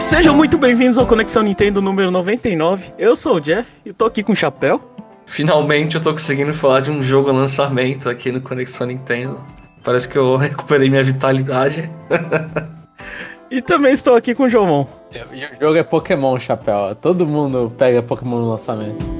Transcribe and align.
sejam 0.00 0.34
muito 0.34 0.56
bem-vindos 0.56 0.96
ao 0.96 1.06
Conexão 1.06 1.42
Nintendo 1.42 1.82
número 1.82 2.10
99. 2.10 2.94
Eu 2.98 3.14
sou 3.14 3.34
o 3.36 3.40
Jeff 3.40 3.70
e 3.84 3.92
tô 3.92 4.06
aqui 4.06 4.22
com 4.22 4.32
o 4.32 4.36
Chapéu. 4.36 4.80
Finalmente 5.26 5.94
eu 5.94 6.00
tô 6.00 6.10
conseguindo 6.10 6.54
falar 6.54 6.80
de 6.80 6.90
um 6.90 7.02
jogo 7.02 7.30
lançamento 7.30 8.08
aqui 8.08 8.32
no 8.32 8.40
Conexão 8.40 8.86
Nintendo. 8.86 9.44
Parece 9.84 10.08
que 10.08 10.16
eu 10.16 10.36
recuperei 10.36 10.88
minha 10.88 11.04
vitalidade. 11.04 11.90
e 13.50 13.60
também 13.60 13.92
estou 13.92 14.16
aqui 14.16 14.34
com 14.34 14.44
o 14.44 14.48
Jomon. 14.48 14.86
E 15.12 15.44
o 15.44 15.60
jogo 15.60 15.76
é 15.76 15.82
Pokémon, 15.82 16.38
Chapéu. 16.38 16.94
Todo 16.94 17.26
mundo 17.26 17.70
pega 17.76 18.02
Pokémon 18.02 18.38
no 18.38 18.50
lançamento. 18.50 19.19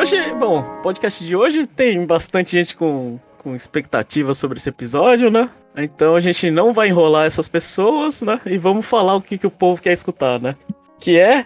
Hoje, 0.00 0.32
bom, 0.32 0.62
podcast 0.82 1.22
de 1.22 1.36
hoje 1.36 1.66
tem 1.66 2.06
bastante 2.06 2.52
gente 2.52 2.74
com, 2.74 3.20
com 3.36 3.54
expectativa 3.54 4.32
sobre 4.32 4.56
esse 4.56 4.70
episódio, 4.70 5.30
né? 5.30 5.50
Então 5.76 6.16
a 6.16 6.20
gente 6.20 6.50
não 6.50 6.72
vai 6.72 6.88
enrolar 6.88 7.26
essas 7.26 7.46
pessoas, 7.46 8.22
né? 8.22 8.40
E 8.46 8.56
vamos 8.56 8.86
falar 8.86 9.14
o 9.14 9.20
que, 9.20 9.36
que 9.36 9.46
o 9.46 9.50
povo 9.50 9.82
quer 9.82 9.92
escutar, 9.92 10.40
né? 10.40 10.56
Que 10.98 11.18
é 11.18 11.44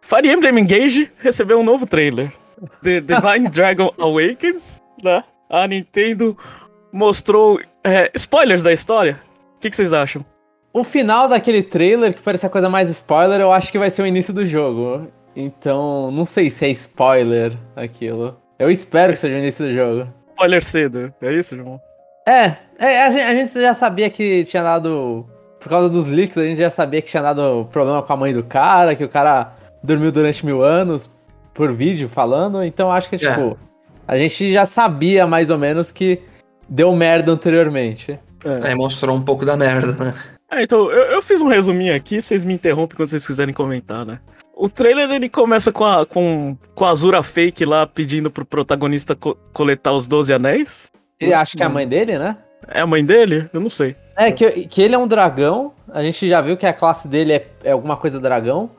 Fire 0.00 0.30
Emblem 0.30 0.60
Engage 0.60 1.10
recebeu 1.18 1.58
um 1.58 1.64
novo 1.64 1.84
trailer. 1.84 2.32
The 2.80 3.00
Divine 3.00 3.48
Dragon 3.50 3.92
Awakens, 3.98 4.80
né? 5.02 5.24
A 5.50 5.66
Nintendo 5.66 6.38
mostrou 6.92 7.60
é, 7.84 8.08
spoilers 8.14 8.62
da 8.62 8.72
história. 8.72 9.20
O 9.56 9.58
que, 9.58 9.68
que 9.68 9.74
vocês 9.74 9.92
acham? 9.92 10.24
O 10.72 10.84
final 10.84 11.28
daquele 11.28 11.60
trailer, 11.60 12.14
que 12.14 12.22
parece 12.22 12.46
a 12.46 12.50
coisa 12.50 12.68
mais 12.68 12.88
spoiler, 12.88 13.40
eu 13.40 13.50
acho 13.50 13.72
que 13.72 13.80
vai 13.80 13.90
ser 13.90 14.02
o 14.02 14.06
início 14.06 14.32
do 14.32 14.46
jogo. 14.46 15.08
Então, 15.36 16.10
não 16.10 16.24
sei 16.24 16.50
se 16.50 16.64
é 16.64 16.70
spoiler 16.70 17.52
aquilo. 17.76 18.40
Eu 18.58 18.70
espero 18.70 19.12
que 19.12 19.18
seja 19.18 19.34
o 19.34 19.38
início 19.38 19.66
do 19.66 19.74
jogo. 19.74 20.08
Spoiler 20.30 20.64
cedo, 20.64 21.14
é 21.20 21.32
isso, 21.34 21.54
João? 21.54 21.78
É, 22.26 22.56
é 22.78 23.02
a, 23.04 23.10
gente, 23.10 23.22
a, 23.22 23.34
gente, 23.34 23.52
já 23.52 23.74
sabia 23.74 24.08
que 24.08 24.44
tinha 24.44 24.62
dado. 24.62 25.26
Por 25.60 25.68
causa 25.68 25.90
dos 25.90 26.06
leaks, 26.06 26.38
a 26.38 26.44
gente 26.44 26.58
já 26.58 26.70
sabia 26.70 27.02
que 27.02 27.08
tinha 27.08 27.22
dado 27.22 27.68
problema 27.70 28.02
com 28.02 28.12
a 28.12 28.16
mãe 28.16 28.32
do 28.32 28.42
cara, 28.42 28.94
que 28.94 29.04
o 29.04 29.08
cara 29.08 29.52
dormiu 29.82 30.10
durante 30.10 30.44
mil 30.46 30.62
anos 30.62 31.10
por 31.52 31.72
vídeo 31.72 32.08
falando. 32.08 32.62
Então 32.64 32.90
acho 32.90 33.10
que, 33.10 33.18
tipo, 33.18 33.30
é. 33.30 33.56
a 34.06 34.16
gente 34.16 34.52
já 34.52 34.64
sabia 34.64 35.26
mais 35.26 35.50
ou 35.50 35.58
menos 35.58 35.90
que 35.92 36.20
deu 36.68 36.94
merda 36.94 37.32
anteriormente. 37.32 38.18
É, 38.44 38.72
é 38.72 38.74
mostrou 38.74 39.16
um 39.16 39.22
pouco 39.22 39.44
da 39.44 39.56
merda, 39.56 39.92
né? 39.92 40.14
É, 40.50 40.62
então, 40.62 40.90
eu, 40.90 41.12
eu, 41.12 41.22
fiz 41.22 41.40
um 41.40 41.48
resuminho 41.48 41.94
aqui, 41.94 42.22
vocês 42.22 42.44
me 42.44 42.54
interrompem 42.54 42.96
quando 42.96 43.08
vocês 43.08 43.26
quiserem 43.26 43.52
comentar, 43.52 44.06
né? 44.06 44.20
O 44.58 44.70
trailer 44.70 45.10
ele 45.10 45.28
começa 45.28 45.70
com 45.70 45.84
a, 45.84 46.06
com, 46.06 46.56
com 46.74 46.84
a 46.86 46.88
Azura 46.88 47.22
fake 47.22 47.66
lá 47.66 47.86
pedindo 47.86 48.30
pro 48.30 48.46
protagonista 48.46 49.14
co 49.14 49.36
coletar 49.52 49.92
os 49.92 50.06
12 50.06 50.32
anéis. 50.32 50.90
Ele 51.20 51.34
acha 51.34 51.58
que 51.58 51.62
é 51.62 51.66
a 51.66 51.68
mãe 51.68 51.86
dele, 51.86 52.18
né? 52.18 52.38
É 52.66 52.80
a 52.80 52.86
mãe 52.86 53.04
dele? 53.04 53.50
Eu 53.52 53.60
não 53.60 53.68
sei. 53.68 53.94
É, 54.16 54.32
que, 54.32 54.66
que 54.66 54.80
ele 54.80 54.94
é 54.94 54.98
um 54.98 55.06
dragão. 55.06 55.74
A 55.92 56.02
gente 56.02 56.26
já 56.26 56.40
viu 56.40 56.56
que 56.56 56.64
a 56.64 56.72
classe 56.72 57.06
dele 57.06 57.34
é, 57.34 57.46
é 57.64 57.72
alguma 57.72 57.98
coisa 57.98 58.18
dragão. 58.18 58.70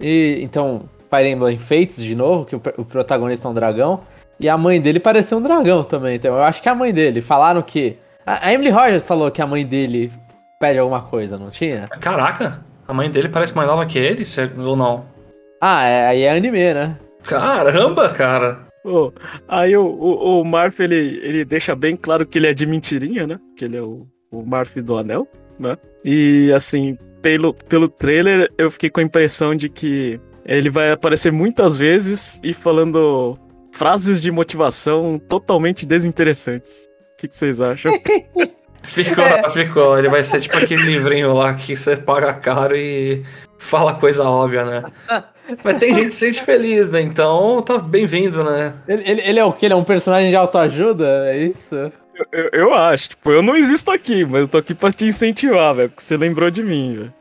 E 0.00 0.38
então, 0.40 0.88
Fire 1.14 1.28
Emblem 1.28 1.58
Fates 1.58 1.96
de 1.96 2.14
novo, 2.14 2.46
que 2.46 2.56
o, 2.56 2.62
o 2.78 2.84
protagonista 2.86 3.46
é 3.48 3.50
um 3.50 3.54
dragão. 3.54 4.00
E 4.40 4.48
a 4.48 4.56
mãe 4.56 4.80
dele 4.80 4.98
pareceu 4.98 5.36
um 5.36 5.42
dragão 5.42 5.84
também. 5.84 6.16
Então, 6.16 6.36
eu 6.36 6.42
acho 6.42 6.62
que 6.62 6.70
é 6.70 6.72
a 6.72 6.74
mãe 6.74 6.90
dele. 6.90 7.20
Falaram 7.20 7.60
que. 7.60 7.98
A, 8.24 8.46
a 8.46 8.52
Emily 8.54 8.70
Rogers 8.70 9.06
falou 9.06 9.30
que 9.30 9.42
a 9.42 9.46
mãe 9.46 9.66
dele 9.66 10.10
pede 10.58 10.78
alguma 10.78 11.02
coisa, 11.02 11.36
não 11.36 11.50
tinha? 11.50 11.86
Caraca! 12.00 12.64
A 12.86 12.94
mãe 12.94 13.10
dele 13.10 13.28
parece 13.28 13.54
mais 13.54 13.68
nova 13.68 13.84
que 13.84 13.98
ele, 13.98 14.24
ou 14.56 14.74
não? 14.74 15.17
Ah, 15.60 15.84
é, 15.84 16.06
aí 16.06 16.22
é 16.22 16.30
anime, 16.30 16.74
né? 16.74 16.98
Caramba, 17.24 18.08
cara! 18.10 18.68
Oh, 18.84 19.12
aí 19.46 19.76
o, 19.76 19.84
o, 19.84 20.40
o 20.40 20.44
Marf, 20.44 20.80
ele, 20.80 21.20
ele 21.22 21.44
deixa 21.44 21.74
bem 21.74 21.96
claro 21.96 22.24
que 22.24 22.38
ele 22.38 22.46
é 22.46 22.54
de 22.54 22.64
mentirinha, 22.64 23.26
né? 23.26 23.38
Que 23.56 23.64
ele 23.64 23.76
é 23.76 23.82
o, 23.82 24.06
o 24.30 24.44
Marf 24.44 24.76
do 24.80 24.96
Anel, 24.96 25.28
né? 25.58 25.76
E, 26.04 26.52
assim, 26.54 26.96
pelo, 27.20 27.52
pelo 27.52 27.88
trailer, 27.88 28.50
eu 28.56 28.70
fiquei 28.70 28.88
com 28.88 29.00
a 29.00 29.02
impressão 29.02 29.54
de 29.54 29.68
que 29.68 30.20
ele 30.44 30.70
vai 30.70 30.92
aparecer 30.92 31.30
muitas 31.30 31.78
vezes 31.78 32.40
e 32.42 32.54
falando 32.54 33.36
frases 33.72 34.22
de 34.22 34.30
motivação 34.30 35.20
totalmente 35.28 35.84
desinteressantes. 35.84 36.88
O 37.14 37.16
que, 37.18 37.28
que 37.28 37.36
vocês 37.36 37.60
acham? 37.60 37.92
ficou, 38.82 39.24
é. 39.24 39.50
ficou. 39.50 39.98
Ele 39.98 40.08
vai 40.08 40.22
ser 40.22 40.40
tipo 40.40 40.56
aquele 40.56 40.82
livrinho 40.82 41.34
lá 41.34 41.52
que 41.52 41.76
você 41.76 41.96
paga 41.96 42.32
caro 42.32 42.76
e 42.76 43.22
fala 43.58 43.94
coisa 43.94 44.24
óbvia, 44.24 44.64
né? 44.64 44.82
Mas 45.62 45.78
tem 45.78 45.94
gente 45.94 46.06
que 46.06 46.12
se 46.12 46.26
sente 46.26 46.42
feliz, 46.42 46.88
né? 46.88 47.00
Então 47.00 47.62
tá 47.62 47.78
bem-vindo, 47.78 48.44
né? 48.44 48.74
Ele, 48.86 49.02
ele, 49.06 49.22
ele, 49.22 49.38
é 49.38 49.44
o 49.44 49.52
quê? 49.52 49.66
Ele 49.66 49.74
é 49.74 49.76
um 49.76 49.84
personagem 49.84 50.30
de 50.30 50.36
autoajuda? 50.36 51.28
É 51.28 51.38
isso? 51.38 51.74
Eu, 51.74 52.26
eu, 52.32 52.50
eu, 52.52 52.74
acho. 52.74 53.10
Tipo, 53.10 53.30
eu 53.30 53.42
não 53.42 53.56
existo 53.56 53.90
aqui, 53.90 54.24
mas 54.24 54.40
eu 54.42 54.48
tô 54.48 54.58
aqui 54.58 54.74
pra 54.74 54.90
te 54.90 55.04
incentivar, 55.04 55.74
velho. 55.74 55.88
Porque 55.88 56.02
você 56.02 56.16
lembrou 56.16 56.50
de 56.50 56.62
mim, 56.62 56.96
velho. 56.96 57.14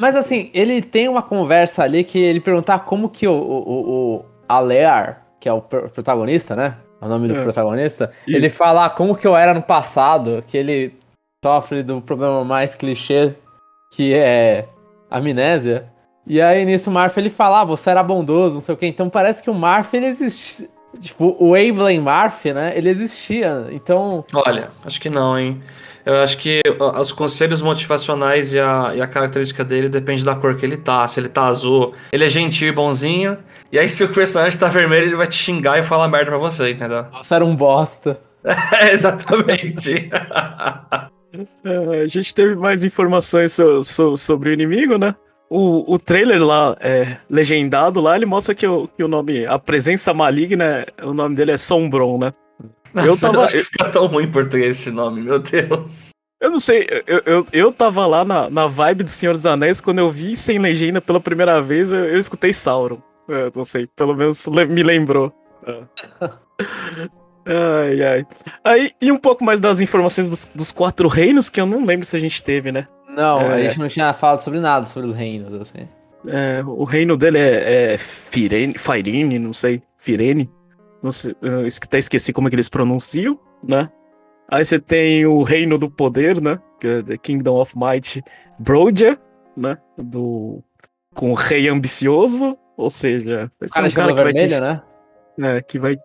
Mas 0.00 0.16
assim, 0.16 0.50
ele 0.54 0.80
tem 0.80 1.08
uma 1.08 1.22
conversa 1.22 1.82
ali 1.82 2.04
que 2.04 2.18
ele 2.18 2.40
perguntar 2.40 2.80
como 2.80 3.08
que 3.08 3.26
o, 3.26 3.32
o, 3.32 3.90
o 4.16 4.24
Alear, 4.48 5.26
que 5.38 5.48
é 5.48 5.52
o 5.52 5.60
protagonista, 5.60 6.56
né? 6.56 6.76
É 7.00 7.04
o 7.04 7.08
nome 7.08 7.28
do 7.28 7.36
é. 7.36 7.42
protagonista, 7.42 8.10
Isso. 8.26 8.36
ele 8.36 8.50
fala 8.50 8.88
como 8.90 9.14
que 9.14 9.26
eu 9.26 9.36
era 9.36 9.54
no 9.54 9.62
passado, 9.62 10.42
que 10.46 10.56
ele 10.56 10.94
sofre 11.44 11.82
do 11.82 12.00
problema 12.00 12.42
mais 12.44 12.74
clichê, 12.74 13.34
que 13.92 14.14
é 14.14 14.66
amnésia. 15.10 15.86
E 16.28 16.40
aí 16.40 16.64
nisso 16.64 16.90
o 16.90 16.92
Marf 16.92 17.16
ele 17.16 17.30
fala, 17.30 17.62
ah, 17.62 17.64
você 17.64 17.88
era 17.88 18.02
bondoso, 18.02 18.56
não 18.56 18.60
sei 18.60 18.74
o 18.74 18.78
quê. 18.78 18.86
Então 18.86 19.08
parece 19.08 19.42
que 19.42 19.48
o 19.48 19.54
Marf 19.54 19.94
ele 19.94 20.06
existia. 20.06 20.68
Tipo, 21.00 21.36
o 21.38 21.54
Ablin 21.54 22.00
Marf, 22.00 22.46
né? 22.46 22.72
Ele 22.76 22.88
existia. 22.88 23.66
Então. 23.70 24.24
Olha, 24.34 24.70
acho 24.84 25.00
que 25.00 25.10
não, 25.10 25.38
hein? 25.38 25.62
Eu 26.04 26.16
acho 26.22 26.38
que 26.38 26.62
os 26.98 27.12
conselhos 27.12 27.60
motivacionais 27.60 28.54
e 28.54 28.58
a, 28.58 28.92
e 28.94 29.02
a 29.02 29.06
característica 29.06 29.62
dele 29.62 29.90
depende 29.90 30.24
da 30.24 30.34
cor 30.34 30.56
que 30.56 30.64
ele 30.64 30.78
tá. 30.78 31.06
Se 31.06 31.20
ele 31.20 31.28
tá 31.28 31.44
azul, 31.44 31.92
ele 32.10 32.24
é 32.24 32.28
gentil 32.28 32.68
e 32.68 32.72
bonzinho. 32.72 33.36
E 33.70 33.78
aí, 33.78 33.88
se 33.88 34.02
o 34.02 34.08
personagem 34.08 34.58
tá 34.58 34.68
vermelho, 34.68 35.08
ele 35.08 35.16
vai 35.16 35.26
te 35.26 35.34
xingar 35.34 35.78
e 35.78 35.82
falar 35.82 36.08
merda 36.08 36.30
pra 36.30 36.38
você, 36.38 36.70
entendeu? 36.70 37.04
Você 37.22 37.34
era 37.34 37.44
um 37.44 37.54
bosta. 37.54 38.18
é, 38.44 38.92
exatamente. 38.92 40.10
É, 41.62 42.00
a 42.00 42.06
gente 42.06 42.32
teve 42.32 42.56
mais 42.56 42.82
informações 42.82 43.52
so, 43.52 43.82
so, 43.82 44.16
sobre 44.16 44.48
o 44.48 44.52
inimigo, 44.52 44.96
né? 44.96 45.14
O, 45.50 45.94
o 45.94 45.98
trailer 45.98 46.44
lá, 46.44 46.76
é, 46.80 47.16
legendado 47.28 48.00
lá, 48.00 48.14
ele 48.14 48.26
mostra 48.26 48.54
que 48.54 48.66
o, 48.66 48.86
que 48.88 49.02
o 49.02 49.08
nome, 49.08 49.46
a 49.46 49.58
presença 49.58 50.12
maligna, 50.12 50.86
o 51.02 51.14
nome 51.14 51.34
dele 51.34 51.52
é 51.52 51.56
Sombron, 51.56 52.18
né? 52.18 52.32
Nossa, 52.92 53.08
eu 53.08 53.32
tava. 53.32 53.44
Acho 53.44 53.56
que 53.56 53.64
fica 53.64 53.88
tão 53.88 54.06
ruim 54.06 54.24
em 54.24 54.30
português 54.30 54.78
esse 54.78 54.90
nome, 54.90 55.22
meu 55.22 55.38
Deus. 55.38 56.10
Eu 56.40 56.50
não 56.50 56.60
sei, 56.60 56.86
eu, 57.06 57.22
eu, 57.26 57.46
eu 57.52 57.72
tava 57.72 58.06
lá 58.06 58.24
na, 58.24 58.48
na 58.48 58.66
vibe 58.68 59.02
do 59.02 59.10
Senhor 59.10 59.32
dos 59.32 59.44
Anéis, 59.44 59.80
quando 59.80 59.98
eu 59.98 60.08
vi 60.08 60.36
sem 60.36 60.58
legenda 60.58 61.00
pela 61.00 61.20
primeira 61.20 61.60
vez, 61.60 61.92
eu, 61.92 62.04
eu 62.04 62.18
escutei 62.18 62.52
Sauron. 62.52 63.00
Eu 63.26 63.50
não 63.54 63.64
sei, 63.64 63.88
pelo 63.96 64.14
menos 64.14 64.46
me 64.46 64.82
lembrou. 64.82 65.32
É. 65.66 65.82
Ai, 67.50 68.04
ai. 68.04 68.26
Aí, 68.62 68.92
e 69.00 69.10
um 69.10 69.16
pouco 69.16 69.42
mais 69.42 69.58
das 69.58 69.80
informações 69.80 70.28
dos, 70.28 70.44
dos, 70.54 70.70
quatro 70.70 71.08
reinos, 71.08 71.48
que 71.48 71.58
eu 71.58 71.64
não 71.64 71.82
lembro 71.82 72.04
se 72.04 72.14
a 72.14 72.20
gente 72.20 72.42
teve, 72.42 72.70
né? 72.70 72.86
Não, 73.18 73.40
é, 73.40 73.54
a 73.54 73.60
gente 73.62 73.80
não 73.80 73.88
tinha 73.88 74.12
falado 74.12 74.38
sobre 74.38 74.60
nada 74.60 74.86
sobre 74.86 75.08
os 75.08 75.14
reinos, 75.14 75.60
assim. 75.60 75.88
É, 76.28 76.62
o 76.64 76.84
reino 76.84 77.16
dele 77.16 77.38
é, 77.38 77.94
é 77.94 77.98
Firene, 77.98 78.78
Firene, 78.78 79.40
não 79.40 79.52
sei, 79.52 79.82
Firene. 79.96 80.48
Não 81.02 81.10
sei, 81.10 81.34
eu 81.42 81.66
até 81.66 81.98
esqueci 81.98 82.32
como 82.32 82.46
é 82.46 82.50
que 82.50 82.54
eles 82.54 82.68
pronunciam, 82.68 83.36
né? 83.66 83.90
Aí 84.48 84.64
você 84.64 84.78
tem 84.78 85.26
o 85.26 85.42
Reino 85.42 85.78
do 85.78 85.90
Poder, 85.90 86.40
né? 86.40 86.60
Que 86.80 86.86
é 86.86 87.02
The 87.02 87.18
Kingdom 87.18 87.60
of 87.60 87.74
Might 87.76 88.22
Brodia, 88.58 89.18
né? 89.56 89.76
Do, 89.96 90.62
com 91.12 91.32
o 91.32 91.34
Rei 91.34 91.68
Ambicioso, 91.68 92.56
ou 92.76 92.88
seja, 92.88 93.50
vai 93.58 93.68
ser 93.68 93.80
um 93.80 93.90
cara 93.90 94.14
que 94.14 94.22
vermelho, 94.22 94.48
vai 94.48 94.48
te... 94.48 94.60
né? 94.60 94.82
né, 95.36 95.60
que 95.60 95.78
vai 95.78 95.96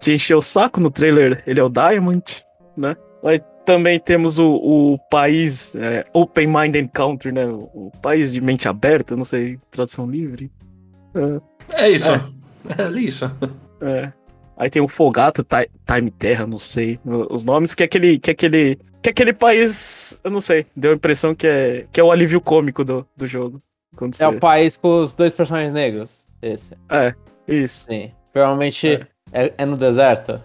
te 0.00 0.12
encher 0.12 0.34
o 0.34 0.42
saco 0.42 0.80
no 0.80 0.90
trailer. 0.90 1.44
Ele 1.46 1.60
é 1.60 1.62
o 1.62 1.68
Diamond, 1.68 2.44
né? 2.76 2.96
Aí 3.24 3.40
também 3.66 3.98
temos 3.98 4.38
o, 4.38 4.54
o 4.54 4.98
país 5.10 5.74
é, 5.74 6.04
Open 6.14 6.46
Minded 6.46 6.88
Country, 6.94 7.32
né? 7.32 7.44
O, 7.46 7.68
o, 7.74 7.92
país 8.00 8.32
de 8.32 8.40
mente 8.40 8.68
aberta, 8.68 9.16
não 9.16 9.24
sei, 9.24 9.58
tradução 9.70 10.08
livre. 10.08 10.50
É, 11.74 11.86
é 11.86 11.90
isso. 11.90 12.10
É, 12.10 12.82
é 12.82 12.90
isso. 13.00 13.30
É. 13.80 14.12
Aí 14.56 14.70
tem 14.70 14.80
o 14.80 14.88
Fogato, 14.88 15.44
Time 15.86 16.10
Terra, 16.10 16.46
não 16.46 16.56
sei. 16.56 16.98
Os 17.04 17.44
nomes 17.44 17.74
que 17.74 17.82
é 17.82 17.86
aquele. 17.86 18.18
Que 18.18 18.30
é 18.30 18.32
aquele. 18.32 18.76
Que 19.02 19.10
é 19.10 19.12
aquele 19.12 19.32
país. 19.34 20.18
Eu 20.24 20.30
não 20.30 20.40
sei. 20.40 20.64
Deu 20.74 20.92
a 20.92 20.94
impressão 20.94 21.34
que 21.34 21.46
é. 21.46 21.86
Que 21.92 22.00
é 22.00 22.04
o 22.04 22.10
alívio 22.10 22.40
cômico 22.40 22.82
do, 22.82 23.06
do 23.14 23.26
jogo. 23.26 23.60
é 23.92 24.06
você... 24.06 24.26
o 24.26 24.40
país 24.40 24.76
com 24.76 25.00
os 25.00 25.14
dois 25.14 25.34
personagens 25.34 25.74
negros. 25.74 26.24
Esse. 26.40 26.72
É, 26.88 27.14
isso. 27.46 27.84
Sim. 27.84 28.12
Provavelmente 28.32 28.88
é. 28.88 29.06
É, 29.32 29.52
é 29.58 29.66
no 29.66 29.76
deserto. 29.76 30.40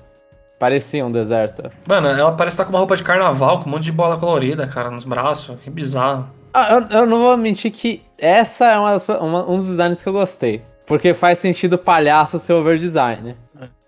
Parecia 0.61 1.03
um 1.03 1.11
deserto. 1.11 1.71
Mano, 1.87 2.07
ela 2.09 2.33
parece 2.33 2.53
estar 2.53 2.65
com 2.65 2.69
uma 2.69 2.77
roupa 2.77 2.95
de 2.95 3.01
carnaval, 3.01 3.61
com 3.61 3.67
um 3.67 3.71
monte 3.71 3.85
de 3.85 3.91
bola 3.91 4.19
colorida, 4.19 4.67
cara, 4.67 4.91
nos 4.91 5.05
braços. 5.05 5.59
Que 5.59 5.71
bizarro. 5.71 6.27
Ah, 6.53 6.73
eu, 6.73 6.99
eu 6.99 7.05
não 7.07 7.17
vou 7.17 7.35
mentir 7.35 7.71
que 7.71 8.03
essa 8.15 8.65
é 8.65 8.77
uma 8.77 8.91
das, 8.91 9.03
uma, 9.07 9.49
um 9.49 9.55
dos 9.55 9.65
designs 9.65 10.03
que 10.03 10.07
eu 10.07 10.13
gostei. 10.13 10.61
Porque 10.85 11.15
faz 11.15 11.39
sentido 11.39 11.79
palhaço 11.79 12.39
ser 12.39 12.53
over 12.53 12.77
design. 12.77 13.35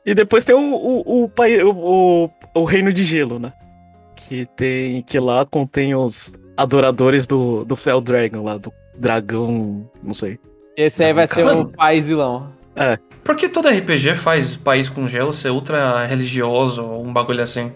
E 0.04 0.16
depois 0.16 0.46
tem 0.46 0.56
o, 0.56 0.60
o, 0.60 1.26
o, 1.26 1.32
o, 1.36 2.30
o, 2.56 2.64
Reino 2.64 2.92
de 2.92 3.04
Gelo, 3.04 3.38
né? 3.38 3.54
Que 4.16 4.48
tem. 4.56 5.04
Que 5.04 5.20
lá 5.20 5.46
contém 5.46 5.94
os 5.94 6.34
adoradores 6.58 7.28
do, 7.28 7.64
do 7.64 7.76
Fel 7.76 8.02
Dragon 8.02 8.42
lá, 8.42 8.58
do 8.58 8.74
dragão. 8.98 9.88
não 10.02 10.16
sei. 10.16 10.40
Esse 10.76 11.04
aí 11.04 11.14
vai 11.14 11.28
ser 11.28 11.46
o 11.46 11.68
país 11.68 12.08
vilão. 12.08 12.52
É. 12.76 12.98
Por 13.24 13.36
que 13.36 13.48
todo 13.48 13.70
RPG 13.70 14.16
faz 14.16 14.56
país 14.56 14.90
com 14.90 15.08
gelo 15.08 15.32
ser 15.32 15.50
ultra 15.50 16.06
religioso 16.06 16.84
ou 16.84 17.06
um 17.06 17.14
bagulho 17.14 17.42
assim? 17.42 17.72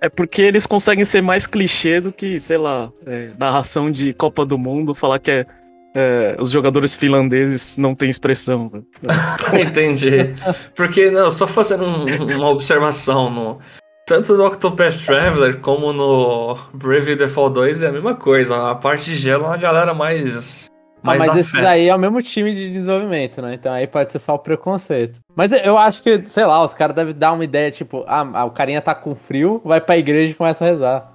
É 0.00 0.08
porque 0.08 0.42
eles 0.42 0.66
conseguem 0.66 1.04
ser 1.04 1.22
mais 1.22 1.46
clichê 1.46 2.00
do 2.00 2.12
que, 2.12 2.40
sei 2.40 2.58
lá, 2.58 2.90
é, 3.06 3.28
narração 3.38 3.90
de 3.90 4.12
Copa 4.12 4.44
do 4.44 4.58
Mundo, 4.58 4.96
falar 4.96 5.20
que 5.20 5.30
é, 5.30 5.46
é, 5.94 6.36
os 6.40 6.50
jogadores 6.50 6.94
finlandeses 6.94 7.76
não 7.76 7.94
têm 7.94 8.10
expressão. 8.10 8.68
Né? 8.72 8.82
Entendi. 9.62 10.34
Porque, 10.74 11.08
não, 11.08 11.30
só 11.30 11.46
fazendo 11.46 11.84
um, 11.84 12.04
uma 12.36 12.50
observação, 12.50 13.30
no, 13.30 13.60
tanto 14.04 14.36
no 14.36 14.44
Octopath 14.44 14.96
Traveler 15.06 15.60
como 15.60 15.92
no 15.92 16.58
Brave 16.74 17.14
Default 17.14 17.54
2 17.54 17.82
é 17.82 17.86
a 17.86 17.92
mesma 17.92 18.16
coisa. 18.16 18.70
A 18.70 18.74
parte 18.74 19.04
de 19.12 19.14
gelo 19.14 19.44
é 19.44 19.48
uma 19.48 19.56
galera 19.56 19.94
mais 19.94 20.71
mas, 21.02 21.20
ah, 21.20 21.26
mas 21.26 21.36
esses 21.36 21.52
fé. 21.52 21.66
aí 21.66 21.88
é 21.88 21.94
o 21.94 21.98
mesmo 21.98 22.22
time 22.22 22.54
de 22.54 22.70
desenvolvimento, 22.70 23.42
né? 23.42 23.54
Então 23.54 23.72
aí 23.72 23.86
pode 23.86 24.12
ser 24.12 24.18
só 24.18 24.34
o 24.34 24.38
preconceito. 24.38 25.20
Mas 25.34 25.52
eu 25.52 25.76
acho 25.76 26.02
que, 26.02 26.22
sei 26.26 26.46
lá, 26.46 26.62
os 26.64 26.72
caras 26.72 26.94
devem 26.94 27.14
dar 27.14 27.32
uma 27.32 27.44
ideia, 27.44 27.70
tipo, 27.70 28.04
ah, 28.06 28.28
ah, 28.34 28.44
o 28.44 28.50
carinha 28.50 28.80
tá 28.80 28.94
com 28.94 29.14
frio, 29.14 29.60
vai 29.64 29.80
pra 29.80 29.98
igreja 29.98 30.32
e 30.32 30.34
começa 30.34 30.64
a 30.64 30.68
rezar. 30.68 31.12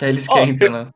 É, 0.00 0.08
eles 0.08 0.22
esquentam, 0.22 0.68
oh, 0.68 0.70
né? 0.70 0.86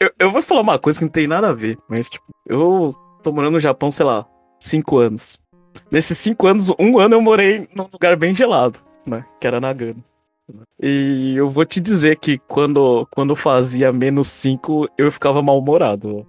Eu, 0.00 0.10
eu, 0.18 0.32
vou 0.32 0.42
falar 0.42 0.62
uma 0.62 0.78
coisa 0.78 0.98
que 0.98 1.04
não 1.04 1.12
tem 1.12 1.26
nada 1.26 1.50
a 1.50 1.52
ver, 1.52 1.78
mas, 1.88 2.08
tipo, 2.08 2.24
eu 2.46 2.88
tô 3.22 3.30
morando 3.30 3.54
no 3.54 3.60
Japão, 3.60 3.90
sei 3.90 4.06
lá, 4.06 4.26
cinco 4.58 4.98
anos. 4.98 5.38
Nesses 5.90 6.18
cinco 6.18 6.46
anos, 6.46 6.70
um 6.78 6.98
ano 6.98 7.14
eu 7.14 7.20
morei 7.20 7.68
num 7.76 7.88
lugar 7.92 8.16
bem 8.16 8.34
gelado, 8.34 8.80
né? 9.06 9.24
Que 9.40 9.46
era 9.46 9.60
Nagano. 9.60 10.02
E 10.80 11.34
eu 11.36 11.48
vou 11.48 11.64
te 11.64 11.80
dizer 11.80 12.16
que 12.16 12.38
quando, 12.48 13.06
quando 13.10 13.36
fazia 13.36 13.92
menos 13.92 14.28
5, 14.28 14.88
eu 14.98 15.10
ficava 15.12 15.40
mal-humorado. 15.40 16.26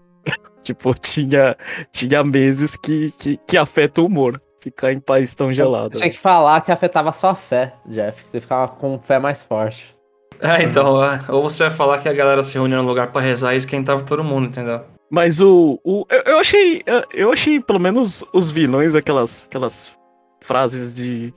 Tipo, 0.63 0.94
tinha, 0.98 1.56
tinha 1.92 2.24
meses 2.24 2.75
que, 2.75 3.12
que, 3.12 3.38
que 3.48 3.57
afeta 3.57 4.01
o 4.01 4.06
humor. 4.06 4.42
Ficar 4.60 4.94
em 4.94 5.00
país 5.00 5.36
tão 5.36 5.51
gelado. 5.51 5.98
Tinha 5.98 6.10
que 6.10 6.18
falar 6.18 6.62
que 6.62 6.71
afetava 6.71 7.10
a 7.10 7.13
sua 7.13 7.36
fé, 7.36 7.74
Jeff. 7.86 8.24
Que 8.24 8.31
você 8.31 8.39
ficava 8.39 8.69
com 8.69 8.98
fé 8.98 9.19
mais 9.19 9.44
forte. 9.44 9.94
É, 10.39 10.63
então, 10.63 11.04
é, 11.04 11.21
ou 11.30 11.44
você 11.44 11.63
vai 11.63 11.71
falar 11.71 11.98
que 12.00 12.07
a 12.07 12.13
galera 12.13 12.42
se 12.42 12.54
reunia 12.54 12.77
no 12.77 12.88
lugar 12.88 13.12
para 13.12 13.21
rezar 13.21 13.54
e 13.54 13.57
esquentava 13.57 14.01
todo 14.04 14.24
mundo, 14.24 14.48
entendeu? 14.48 14.81
Mas 15.10 15.42
o. 15.42 15.80
o 15.83 16.06
eu, 16.10 16.24
eu 16.25 16.39
achei. 16.39 16.81
Eu 17.13 17.31
achei, 17.31 17.60
pelo 17.60 17.80
menos, 17.80 18.24
os 18.33 18.50
vilões, 18.50 18.95
aquelas, 18.95 19.45
aquelas 19.45 19.95
frases 20.42 20.94
de. 20.94 21.33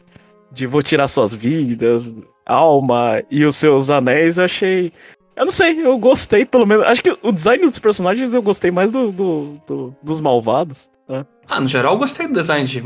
De 0.50 0.67
vou 0.67 0.81
tirar 0.81 1.08
suas 1.08 1.34
vidas, 1.34 2.14
alma 2.46 3.23
e 3.31 3.44
os 3.44 3.56
seus 3.56 3.90
anéis, 3.90 4.38
eu 4.38 4.44
achei. 4.44 4.93
Eu 5.37 5.44
não 5.44 5.53
sei, 5.53 5.85
eu 5.85 5.99
gostei 5.99 6.47
pelo 6.47 6.67
menos. 6.67 6.87
Acho 6.87 7.03
que 7.03 7.19
o 7.23 7.31
design 7.31 7.62
dos 7.62 7.79
personagens 7.79 8.33
eu 8.33 8.43
gostei 8.43 8.71
mais 8.71 8.91
do, 8.91 9.12
do, 9.12 9.61
do 9.67 9.94
dos 10.03 10.21
malvados. 10.21 10.88
Né? 11.06 11.27
Ah, 11.49 11.61
no 11.61 11.69
geral 11.69 11.93
eu 11.93 11.99
gostei 11.99 12.27
do 12.27 12.33
design 12.33 12.67
de 12.67 12.83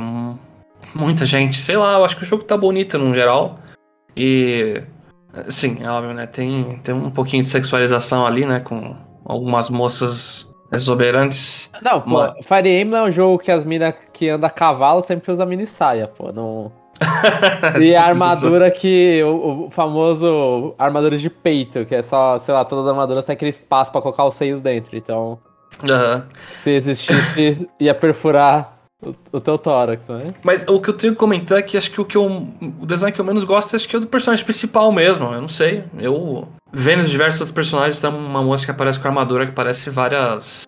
muita 0.93 1.25
gente. 1.25 1.59
Sei 1.59 1.77
lá, 1.77 1.95
eu 1.95 2.05
acho 2.05 2.17
que 2.17 2.25
o 2.25 2.27
jogo 2.27 2.43
tá 2.43 2.57
bonito 2.57 2.99
no 2.99 3.15
geral. 3.15 3.61
E. 4.17 4.83
Sim, 5.49 5.79
é 5.81 5.89
óbvio, 5.89 6.13
né? 6.13 6.27
Tem, 6.27 6.81
tem 6.83 6.93
um 6.93 7.11
pouquinho 7.11 7.45
de 7.45 7.49
sexualização 7.49 8.27
ali, 8.27 8.45
né? 8.45 8.59
Com 8.59 8.97
algumas 9.25 9.71
moças 9.71 10.53
exuberantes. 10.73 11.71
Não, 11.81 12.01
pô, 12.01 12.19
Mas... 12.19 12.33
Fire 12.45 12.69
Emblem 12.81 13.01
é 13.01 13.05
um 13.05 13.13
jogo 13.13 13.39
que 13.39 13.51
as 13.51 13.65
minas 13.65 13.95
que 14.13 14.29
andam 14.29 14.49
a 14.49 14.51
cavalo 14.51 15.01
sempre 15.03 15.31
usam 15.31 15.47
mini 15.47 15.67
saia, 15.67 16.09
pô. 16.09 16.33
Não. 16.33 16.73
E 17.81 17.95
a 17.95 18.05
armadura 18.05 18.71
que. 18.71 19.23
O, 19.25 19.67
o, 19.67 19.71
famoso 19.71 20.75
armadura 20.79 21.17
de 21.17 21.31
peito, 21.31 21.85
que 21.85 21.95
é 21.95 22.03
só, 22.03 22.37
sei 22.39 22.55
lá, 22.55 22.65
todas 22.65 22.85
as 22.85 22.91
armaduras 22.91 23.25
têm 23.25 23.35
aquele 23.35 23.51
espaço 23.51 23.91
para 23.91 24.03
colocar 24.03 24.25
os 24.25 24.35
seios 24.35 24.61
dentro. 24.61 24.97
Então. 24.97 25.39
Uhum. 25.83 26.23
Se 26.53 26.71
existisse, 26.71 27.69
ia 27.81 27.95
perfurar 27.95 28.79
o, 29.05 29.15
o 29.33 29.41
teu 29.41 29.57
tórax, 29.57 30.09
né? 30.09 30.25
Mas 30.43 30.65
o 30.69 30.81
que 30.81 30.91
eu 30.91 30.95
tenho 30.95 31.13
que 31.15 31.19
comentar 31.19 31.59
é 31.59 31.63
que 31.63 31.77
acho 31.77 31.91
que 31.91 32.01
o 32.01 32.05
que 32.05 32.17
eu, 32.17 32.27
o 32.27 32.87
design 32.87 33.13
que 33.13 33.21
eu 33.21 33.25
menos 33.25 33.45
gosto 33.45 33.75
acho 33.77 33.89
que 33.89 33.97
é 33.97 34.01
do 34.01 34.07
personagem 34.07 34.45
principal 34.45 34.93
mesmo. 34.93 35.33
Eu 35.33 35.41
não 35.41 35.49
sei. 35.49 35.85
Eu. 35.99 36.49
Vendo 36.73 37.05
diversos 37.05 37.41
outros 37.41 37.55
personagens, 37.55 37.99
tem 37.99 38.11
uma 38.11 38.43
moça 38.43 38.65
que 38.65 38.71
aparece 38.71 39.01
com 39.01 39.09
armadura 39.09 39.47
que 39.47 39.53
parece 39.53 39.91
várias 39.91 40.65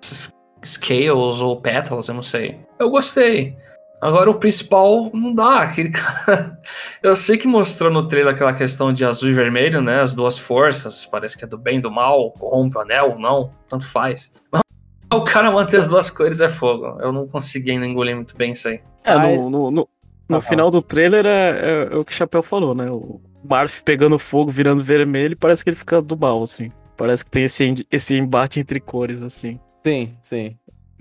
scales 0.65 1.41
ou 1.41 1.61
petals, 1.61 2.09
eu 2.09 2.15
não 2.15 2.23
sei. 2.23 2.59
Eu 2.79 2.91
gostei. 2.91 3.57
Agora 4.03 4.29
o 4.29 4.35
principal 4.35 5.09
não 5.15 5.33
dá, 5.33 5.61
aquele 5.61 5.91
cara. 5.95 6.59
Eu 7.01 7.15
sei 7.15 7.39
que 7.39 7.47
mostrou 7.47 7.89
no 7.89 8.09
trailer 8.09 8.35
aquela 8.35 8.53
questão 8.53 8.93
de 8.93 9.05
azul 9.05 9.31
e 9.31 9.33
vermelho, 9.33 9.81
né? 9.81 10.01
As 10.01 10.13
duas 10.13 10.37
forças, 10.37 11.07
parece 11.07 11.39
que 11.39 11.45
é 11.45 11.47
do 11.47 11.57
bem 11.57 11.79
e 11.79 11.81
do 11.81 11.89
mal, 11.89 12.33
corrompe 12.33 12.77
o 12.77 12.81
anel, 12.81 13.17
não, 13.17 13.53
tanto 13.69 13.87
faz. 13.87 14.33
Mas 14.51 14.61
o 15.15 15.23
cara 15.23 15.53
manter 15.53 15.77
as 15.77 15.87
duas 15.87 16.11
cores 16.11 16.41
é 16.41 16.49
fogo. 16.49 16.99
Eu 17.01 17.13
não 17.13 17.29
consegui 17.29 17.71
ainda 17.71 17.87
engolir 17.87 18.17
muito 18.17 18.37
bem 18.37 18.51
isso 18.51 18.67
aí. 18.67 18.81
É, 19.05 19.15
no, 19.15 19.49
no, 19.49 19.71
no, 19.71 19.89
no 20.29 20.37
ah, 20.37 20.41
final 20.41 20.69
do 20.69 20.83
trailer 20.83 21.25
é, 21.25 21.51
é, 21.51 21.89
é, 21.93 21.97
o 21.97 22.05
que 22.05 22.11
o 22.11 22.17
Chapéu 22.17 22.43
falou, 22.43 22.75
né? 22.75 22.91
O 22.91 23.21
Marf 23.49 23.85
pegando 23.85 24.19
fogo, 24.19 24.51
virando 24.51 24.83
vermelho, 24.83 25.37
parece 25.37 25.63
que 25.63 25.71
ele 25.71 25.77
fica 25.77 26.03
do 26.03 26.19
mal, 26.19 26.43
assim. 26.43 26.73
Parece 26.97 27.25
que 27.25 27.31
tem 27.31 27.45
esse, 27.45 27.87
esse 27.89 28.17
embate 28.17 28.59
entre 28.59 28.81
cores, 28.81 29.23
assim. 29.23 29.61
Sim, 29.87 30.17
sim. 30.21 30.57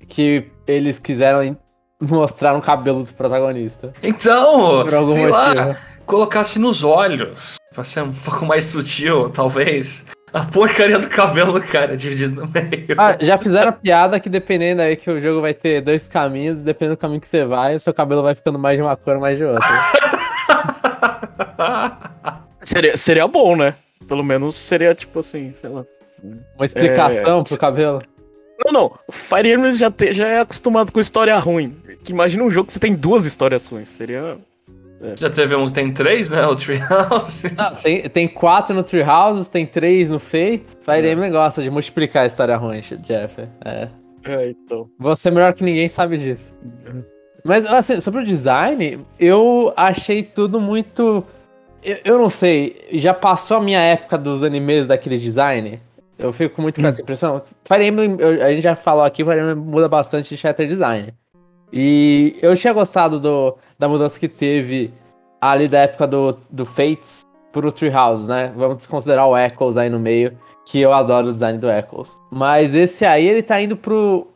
Que 0.07 0.51
eles 0.67 0.99
quiseram 0.99 1.57
mostrar 2.01 2.55
um 2.55 2.61
cabelo 2.61 3.03
do 3.03 3.13
protagonista. 3.13 3.93
Então, 4.01 4.89
sei 4.89 5.27
motivo. 5.27 5.29
lá, 5.29 5.77
colocasse 6.05 6.57
nos 6.57 6.83
olhos, 6.83 7.57
pra 7.73 7.83
ser 7.83 8.01
um 8.01 8.11
pouco 8.11 8.45
mais 8.45 8.65
sutil, 8.65 9.29
talvez. 9.29 10.05
A 10.33 10.45
porcaria 10.45 10.97
do 10.97 11.09
cabelo 11.09 11.59
do 11.59 11.61
cara 11.61 11.97
dividido 11.97 12.41
no 12.41 12.47
meio. 12.47 12.95
Ah, 12.97 13.17
já 13.19 13.37
fizeram 13.37 13.69
a 13.69 13.73
piada 13.73 14.17
que 14.17 14.29
dependendo 14.29 14.81
aí 14.81 14.95
que 14.95 15.11
o 15.11 15.19
jogo 15.19 15.41
vai 15.41 15.53
ter 15.53 15.81
dois 15.81 16.07
caminhos, 16.07 16.61
dependendo 16.61 16.95
do 16.95 16.99
caminho 16.99 17.19
que 17.19 17.27
você 17.27 17.43
vai, 17.43 17.75
o 17.75 17.79
seu 17.81 17.93
cabelo 17.93 18.23
vai 18.23 18.33
ficando 18.33 18.57
mais 18.57 18.77
de 18.77 18.81
uma 18.81 18.95
cor, 18.95 19.19
mais 19.19 19.37
de 19.37 19.43
outra. 19.43 19.67
seria, 22.63 22.95
seria 22.95 23.27
bom, 23.27 23.57
né? 23.57 23.75
Pelo 24.07 24.23
menos 24.23 24.55
seria 24.55 24.95
tipo 24.95 25.19
assim, 25.19 25.53
sei 25.53 25.69
lá. 25.69 25.83
Uma 26.55 26.65
explicação 26.65 27.41
é... 27.41 27.43
pro 27.43 27.59
cabelo. 27.59 28.01
Não, 28.65 28.71
não. 28.71 28.99
O 29.07 29.11
Fire 29.11 29.51
Emblem 29.51 29.75
já, 29.75 29.89
te, 29.89 30.13
já 30.13 30.27
é 30.27 30.39
acostumado 30.39 30.91
com 30.91 30.99
história 30.99 31.37
ruim. 31.37 31.75
Que 32.03 32.11
imagina 32.11 32.43
um 32.43 32.51
jogo 32.51 32.67
que 32.67 32.73
você 32.73 32.79
tem 32.79 32.95
duas 32.95 33.25
histórias 33.25 33.67
ruins. 33.67 33.89
Seria. 33.89 34.37
É. 35.01 35.15
Já 35.17 35.29
teve 35.29 35.55
um 35.55 35.67
que 35.67 35.73
tem 35.73 35.91
três, 35.91 36.29
né? 36.29 36.45
O 36.45 36.55
Treehouse. 36.55 37.55
Não, 37.55 37.73
tem, 37.73 38.01
tem 38.09 38.27
quatro 38.27 38.75
no 38.75 38.83
Treehouse, 38.83 39.49
tem 39.49 39.65
três 39.65 40.09
no 40.09 40.19
Fate. 40.19 40.77
Fire 40.81 41.07
é. 41.07 41.11
Emblem 41.11 41.31
gosta 41.31 41.61
de 41.61 41.69
multiplicar 41.69 42.23
a 42.23 42.27
história 42.27 42.55
ruim, 42.55 42.79
Jeff. 42.79 43.41
É. 43.65 43.87
É, 44.23 44.49
então. 44.49 44.87
Você 44.99 45.29
é 45.29 45.31
melhor 45.31 45.53
que 45.53 45.63
ninguém 45.63 45.87
sabe 45.89 46.17
disso. 46.17 46.55
Uhum. 46.63 47.03
Mas, 47.43 47.65
assim, 47.65 47.99
sobre 47.99 48.21
o 48.21 48.25
design, 48.25 49.03
eu 49.19 49.73
achei 49.75 50.21
tudo 50.21 50.59
muito. 50.59 51.25
Eu, 51.83 51.97
eu 52.05 52.17
não 52.19 52.29
sei, 52.29 52.75
já 52.93 53.13
passou 53.13 53.57
a 53.57 53.61
minha 53.61 53.79
época 53.79 54.17
dos 54.17 54.43
animes 54.43 54.87
daquele 54.87 55.17
design? 55.17 55.79
Eu 56.19 56.31
fico 56.31 56.61
muito 56.61 56.79
com 56.79 56.85
essa 56.85 57.01
hum. 57.01 57.03
impressão. 57.03 57.41
Fire 57.65 57.83
Emblem, 57.83 58.15
eu, 58.19 58.45
a 58.45 58.51
gente 58.51 58.61
já 58.61 58.75
falou 58.75 59.03
aqui, 59.03 59.23
Fire 59.23 59.39
Emblem 59.39 59.55
muda 59.55 59.89
bastante 59.89 60.29
de 60.29 60.37
shatter 60.37 60.67
design. 60.67 61.11
E 61.71 62.37
eu 62.41 62.55
tinha 62.55 62.73
gostado 62.73 63.19
do, 63.19 63.57
da 63.79 63.87
mudança 63.87 64.19
que 64.19 64.27
teve 64.27 64.93
ali 65.39 65.67
da 65.67 65.79
época 65.79 66.07
do, 66.07 66.37
do 66.49 66.65
Fates 66.65 67.25
pro 67.51 67.71
Treehouse, 67.71 68.29
né? 68.29 68.53
Vamos 68.55 68.85
considerar 68.85 69.25
o 69.25 69.37
Echoes 69.37 69.77
aí 69.77 69.89
no 69.89 69.99
meio, 69.99 70.37
que 70.65 70.79
eu 70.79 70.93
adoro 70.93 71.27
o 71.27 71.31
design 71.31 71.57
do 71.57 71.69
Echoes. 71.69 72.17
Mas 72.29 72.75
esse 72.75 73.05
aí, 73.05 73.27
ele 73.27 73.41
tá 73.41 73.61
indo 73.61 73.75
pro... 73.75 74.27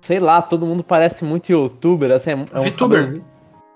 Sei 0.00 0.18
lá, 0.18 0.40
todo 0.40 0.66
mundo 0.66 0.82
parece 0.82 1.24
muito 1.24 1.50
youtuber, 1.50 2.10
assim... 2.10 2.30
É, 2.30 2.34
um 2.34 2.62
VTuber. 2.62 3.22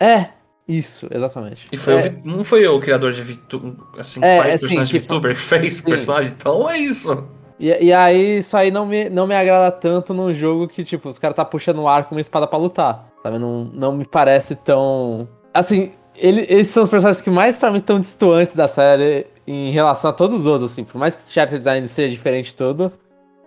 É, 0.01 0.29
isso, 0.67 1.07
exatamente. 1.11 1.67
E 1.71 1.77
foi 1.77 1.95
é... 1.95 2.15
não 2.25 2.43
foi 2.43 2.67
o 2.67 2.81
criador 2.81 3.13
de 3.13 3.23
VTuber, 3.23 3.75
assim, 3.99 4.21
que 4.21 4.27
é, 4.27 4.39
faz 4.39 4.55
assim, 4.55 4.67
personagem 4.67 5.01
que 5.01 5.07
VTuber, 5.07 5.35
que 5.35 5.41
fez 5.41 5.81
o 5.81 5.85
personagem, 5.85 6.31
então 6.31 6.71
é 6.71 6.79
isso. 6.79 7.27
E, 7.59 7.87
e 7.87 7.93
aí, 7.93 8.39
isso 8.39 8.57
aí 8.57 8.71
não 8.71 8.87
me, 8.87 9.09
não 9.09 9.27
me 9.27 9.35
agrada 9.35 9.71
tanto 9.71 10.13
num 10.13 10.35
jogo 10.35 10.69
que, 10.69 10.83
tipo, 10.83 11.09
os 11.09 11.19
caras 11.19 11.37
tá 11.37 11.45
puxando 11.45 11.81
o 11.81 11.89
ar 11.89 12.05
com 12.05 12.15
uma 12.15 12.21
espada 12.21 12.47
pra 12.47 12.59
lutar. 12.59 13.09
Sabe? 13.23 13.39
Não, 13.39 13.65
não 13.73 13.93
me 13.93 14.05
parece 14.05 14.57
tão. 14.57 15.29
Assim, 15.53 15.93
ele, 16.17 16.43
esses 16.43 16.69
são 16.69 16.83
os 16.83 16.89
personagens 16.89 17.23
que 17.23 17.31
mais 17.31 17.57
para 17.57 17.71
mim 17.71 17.79
estão 17.79 17.99
distantes 17.99 18.55
da 18.55 18.69
série 18.69 19.27
em 19.47 19.71
relação 19.71 20.11
a 20.11 20.13
todos 20.13 20.41
os 20.41 20.47
outros, 20.47 20.73
assim. 20.73 20.85
Por 20.85 20.99
mais 20.99 21.17
que 21.17 21.23
o 21.23 21.33
character 21.33 21.59
design 21.59 21.87
seja 21.87 22.11
diferente 22.11 22.55
todo. 22.55 22.93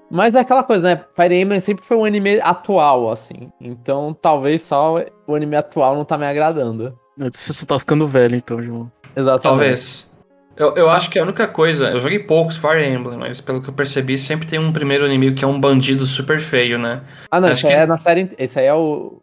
Mas 0.09 0.35
é 0.35 0.39
aquela 0.39 0.63
coisa, 0.63 0.83
né? 0.83 1.03
Fire 1.15 1.35
Emblem 1.35 1.59
sempre 1.59 1.83
foi 1.83 1.97
um 1.97 2.05
anime 2.05 2.39
atual, 2.39 3.11
assim. 3.11 3.51
Então 3.59 4.15
talvez 4.19 4.61
só 4.61 5.03
o 5.27 5.35
anime 5.35 5.57
atual 5.57 5.95
não 5.95 6.05
tá 6.05 6.17
me 6.17 6.25
agradando. 6.25 6.97
Você 7.17 7.51
só 7.51 7.65
tá 7.65 7.79
ficando 7.79 8.07
velho, 8.07 8.35
então, 8.35 8.61
João. 8.61 8.91
Exatamente. 9.15 9.43
Talvez. 9.43 10.06
Eu, 10.57 10.73
eu 10.75 10.89
acho 10.89 11.09
que 11.09 11.19
a 11.19 11.23
única 11.23 11.47
coisa. 11.47 11.89
Eu 11.89 11.99
joguei 11.99 12.19
poucos 12.19 12.57
Fire 12.57 12.83
Emblem, 12.83 13.17
mas 13.17 13.39
pelo 13.39 13.61
que 13.61 13.69
eu 13.69 13.73
percebi, 13.73 14.17
sempre 14.17 14.47
tem 14.47 14.57
um 14.59 14.71
primeiro 14.71 15.05
inimigo 15.05 15.35
que 15.35 15.45
é 15.45 15.47
um 15.47 15.59
bandido 15.59 16.05
super 16.05 16.39
feio, 16.39 16.79
né? 16.79 17.01
Ah, 17.29 17.39
não, 17.39 17.49
Acho 17.49 17.67
isso 17.67 17.75
que 17.75 17.81
é 17.81 17.85
na 17.85 17.97
série. 17.97 18.31
Esse 18.37 18.59
aí 18.59 18.65
é 18.65 18.73
o, 18.73 19.21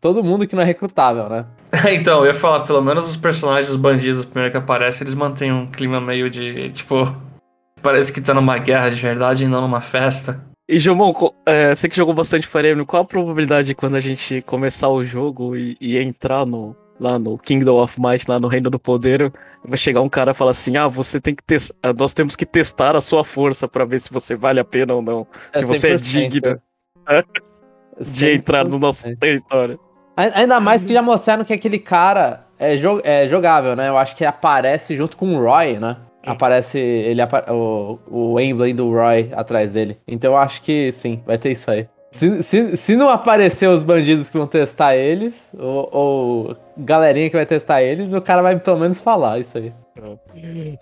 Todo 0.00 0.24
mundo 0.24 0.46
que 0.46 0.54
não 0.54 0.62
é 0.62 0.66
recrutável, 0.66 1.28
né? 1.28 1.44
então, 1.92 2.20
eu 2.20 2.26
ia 2.26 2.34
falar, 2.34 2.60
pelo 2.60 2.80
menos 2.80 3.08
os 3.08 3.16
personagens, 3.16 3.68
os 3.68 3.76
bandidos, 3.76 4.24
primeiro 4.24 4.50
que 4.50 4.56
aparecem, 4.56 5.04
eles 5.04 5.14
mantêm 5.14 5.52
um 5.52 5.66
clima 5.66 6.00
meio 6.00 6.30
de. 6.30 6.70
Tipo. 6.70 7.14
Parece 7.82 8.12
que 8.12 8.20
tá 8.20 8.32
numa 8.32 8.58
guerra 8.58 8.88
de 8.88 9.00
verdade 9.00 9.44
e 9.44 9.48
não 9.48 9.60
numa 9.60 9.80
festa. 9.80 10.42
E, 10.68 10.78
co- 11.14 11.34
é, 11.44 11.72
você 11.72 11.88
que 11.88 11.96
jogou 11.96 12.14
bastante 12.14 12.46
Fire 12.46 12.68
Emblem, 12.70 12.86
qual 12.86 13.02
a 13.02 13.06
probabilidade 13.06 13.68
de 13.68 13.74
quando 13.74 13.94
a 13.94 14.00
gente 14.00 14.42
começar 14.42 14.88
o 14.88 15.04
jogo 15.04 15.54
e, 15.54 15.76
e 15.80 15.96
entrar 15.96 16.44
no, 16.44 16.74
lá 16.98 17.18
no 17.18 17.36
Kingdom 17.38 17.80
of 17.82 18.00
Might, 18.00 18.24
lá 18.28 18.38
no 18.38 18.48
Reino 18.48 18.70
do 18.70 18.78
Poder, 18.78 19.32
vai 19.64 19.76
chegar 19.76 20.00
um 20.00 20.08
cara 20.08 20.30
e 20.30 20.34
falar 20.34 20.52
assim, 20.52 20.76
ah, 20.76 20.88
você 20.88 21.20
tem 21.20 21.34
que 21.34 21.42
testar, 21.42 21.76
nós 21.98 22.12
temos 22.14 22.34
que 22.36 22.46
testar 22.46 22.96
a 22.96 23.00
sua 23.00 23.24
força 23.24 23.68
pra 23.68 23.84
ver 23.84 24.00
se 24.00 24.10
você 24.12 24.34
vale 24.34 24.60
a 24.60 24.64
pena 24.64 24.94
ou 24.94 25.02
não, 25.02 25.26
É 25.52 25.58
se 25.58 25.64
você 25.64 25.92
é 25.92 25.96
100%. 25.96 26.02
digno 26.02 26.58
de 28.00 28.30
entrar 28.30 28.64
no 28.64 28.78
nosso 28.78 29.06
100%. 29.08 29.18
território. 29.18 29.78
Ai- 30.16 30.32
Ainda 30.34 30.58
mais 30.60 30.82
que 30.84 30.92
já 30.92 31.02
mostraram 31.02 31.44
que 31.44 31.52
aquele 31.52 31.78
cara 31.78 32.46
é, 32.58 32.76
jo- 32.76 33.00
é 33.04 33.28
jogável, 33.28 33.76
né? 33.76 33.88
Eu 33.88 33.98
acho 33.98 34.16
que 34.16 34.24
ele 34.24 34.28
aparece 34.30 34.96
junto 34.96 35.16
com 35.16 35.34
o 35.36 35.40
Roy, 35.44 35.78
né? 35.78 35.96
Aparece 36.24 36.78
ele 36.78 37.20
o, 37.52 37.98
o 38.10 38.40
emblem 38.40 38.74
do 38.74 38.90
Roy 38.90 39.30
atrás 39.34 39.74
dele. 39.74 39.96
Então 40.08 40.32
eu 40.32 40.36
acho 40.38 40.60
que 40.62 40.90
sim, 40.90 41.22
vai 41.24 41.38
ter 41.38 41.52
isso 41.52 41.70
aí. 41.70 41.86
Se, 42.16 42.42
se, 42.42 42.76
se 42.76 42.96
não 42.96 43.10
aparecer 43.10 43.68
os 43.68 43.82
bandidos 43.82 44.30
que 44.30 44.38
vão 44.38 44.46
testar 44.46 44.96
eles, 44.96 45.52
ou, 45.58 45.88
ou 45.92 46.56
galerinha 46.78 47.28
que 47.28 47.36
vai 47.36 47.44
testar 47.44 47.82
eles, 47.82 48.14
o 48.14 48.22
cara 48.22 48.40
vai 48.40 48.58
pelo 48.58 48.78
menos 48.78 48.98
falar 48.98 49.38
isso 49.38 49.58
aí. 49.58 49.72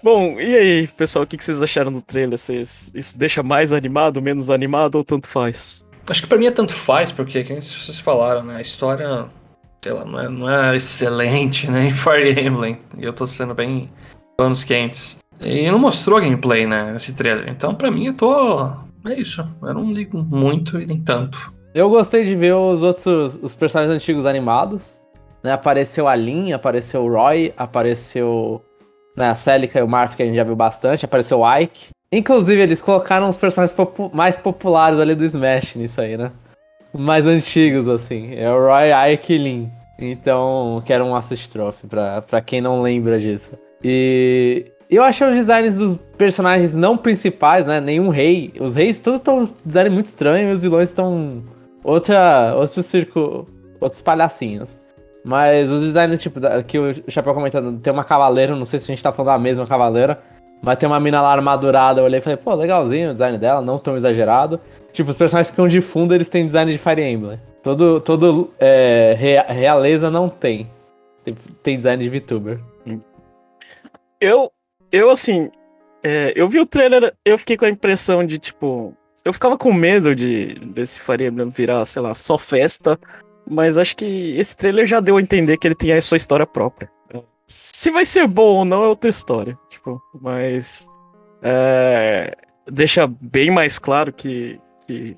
Bom, 0.03 0.41
e 0.41 0.57
aí, 0.57 0.87
pessoal, 0.88 1.25
o 1.25 1.26
que 1.26 1.43
vocês 1.43 1.61
acharam 1.61 1.93
do 1.93 2.00
trailer? 2.00 2.38
Vocês, 2.38 2.91
isso 2.95 3.19
deixa 3.19 3.43
mais 3.43 3.73
animado, 3.73 4.23
menos 4.23 4.49
animado 4.49 4.95
ou 4.95 5.05
tanto 5.05 5.26
faz? 5.26 5.85
Acho 6.09 6.23
que 6.23 6.29
pra 6.29 6.38
mim 6.38 6.47
é 6.47 6.53
tanto 6.53 6.73
faz, 6.73 7.11
porque, 7.11 7.43
como 7.43 7.61
vocês 7.61 7.99
falaram, 7.99 8.45
né? 8.45 8.57
A 8.59 8.61
história, 8.61 9.26
sei 9.83 9.93
lá, 9.93 10.05
não 10.05 10.21
é, 10.21 10.29
não 10.29 10.49
é 10.49 10.76
excelente, 10.76 11.69
né? 11.69 11.87
Em 11.87 11.91
Fire 11.91 12.41
Emblem. 12.41 12.79
E 12.97 13.05
eu 13.05 13.12
tô 13.12 13.26
sendo 13.26 13.55
bem 13.55 13.91
panos 14.37 14.62
quentes. 14.62 15.19
E 15.41 15.69
não 15.69 15.81
mostrou 15.81 16.21
gameplay, 16.21 16.64
né? 16.64 16.93
Nesse 16.93 17.14
trailer. 17.14 17.49
Então, 17.49 17.75
pra 17.75 17.91
mim, 17.91 18.07
eu 18.07 18.14
tô. 18.14 18.71
É 19.06 19.14
isso. 19.14 19.46
Eu 19.62 19.75
não 19.75 19.92
ligo 19.92 20.18
muito 20.18 20.80
e 20.80 20.87
nem 20.87 21.00
tanto. 21.00 21.52
Eu 21.75 21.88
gostei 21.90 22.25
de 22.25 22.34
ver 22.37 22.54
os 22.54 22.82
outros 22.82 23.06
os 23.42 23.54
personagens 23.54 23.94
antigos 23.94 24.26
animados. 24.26 24.96
Né? 25.42 25.52
Apareceu 25.52 26.08
a 26.08 26.14
Lin, 26.14 26.52
apareceu 26.52 27.04
o 27.04 27.12
Roy, 27.12 27.52
apareceu 27.56 28.64
né, 29.16 29.28
a 29.28 29.34
Celica 29.34 29.78
e 29.78 29.82
o 29.82 29.88
Marth, 29.88 30.14
que 30.16 30.23
a 30.23 30.26
gente 30.26 30.37
já 30.37 30.44
viu 30.44 30.56
bastante, 30.56 31.04
apareceu 31.04 31.40
o 31.40 31.56
Ike. 31.58 31.88
Inclusive, 32.11 32.61
eles 32.62 32.80
colocaram 32.80 33.28
os 33.28 33.37
personagens 33.37 33.75
popu- 33.76 34.11
mais 34.14 34.37
populares 34.37 34.99
ali 35.00 35.14
do 35.14 35.25
Smash 35.25 35.75
nisso 35.75 36.00
aí, 36.00 36.16
né? 36.16 36.30
Mais 36.96 37.26
antigos, 37.26 37.88
assim. 37.88 38.34
É 38.37 38.50
o 38.50 38.58
Roy, 38.66 39.12
Ike 39.12 39.32
e 39.34 39.38
Lin. 39.38 39.70
Então, 39.99 40.82
quero 40.87 41.04
um 41.04 41.14
assist 41.14 41.50
trophy 41.50 41.87
pra, 41.88 42.23
pra 42.23 42.40
quem 42.40 42.61
não 42.61 42.80
lembra 42.80 43.18
disso. 43.18 43.52
E 43.82 44.66
eu 44.91 45.03
achei 45.03 45.26
os 45.26 45.35
designs 45.35 45.76
dos 45.76 45.97
personagens 46.17 46.73
não 46.73 46.97
principais, 46.97 47.67
né? 47.67 47.81
Nenhum 47.81 48.09
rei. 48.09 48.53
Os 48.61 48.75
reis 48.75 49.00
todos 49.00 49.21
estão 49.21 49.49
design 49.64 49.91
muito 49.91 50.07
estranho 50.07 50.50
e 50.50 50.53
os 50.53 50.62
vilões 50.62 50.88
estão 50.91 51.43
outra 51.83 52.55
outro 52.57 52.83
circo, 52.83 53.47
outros 53.81 54.03
palhacinhos. 54.03 54.76
Mas 55.25 55.71
os 55.71 55.81
designs 55.81 56.21
tipo 56.21 56.38
que 56.67 56.79
o 56.79 56.95
Chapéu 57.09 57.33
comentando, 57.35 57.81
tem 57.81 57.93
uma 57.93 58.05
cavaleira, 58.05 58.55
não 58.55 58.67
sei 58.67 58.79
se 58.79 58.85
a 58.85 58.95
gente 58.95 59.03
tá 59.03 59.11
falando 59.11 59.33
da 59.33 59.38
mesma 59.38 59.67
cavaleira, 59.67 60.21
mas 60.62 60.76
tem 60.76 60.87
uma 60.87 61.00
mina 61.00 61.23
lá 61.23 61.33
armadurada, 61.33 62.00
eu 62.00 62.05
olhei 62.05 62.19
e 62.19 62.23
falei, 62.23 62.37
pô, 62.37 62.55
legalzinho 62.55 63.11
o 63.11 63.12
design 63.12 63.38
dela, 63.38 63.62
não 63.62 63.79
tão 63.79 63.97
exagerado. 63.97 64.61
Tipo, 64.93 65.11
os 65.11 65.17
personagens 65.17 65.49
que 65.49 65.55
ficam 65.55 65.67
de 65.67 65.81
fundo, 65.81 66.14
eles 66.14 66.29
têm 66.29 66.45
design 66.45 66.71
de 66.71 66.79
Fire 66.79 67.03
Emblem. 67.03 67.41
Todo, 67.62 68.00
todo 68.03 68.50
é, 68.61 69.14
rea- 69.19 69.47
realeza 69.49 70.11
não. 70.11 70.29
Tem, 70.29 70.69
tem 71.62 71.76
design 71.79 72.03
de 72.03 72.11
VTuber. 72.11 72.61
Eu, 74.21 74.53
eu 74.95 75.11
assim, 75.11 75.51
é, 76.03 76.33
eu 76.37 76.49
vi 76.49 76.61
o 76.61 76.67
trailer, 76.67 77.13
eu 77.25 77.37
fiquei 77.39 77.57
com 77.57 77.65
a 77.65 77.69
impressão 77.71 78.25
de, 78.25 78.39
tipo, 78.39 78.95
eu 79.25 79.33
ficava 79.33 79.57
com 79.59 79.73
medo 79.73 80.15
de 80.15 80.55
desse 80.67 81.01
Fire 81.01 81.25
Emblem 81.27 81.49
virar, 81.49 81.85
sei 81.87 82.03
lá, 82.03 82.15
só 82.15 82.39
festa, 82.39 82.99
mas 83.49 83.77
acho 83.79 83.97
que 83.97 84.37
esse 84.39 84.57
trailer 84.57 84.87
já 84.87 85.01
deu 85.01 85.17
a 85.17 85.21
entender 85.23 85.57
que 85.57 85.67
ele 85.67 85.75
tem 85.75 85.93
a 85.93 86.01
sua 86.01 86.17
história 86.17 86.47
própria. 86.47 86.91
Se 87.47 87.91
vai 87.91 88.07
ser 88.07 88.27
bom 88.27 88.59
ou 88.59 88.65
não 88.65 88.85
é 88.85 88.89
outra 88.89 89.11
história, 89.11 89.59
tipo, 89.69 90.01
mas 90.19 90.87
é, 91.43 92.35
deixa 92.71 93.07
bem 93.07 93.51
mais 93.51 93.79
claro 93.79 94.11
que, 94.13 94.59
que, 94.87 95.15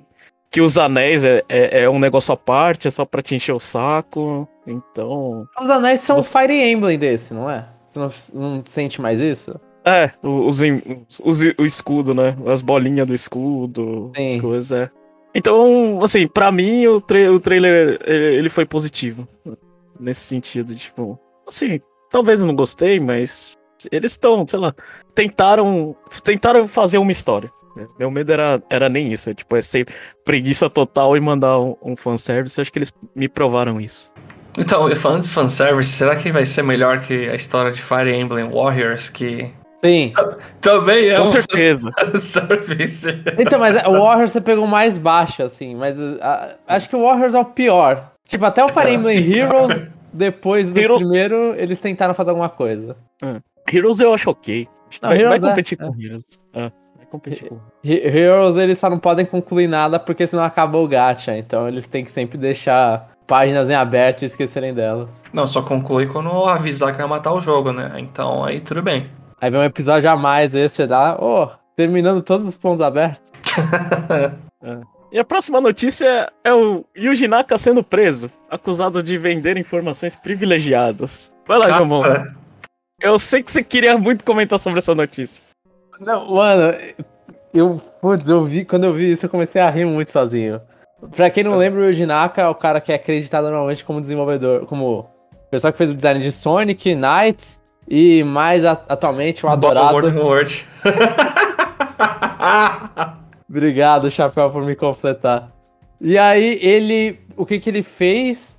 que 0.50 0.60
os 0.60 0.76
anéis 0.76 1.24
é, 1.24 1.44
é, 1.48 1.82
é 1.82 1.90
um 1.90 2.00
negócio 2.00 2.34
à 2.34 2.36
parte, 2.36 2.88
é 2.88 2.90
só 2.90 3.04
pra 3.04 3.22
te 3.22 3.36
encher 3.36 3.52
o 3.52 3.60
saco, 3.60 4.48
então... 4.66 5.46
Os 5.60 5.70
anéis 5.70 6.00
são 6.00 6.20
Você- 6.20 6.36
Fire 6.36 6.52
Emblem 6.68 6.98
desse, 6.98 7.32
não 7.32 7.48
é? 7.48 7.68
Você 7.86 7.98
não, 7.98 8.10
não 8.34 8.62
sente 8.66 9.00
mais 9.00 9.20
isso? 9.20 9.58
É, 9.86 10.10
o- 10.22 10.48
os, 10.48 10.60
os- 11.22 11.40
o 11.58 11.64
escudo, 11.64 12.12
né? 12.12 12.36
As 12.46 12.60
bolinhas 12.60 13.06
do 13.06 13.14
escudo, 13.14 14.10
as 14.16 14.30
Sim. 14.32 14.40
coisas, 14.40 14.72
é. 14.72 14.90
Então, 15.34 16.00
assim, 16.02 16.26
pra 16.26 16.50
mim 16.50 16.86
o, 16.86 17.00
tra- 17.00 17.30
o 17.30 17.38
trailer 17.38 18.00
ele 18.04 18.36
ele 18.36 18.48
foi 18.48 18.64
positivo. 18.66 19.28
Nesse 20.00 20.20
sentido, 20.22 20.74
tipo, 20.74 21.18
assim, 21.46 21.80
talvez 22.10 22.40
eu 22.40 22.46
não 22.46 22.54
gostei, 22.56 22.98
mas 23.00 23.54
eles 23.92 24.12
estão, 24.12 24.46
sei 24.46 24.58
lá, 24.58 24.74
tentaram, 25.14 25.94
tentaram 26.24 26.66
fazer 26.66 26.98
uma 26.98 27.12
história. 27.12 27.50
Meu 27.98 28.10
medo 28.10 28.32
era, 28.32 28.62
era 28.70 28.88
nem 28.88 29.12
isso, 29.12 29.28
é, 29.30 29.34
tipo, 29.34 29.54
é 29.54 29.60
ser 29.60 29.86
preguiça 30.24 30.68
total 30.70 31.16
e 31.16 31.20
mandar 31.20 31.60
um, 31.60 31.76
um 31.82 31.94
fanservice. 31.96 32.58
Acho 32.60 32.72
que 32.72 32.78
eles 32.78 32.92
me 33.14 33.28
provaram 33.28 33.78
isso. 33.80 34.10
Então, 34.58 34.94
falando 34.96 35.22
de 35.24 35.28
fanservice, 35.28 35.90
será 35.90 36.16
que 36.16 36.32
vai 36.32 36.46
ser 36.46 36.62
melhor 36.62 37.00
que 37.00 37.28
a 37.28 37.34
história 37.34 37.70
de 37.70 37.82
Fire 37.82 38.10
Emblem 38.14 38.48
Warriors, 38.50 39.10
que 39.10 39.50
Sim. 39.86 40.12
também 40.60 41.08
é 41.10 41.16
Com 41.16 41.22
um 41.22 41.26
certeza. 41.26 41.90
Então, 43.38 43.58
mas 43.58 43.76
o 43.86 43.92
Warriors 44.02 44.32
você 44.32 44.40
pegou 44.40 44.66
mais 44.66 44.98
baixo, 44.98 45.42
assim, 45.42 45.74
mas 45.74 45.96
ah, 46.20 46.54
acho 46.66 46.88
que 46.88 46.96
o 46.96 47.02
Warriors 47.02 47.34
é 47.34 47.38
o 47.38 47.44
pior. 47.44 48.10
Tipo, 48.28 48.44
até 48.44 48.64
o 48.64 48.68
Fire 48.68 48.92
Emblem 48.92 49.18
Heroes, 49.32 49.86
depois 50.12 50.72
do 50.72 50.78
Hero- 50.78 50.96
primeiro, 50.96 51.54
eles 51.56 51.80
tentaram 51.80 52.14
fazer 52.14 52.30
alguma 52.30 52.48
coisa. 52.48 52.96
Heroes 53.72 54.00
eu 54.00 54.12
acho 54.14 54.30
ok. 54.30 54.68
Acho 54.88 55.00
que 55.00 55.06
Não, 55.06 55.10
vai, 55.10 55.24
vai 55.24 55.36
é- 55.38 55.40
competir 55.40 55.78
é. 55.80 55.84
com 55.86 56.00
Heroes. 56.00 56.24
Vai 56.52 57.06
competir 57.10 57.48
com 57.48 57.58
He- 57.84 58.06
Heroes, 58.18 58.56
eles 58.56 58.78
só 58.78 58.90
não 58.90 58.98
podem 58.98 59.24
concluir 59.26 59.66
nada 59.68 59.98
porque 59.98 60.26
senão 60.26 60.42
acabou 60.44 60.84
o 60.84 60.88
gacha. 60.88 61.36
Então 61.36 61.68
eles 61.68 61.86
têm 61.86 62.02
que 62.04 62.10
sempre 62.10 62.36
deixar 62.38 63.10
páginas 63.26 63.68
em 63.70 63.74
aberto 63.74 64.22
e 64.22 64.26
esquecerem 64.26 64.72
delas. 64.72 65.20
Não, 65.32 65.46
só 65.46 65.60
conclui 65.62 66.06
quando 66.06 66.30
avisar 66.46 66.92
que 66.92 66.98
vai 66.98 67.08
matar 67.08 67.32
o 67.32 67.40
jogo, 67.40 67.72
né? 67.72 67.92
Então 67.98 68.44
aí 68.44 68.60
tudo 68.60 68.82
bem. 68.82 69.08
Aí 69.40 69.50
vem 69.50 69.60
um 69.60 69.64
episódio 69.64 70.08
a 70.10 70.16
mais 70.16 70.54
esse 70.54 70.84
lá, 70.86 71.16
oh, 71.20 71.48
terminando 71.76 72.22
todos 72.22 72.46
os 72.46 72.56
pontos 72.56 72.80
abertos. 72.80 73.32
E 75.12 75.18
a 75.20 75.24
próxima 75.24 75.60
notícia 75.60 76.30
é 76.42 76.52
o 76.52 76.84
Yuji 76.94 77.28
Naka 77.28 77.56
sendo 77.56 77.82
preso, 77.82 78.28
acusado 78.50 79.02
de 79.02 79.16
vender 79.16 79.56
informações 79.56 80.16
privilegiadas. 80.16 81.32
Vai 81.46 81.58
lá, 81.58 81.68
É 81.68 83.06
Eu 83.08 83.18
sei 83.18 83.42
que 83.42 83.50
você 83.50 83.62
queria 83.62 83.96
muito 83.96 84.24
comentar 84.24 84.58
sobre 84.58 84.80
essa 84.80 84.94
notícia. 84.94 85.42
Não, 86.00 86.34
mano, 86.34 86.76
eu, 87.54 87.80
putz, 88.00 88.28
eu 88.28 88.44
vi, 88.44 88.64
quando 88.64 88.84
eu 88.84 88.92
vi 88.92 89.12
isso, 89.12 89.24
eu 89.24 89.30
comecei 89.30 89.62
a 89.62 89.70
rir 89.70 89.86
muito 89.86 90.10
sozinho. 90.10 90.60
Pra 91.14 91.30
quem 91.30 91.44
não 91.44 91.56
lembra, 91.56 91.80
o 91.80 91.84
Yuji 91.84 92.04
Naka 92.04 92.42
é 92.42 92.48
o 92.48 92.54
cara 92.54 92.80
que 92.80 92.92
é 92.92 92.96
acreditado 92.96 93.44
normalmente 93.44 93.84
como 93.84 94.00
desenvolvedor, 94.00 94.66
como 94.66 94.98
o 94.98 95.50
pessoal 95.50 95.72
que 95.72 95.78
fez 95.78 95.90
o 95.90 95.94
design 95.94 96.20
de 96.20 96.32
Sonic, 96.32 96.94
Knights 96.94 97.62
e 97.88 98.22
mais 98.24 98.64
a- 98.64 98.80
atualmente 98.88 99.44
o 99.44 99.48
adorado. 99.48 99.92
World 99.94 100.18
World. 100.18 100.66
Obrigado, 103.48 104.10
Chapéu, 104.10 104.50
por 104.50 104.64
me 104.64 104.74
completar. 104.74 105.50
E 106.00 106.18
aí, 106.18 106.58
ele. 106.62 107.18
O 107.36 107.46
que 107.46 107.58
que 107.58 107.70
ele 107.70 107.82
fez? 107.82 108.56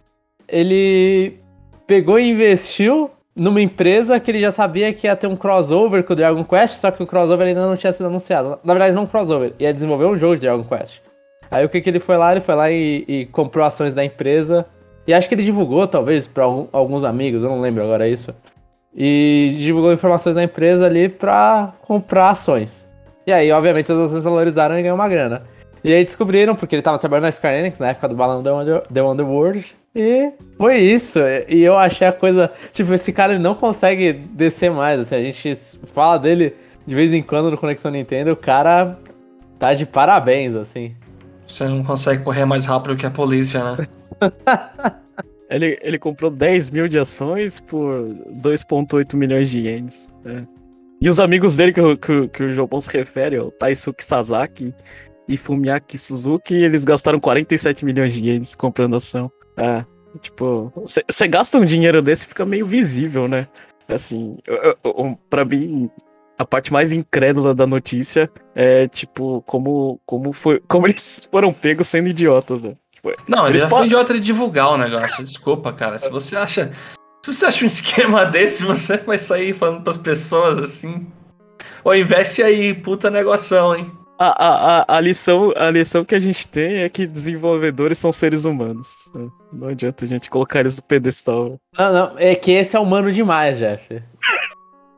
Ele 0.47 1.39
pegou 1.85 2.19
e 2.19 2.29
investiu 2.29 3.11
numa 3.35 3.61
empresa 3.61 4.19
que 4.19 4.31
ele 4.31 4.39
já 4.39 4.51
sabia 4.51 4.91
que 4.93 5.05
ia 5.07 5.15
ter 5.15 5.27
um 5.27 5.35
crossover 5.35 6.03
com 6.03 6.13
o 6.13 6.15
Dragon 6.15 6.43
Quest, 6.43 6.79
só 6.79 6.89
que 6.89 7.03
o 7.03 7.07
crossover 7.07 7.47
ainda 7.47 7.67
não 7.67 7.75
tinha 7.75 7.93
sido 7.93 8.07
anunciado. 8.07 8.59
Na 8.63 8.73
verdade, 8.73 8.95
não 8.95 9.03
um 9.03 9.07
crossover, 9.07 9.53
ia 9.59 9.73
desenvolver 9.73 10.05
um 10.05 10.17
jogo 10.17 10.35
de 10.35 10.41
Dragon 10.41 10.63
Quest. 10.63 10.99
Aí 11.51 11.63
o 11.65 11.69
que 11.69 11.79
que 11.79 11.89
ele 11.89 11.99
foi 11.99 12.17
lá? 12.17 12.31
Ele 12.31 12.41
foi 12.41 12.55
lá 12.55 12.71
e, 12.71 13.05
e 13.07 13.25
comprou 13.27 13.63
ações 13.65 13.93
da 13.93 14.03
empresa. 14.03 14.65
E 15.05 15.13
acho 15.13 15.29
que 15.29 15.35
ele 15.35 15.43
divulgou, 15.43 15.87
talvez, 15.87 16.29
algum- 16.35 16.67
alguns 16.73 17.03
amigos, 17.03 17.43
eu 17.43 17.49
não 17.49 17.61
lembro 17.61 17.83
agora 17.83 18.07
isso. 18.07 18.33
E 18.99 19.55
divulgou 19.59 19.93
informações 19.93 20.35
da 20.35 20.43
empresa 20.43 20.87
ali 20.87 21.07
pra 21.07 21.73
comprar 21.83 22.31
ações. 22.31 22.87
E 23.27 23.31
aí, 23.31 23.51
obviamente, 23.51 23.91
as 23.91 23.97
ações 23.97 24.23
valorizaram 24.23 24.79
e 24.79 24.81
ganhou 24.81 24.95
uma 24.95 25.07
grana. 25.07 25.43
E 25.83 25.93
aí 25.93 26.03
descobriram, 26.03 26.55
porque 26.55 26.75
ele 26.75 26.81
tava 26.81 26.97
trabalhando 26.97 27.25
na 27.25 27.31
Square 27.31 27.59
Enix, 27.59 27.77
na 27.77 27.89
época 27.89 28.07
do 28.09 28.15
balão 28.15 28.41
The, 28.41 28.81
The 28.91 29.03
Underworld, 29.03 29.65
E 29.95 30.31
foi 30.57 30.77
isso. 30.77 31.19
E 31.47 31.61
eu 31.61 31.77
achei 31.77 32.07
a 32.07 32.11
coisa. 32.11 32.51
Tipo, 32.73 32.93
esse 32.93 33.13
cara 33.13 33.33
ele 33.33 33.43
não 33.43 33.53
consegue 33.53 34.13
descer 34.13 34.71
mais. 34.71 34.99
Assim, 34.99 35.15
a 35.15 35.21
gente 35.21 35.55
fala 35.93 36.17
dele 36.17 36.55
de 36.85 36.95
vez 36.95 37.13
em 37.13 37.21
quando 37.21 37.51
no 37.51 37.57
Conexão 37.57 37.91
Nintendo. 37.91 38.31
O 38.31 38.35
cara 38.35 38.97
tá 39.59 39.73
de 39.73 39.85
parabéns, 39.85 40.55
assim. 40.55 40.95
Você 41.45 41.67
não 41.67 41.83
consegue 41.83 42.23
correr 42.23 42.45
mais 42.45 42.65
rápido 42.65 42.95
que 42.97 43.05
a 43.05 43.11
polícia, 43.11 43.63
né? 43.63 43.87
ele, 45.49 45.77
ele 45.81 45.99
comprou 45.99 46.29
10 46.29 46.69
mil 46.69 46.87
de 46.87 46.99
ações 46.99 47.59
por 47.59 48.03
2,8 48.41 49.15
milhões 49.15 49.49
de 49.49 49.59
ienes. 49.59 50.09
Né? 50.23 50.47
E 51.01 51.09
os 51.09 51.19
amigos 51.19 51.55
dele 51.55 51.71
que, 51.71 51.97
que, 51.97 52.27
que 52.29 52.43
o 52.43 52.51
João 52.51 52.79
se 52.79 52.91
refere, 52.91 53.39
o 53.39 53.51
Taisuke 53.51 54.03
Sasaki 54.03 54.73
e 55.27 55.37
Fumiaki 55.37 55.97
Suzuki, 55.97 56.55
eles 56.55 56.83
gastaram 56.83 57.19
47 57.19 57.85
milhões 57.85 58.13
de 58.13 58.23
ienes 58.23 58.55
comprando 58.55 58.95
ação. 58.95 59.31
É, 59.55 59.85
tipo, 60.19 60.71
você 60.75 61.27
gasta 61.27 61.57
um 61.57 61.65
dinheiro 61.65 62.01
desse 62.01 62.27
fica 62.27 62.45
meio 62.45 62.65
visível, 62.65 63.27
né? 63.27 63.47
Assim, 63.87 64.37
para 65.29 65.45
mim, 65.45 65.89
a 66.37 66.45
parte 66.45 66.73
mais 66.73 66.91
incrédula 66.91 67.55
da 67.55 67.65
notícia 67.65 68.29
é, 68.53 68.87
tipo, 68.87 69.41
como, 69.43 69.99
como, 70.05 70.31
foi, 70.33 70.61
como 70.67 70.85
eles 70.87 71.27
foram 71.31 71.53
pegos 71.53 71.87
sendo 71.87 72.09
idiotas, 72.09 72.61
né? 72.63 72.75
Tipo, 72.97 73.13
não, 73.27 73.47
ele 73.47 73.59
já 73.59 73.69
foi 73.69 73.85
idiota 73.85 74.13
de 74.13 74.19
divulgar 74.19 74.71
o 74.71 74.77
negócio. 74.77 75.23
Desculpa, 75.23 75.71
cara. 75.71 75.97
Se 75.99 76.09
você 76.09 76.35
acha. 76.35 76.71
Se 77.23 77.33
você 77.33 77.45
acha 77.45 77.63
um 77.63 77.67
esquema 77.67 78.25
desse, 78.25 78.65
você 78.65 78.97
vai 78.97 79.17
sair 79.17 79.53
falando 79.53 79.83
pras 79.83 79.97
pessoas 79.97 80.57
assim. 80.57 81.07
Ou 81.83 81.95
investe 81.95 82.41
aí, 82.41 82.73
puta 82.73 83.09
negoção, 83.09 83.75
hein? 83.75 83.91
A, 84.19 84.85
a, 84.87 84.97
a, 84.97 84.99
lição, 84.99 85.53
a 85.55 85.69
lição 85.69 86.03
que 86.03 86.15
a 86.15 86.19
gente 86.19 86.47
tem 86.47 86.77
é 86.77 86.89
que 86.89 87.05
desenvolvedores 87.05 87.99
são 87.99 88.11
seres 88.11 88.45
humanos. 88.45 89.07
Né? 89.13 89.27
Não 89.53 89.67
adianta 89.67 90.05
a 90.05 90.07
gente 90.07 90.29
colocar 90.29 90.61
eles 90.61 90.77
no 90.77 90.83
pedestal. 90.83 91.59
Não, 91.77 91.93
não, 91.93 92.15
é 92.17 92.33
que 92.33 92.51
esse 92.51 92.75
é 92.75 92.79
humano 92.79 93.11
demais, 93.11 93.59
Jeff. 93.59 94.01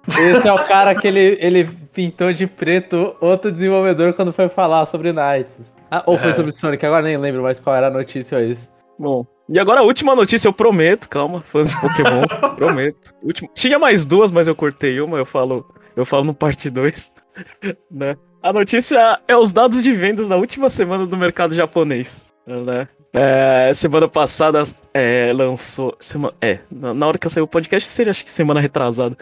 Esse 0.07 0.47
é 0.47 0.53
o 0.53 0.65
cara 0.65 0.95
que 0.95 1.05
ele, 1.05 1.37
ele 1.41 1.65
pintou 1.93 2.31
de 2.31 2.47
preto 2.47 3.15
outro 3.19 3.51
desenvolvedor 3.51 4.13
quando 4.13 4.31
foi 4.31 4.47
falar 4.47 4.85
sobre 4.85 5.11
Knights. 5.11 5.69
Ah, 5.91 6.03
ou 6.05 6.17
foi 6.17 6.29
é. 6.29 6.33
sobre 6.33 6.51
Sonic, 6.51 6.85
agora 6.85 7.03
nem 7.03 7.17
lembro 7.17 7.41
mais 7.41 7.59
qual 7.59 7.75
era 7.75 7.87
a 7.87 7.91
notícia 7.91 8.37
ou 8.37 8.43
isso. 8.43 8.69
Bom, 8.97 9.25
e 9.51 9.57
agora 9.57 9.81
a 9.81 9.83
última 9.83 10.15
notícia, 10.15 10.47
eu 10.47 10.53
prometo, 10.53 11.09
calma, 11.09 11.41
fãs 11.41 11.69
de 11.69 11.81
Pokémon, 11.81 12.23
prometo. 12.55 13.15
Último, 13.23 13.49
tinha 13.53 13.79
mais 13.79 14.05
duas, 14.05 14.29
mas 14.29 14.47
eu 14.47 14.55
cortei 14.55 15.01
uma, 15.01 15.17
eu 15.17 15.25
falo, 15.25 15.65
eu 15.95 16.05
falo 16.05 16.23
no 16.23 16.35
parte 16.35 16.69
2, 16.69 17.11
né? 17.89 18.15
A 18.43 18.53
notícia 18.53 19.19
é 19.27 19.35
os 19.35 19.51
dados 19.51 19.81
de 19.81 19.91
vendas 19.91 20.27
na 20.27 20.35
última 20.35 20.69
semana 20.69 21.07
do 21.07 21.17
mercado 21.17 21.55
japonês, 21.55 22.29
né? 22.45 22.87
É, 23.11 23.71
semana 23.73 24.07
passada 24.07 24.63
é, 24.93 25.33
lançou. 25.33 25.95
Sema, 25.99 26.31
é, 26.39 26.59
na, 26.69 26.93
na, 26.93 27.07
hora 27.07 27.17
que 27.17 27.27
saiu 27.27 27.45
o 27.45 27.47
podcast, 27.47 27.89
seria 27.89 28.11
acho 28.11 28.23
que 28.23 28.31
semana 28.31 28.59
retrasada. 28.59 29.17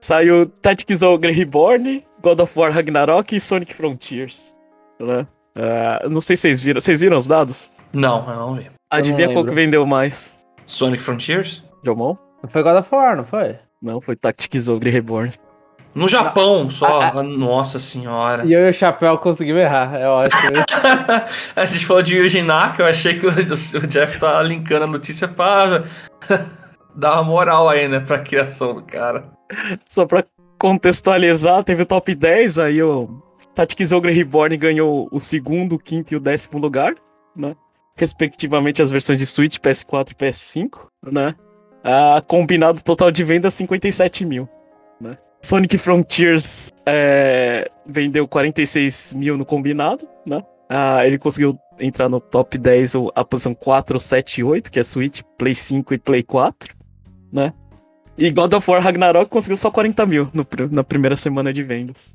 Saiu 0.00 0.46
Tactics 0.46 1.02
Ogre 1.02 1.32
Reborn, 1.32 2.02
God 2.22 2.40
of 2.40 2.58
War 2.58 2.72
Ragnarok 2.72 3.36
e 3.36 3.40
Sonic 3.40 3.74
Frontiers. 3.74 4.54
Né? 4.98 5.26
Uh, 5.56 6.10
não 6.10 6.20
sei 6.20 6.36
se 6.36 6.42
vocês 6.42 6.60
viram. 6.60 6.80
Vocês 6.80 7.00
viram 7.00 7.16
os 7.16 7.26
dados? 7.26 7.70
Não, 7.92 8.28
eu 8.30 8.36
não 8.36 8.54
vi. 8.54 8.70
Adivinha 8.90 9.32
qual 9.32 9.44
que 9.44 9.54
vendeu 9.54 9.86
mais? 9.86 10.36
Sonic 10.66 11.02
Frontiers? 11.02 11.64
Jomon? 11.82 12.16
Não 12.42 12.50
foi 12.50 12.62
God 12.62 12.78
of 12.78 12.94
War, 12.94 13.16
não 13.16 13.24
foi? 13.24 13.58
Não, 13.82 14.00
foi 14.00 14.16
Tactics 14.16 14.68
Ogre 14.68 14.90
Reborn. 14.90 15.32
No 15.94 16.06
Japão 16.08 16.68
só, 16.68 17.00
ah, 17.00 17.12
ah, 17.14 17.22
nossa 17.22 17.78
senhora. 17.78 18.44
E 18.44 18.52
eu 18.52 18.66
e 18.66 18.68
o 18.68 18.72
Chapéu 18.72 19.16
conseguimos 19.16 19.62
errar, 19.62 19.98
é 19.98 20.06
ótimo. 20.06 20.52
a 21.56 21.64
gente 21.64 21.86
falou 21.86 22.02
de 22.02 22.16
Yuji 22.16 22.42
Naka, 22.42 22.82
eu 22.82 22.86
achei 22.86 23.18
que 23.18 23.26
o, 23.26 23.30
o 23.30 23.86
Jeff 23.86 24.20
tá 24.20 24.42
linkando 24.42 24.84
a 24.84 24.88
notícia 24.88 25.26
pra 25.26 25.84
dar 26.94 27.14
uma 27.14 27.22
moral 27.22 27.66
aí, 27.66 27.88
né, 27.88 27.98
pra 28.00 28.18
criação 28.18 28.74
do 28.74 28.82
cara. 28.82 29.24
Só 29.88 30.04
pra 30.04 30.22
contextualizar, 30.58 31.64
teve 31.64 31.84
o 31.84 31.86
top 31.86 32.14
10, 32.14 32.58
aí 32.58 32.82
o 32.82 33.22
Tactics 33.56 33.90
Ogre 33.90 34.12
Reborn 34.12 34.54
ganhou 34.58 35.08
o 35.10 35.18
segundo, 35.18 35.76
o 35.76 35.78
quinto 35.78 36.12
e 36.12 36.16
o 36.16 36.20
décimo 36.20 36.58
lugar, 36.58 36.94
né? 37.34 37.56
Respectivamente 37.96 38.82
as 38.82 38.90
versões 38.90 39.18
de 39.18 39.24
Switch, 39.24 39.56
PS4 39.56 40.10
e 40.10 40.14
PS5, 40.14 40.88
né? 41.10 41.34
Ah, 41.82 42.22
combinado 42.26 42.82
total 42.82 43.10
de 43.10 43.24
vendas 43.24 43.54
57 43.54 44.26
mil, 44.26 44.46
né? 45.00 45.16
Sonic 45.42 45.78
Frontiers 45.78 46.70
é, 46.84 47.70
vendeu 47.86 48.28
46 48.28 49.14
mil 49.14 49.38
no 49.38 49.46
combinado, 49.46 50.06
né? 50.26 50.42
Ah, 50.68 51.06
ele 51.06 51.16
conseguiu 51.16 51.58
entrar 51.80 52.10
no 52.10 52.20
top 52.20 52.58
10 52.58 52.92
a 53.14 53.24
posição 53.24 53.54
4, 53.54 53.98
7 53.98 54.40
e 54.40 54.44
8, 54.44 54.70
que 54.70 54.78
é 54.78 54.82
Switch, 54.82 55.22
Play 55.38 55.54
5 55.54 55.94
e 55.94 55.98
Play 55.98 56.22
4, 56.22 56.76
né? 57.32 57.54
E 58.18 58.30
God 58.30 58.52
of 58.52 58.70
War 58.70 58.82
Ragnarok 58.82 59.30
conseguiu 59.30 59.56
só 59.56 59.70
40 59.70 60.04
mil 60.04 60.28
no, 60.34 60.46
na 60.70 60.84
primeira 60.84 61.16
semana 61.16 61.54
de 61.54 61.62
vendas, 61.62 62.14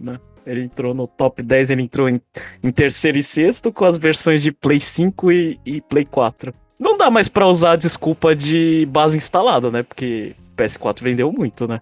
né? 0.00 0.18
Ele 0.48 0.62
entrou 0.62 0.94
no 0.94 1.06
top 1.06 1.42
10, 1.42 1.70
ele 1.70 1.82
entrou 1.82 2.08
em, 2.08 2.20
em 2.62 2.70
terceiro 2.70 3.18
e 3.18 3.22
sexto 3.22 3.70
com 3.70 3.84
as 3.84 3.98
versões 3.98 4.42
de 4.42 4.50
Play 4.50 4.80
5 4.80 5.30
e, 5.30 5.60
e 5.64 5.80
Play 5.82 6.06
4. 6.06 6.54
Não 6.80 6.96
dá 6.96 7.10
mais 7.10 7.28
pra 7.28 7.46
usar 7.46 7.72
a 7.72 7.76
desculpa 7.76 8.34
de 8.34 8.86
base 8.90 9.16
instalada, 9.16 9.70
né? 9.70 9.82
Porque 9.82 10.34
PS4 10.56 11.02
vendeu 11.02 11.30
muito, 11.30 11.68
né? 11.68 11.80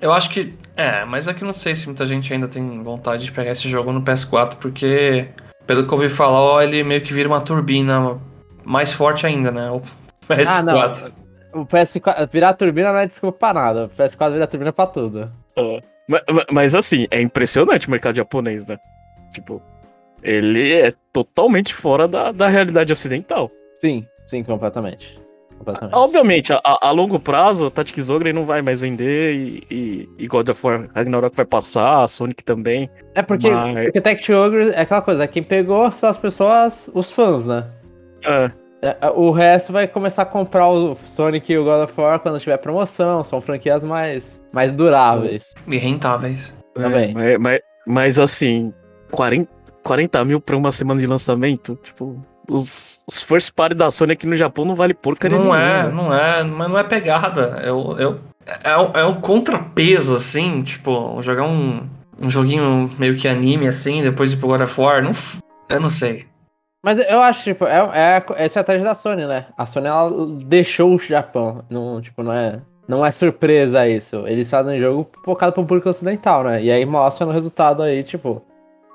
Eu 0.00 0.12
acho 0.12 0.30
que. 0.30 0.52
É, 0.76 1.04
mas 1.04 1.28
é 1.28 1.34
que 1.34 1.44
não 1.44 1.52
sei 1.52 1.74
se 1.74 1.86
muita 1.86 2.04
gente 2.04 2.32
ainda 2.32 2.48
tem 2.48 2.82
vontade 2.82 3.24
de 3.24 3.32
pegar 3.32 3.52
esse 3.52 3.68
jogo 3.68 3.92
no 3.92 4.02
PS4, 4.02 4.56
porque, 4.56 5.28
pelo 5.66 5.86
que 5.86 5.92
eu 5.92 5.98
ouvi 5.98 6.08
falar, 6.08 6.40
ó, 6.40 6.60
ele 6.60 6.82
meio 6.82 7.00
que 7.00 7.12
vira 7.12 7.28
uma 7.28 7.40
turbina 7.40 8.18
mais 8.64 8.92
forte 8.92 9.26
ainda, 9.26 9.50
né? 9.50 9.70
O 9.70 9.80
PS4. 10.28 10.46
Ah, 10.48 10.62
não. 10.62 11.62
O 11.62 11.66
PS4. 11.66 12.28
Virar 12.30 12.54
turbina 12.54 12.92
não 12.92 12.98
é 12.98 13.06
desculpa 13.06 13.38
pra 13.38 13.54
nada. 13.54 13.84
O 13.84 13.88
PS4 13.90 14.32
vira 14.32 14.46
turbina 14.46 14.72
pra 14.72 14.86
tudo. 14.86 15.30
É. 15.56 15.93
Mas, 16.08 16.22
mas, 16.50 16.74
assim, 16.74 17.06
é 17.10 17.20
impressionante 17.20 17.88
o 17.88 17.90
mercado 17.90 18.16
japonês, 18.16 18.68
né? 18.68 18.78
Tipo, 19.32 19.62
ele 20.22 20.72
é 20.72 20.92
totalmente 21.12 21.74
fora 21.74 22.06
da, 22.08 22.32
da 22.32 22.48
realidade 22.48 22.92
ocidental. 22.92 23.50
Sim, 23.74 24.06
sim, 24.26 24.42
completamente. 24.42 25.20
completamente. 25.58 25.94
Obviamente, 25.94 26.52
a, 26.52 26.60
a, 26.64 26.90
longo 26.90 27.18
prazo, 27.18 27.70
Tactics 27.70 28.10
Ogre 28.10 28.32
não 28.32 28.44
vai 28.44 28.62
mais 28.62 28.80
vender 28.80 29.34
e, 29.34 29.66
e, 29.70 30.08
e, 30.18 30.26
God 30.26 30.48
of 30.48 30.66
War 30.66 30.88
Ragnarok 30.94 31.36
vai 31.36 31.46
passar, 31.46 32.04
a 32.04 32.08
Sonic 32.08 32.44
também. 32.44 32.88
É 33.14 33.22
porque, 33.22 33.50
mas... 33.50 33.84
porque 33.84 34.00
Tactics 34.00 34.36
Ogre 34.36 34.70
é 34.70 34.80
aquela 34.80 35.02
coisa, 35.02 35.26
quem 35.26 35.42
pegou 35.42 35.90
são 35.90 36.08
as 36.08 36.18
pessoas, 36.18 36.90
os 36.94 37.12
fãs, 37.12 37.46
né? 37.46 37.70
É. 38.24 38.63
É, 38.84 38.98
é, 39.00 39.10
o 39.10 39.30
resto 39.30 39.72
vai 39.72 39.88
começar 39.88 40.22
a 40.22 40.26
comprar 40.26 40.68
o 40.68 40.94
Sonic 41.06 41.50
e 41.50 41.56
o 41.56 41.64
God 41.64 41.84
of 41.84 41.98
War 41.98 42.20
quando 42.20 42.38
tiver 42.38 42.58
promoção. 42.58 43.24
São 43.24 43.40
franquias 43.40 43.82
mais, 43.82 44.38
mais 44.52 44.74
duráveis. 44.74 45.54
E 45.66 45.78
rentáveis. 45.78 46.52
Também. 46.74 47.10
É, 47.12 47.38
mas, 47.38 47.40
mas, 47.40 47.60
mas, 47.86 48.18
assim, 48.18 48.74
40, 49.10 49.50
40 49.82 50.24
mil 50.26 50.38
pra 50.38 50.54
uma 50.54 50.70
semana 50.70 51.00
de 51.00 51.06
lançamento, 51.06 51.78
tipo. 51.82 52.20
Os, 52.46 53.00
os 53.06 53.22
first 53.22 53.52
party 53.54 53.74
da 53.74 53.90
Sony 53.90 54.12
aqui 54.12 54.26
no 54.26 54.34
Japão 54.34 54.66
não 54.66 54.74
vale 54.74 54.92
porca 54.92 55.30
Não 55.30 55.38
nenhuma, 55.38 55.58
é, 55.58 55.82
né? 55.84 55.90
não 55.90 56.14
é, 56.14 56.44
mas 56.44 56.68
não 56.68 56.78
é 56.78 56.84
pegada. 56.84 57.58
É, 57.62 57.70
é, 57.70 58.70
é, 58.70 58.76
um, 58.76 58.90
é 58.92 59.04
um 59.06 59.18
contrapeso, 59.18 60.14
assim, 60.14 60.60
tipo, 60.60 61.22
jogar 61.22 61.44
um, 61.44 61.88
um 62.20 62.28
joguinho 62.28 62.90
meio 62.98 63.16
que 63.16 63.26
anime, 63.26 63.66
assim, 63.66 64.02
depois 64.02 64.34
ir 64.34 64.36
pro 64.36 64.48
God 64.48 64.60
of 64.60 64.78
War, 64.78 65.02
não, 65.02 65.12
eu 65.70 65.80
não 65.80 65.88
sei. 65.88 66.26
Mas 66.84 66.98
eu 66.98 67.22
acho, 67.22 67.42
tipo, 67.42 67.64
é, 67.64 67.78
é, 67.78 68.24
é 68.36 68.42
a 68.42 68.44
estratégia 68.44 68.84
da 68.84 68.94
Sony, 68.94 69.24
né? 69.24 69.46
A 69.56 69.64
Sony, 69.64 69.86
ela 69.86 70.26
deixou 70.44 70.94
o 70.94 70.98
Japão. 70.98 71.64
Não, 71.70 71.98
tipo, 71.98 72.22
não 72.22 72.30
é, 72.30 72.60
não 72.86 73.06
é 73.06 73.10
surpresa 73.10 73.88
isso. 73.88 74.22
Eles 74.26 74.50
fazem 74.50 74.78
jogo 74.78 75.08
focado 75.24 75.54
pro 75.54 75.64
público 75.64 75.88
ocidental, 75.88 76.44
né? 76.44 76.62
E 76.62 76.70
aí 76.70 76.84
mostra 76.84 77.24
no 77.24 77.32
resultado 77.32 77.82
aí, 77.82 78.02
tipo, 78.02 78.42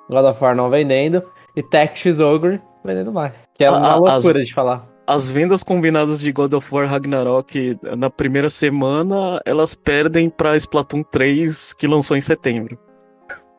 God 0.08 0.24
of 0.24 0.44
War 0.44 0.56
não 0.56 0.70
vendendo 0.70 1.24
e 1.56 1.64
Tactics 1.64 2.20
Ogre 2.20 2.62
vendendo 2.86 3.12
mais. 3.12 3.50
Que 3.56 3.64
é 3.64 3.72
uma 3.72 3.94
a, 3.94 3.96
loucura 3.96 4.40
as, 4.40 4.46
de 4.46 4.54
falar. 4.54 4.88
As 5.08 5.28
vendas 5.28 5.64
combinadas 5.64 6.20
de 6.20 6.32
God 6.32 6.54
of 6.54 6.72
War 6.72 6.88
Ragnarok 6.88 7.76
na 7.98 8.12
primeira 8.12 8.52
semana, 8.52 9.42
elas 9.44 9.74
perdem 9.74 10.30
pra 10.30 10.56
Splatoon 10.56 11.02
3, 11.02 11.74
que 11.74 11.88
lançou 11.88 12.16
em 12.16 12.22
setembro. 12.22 12.78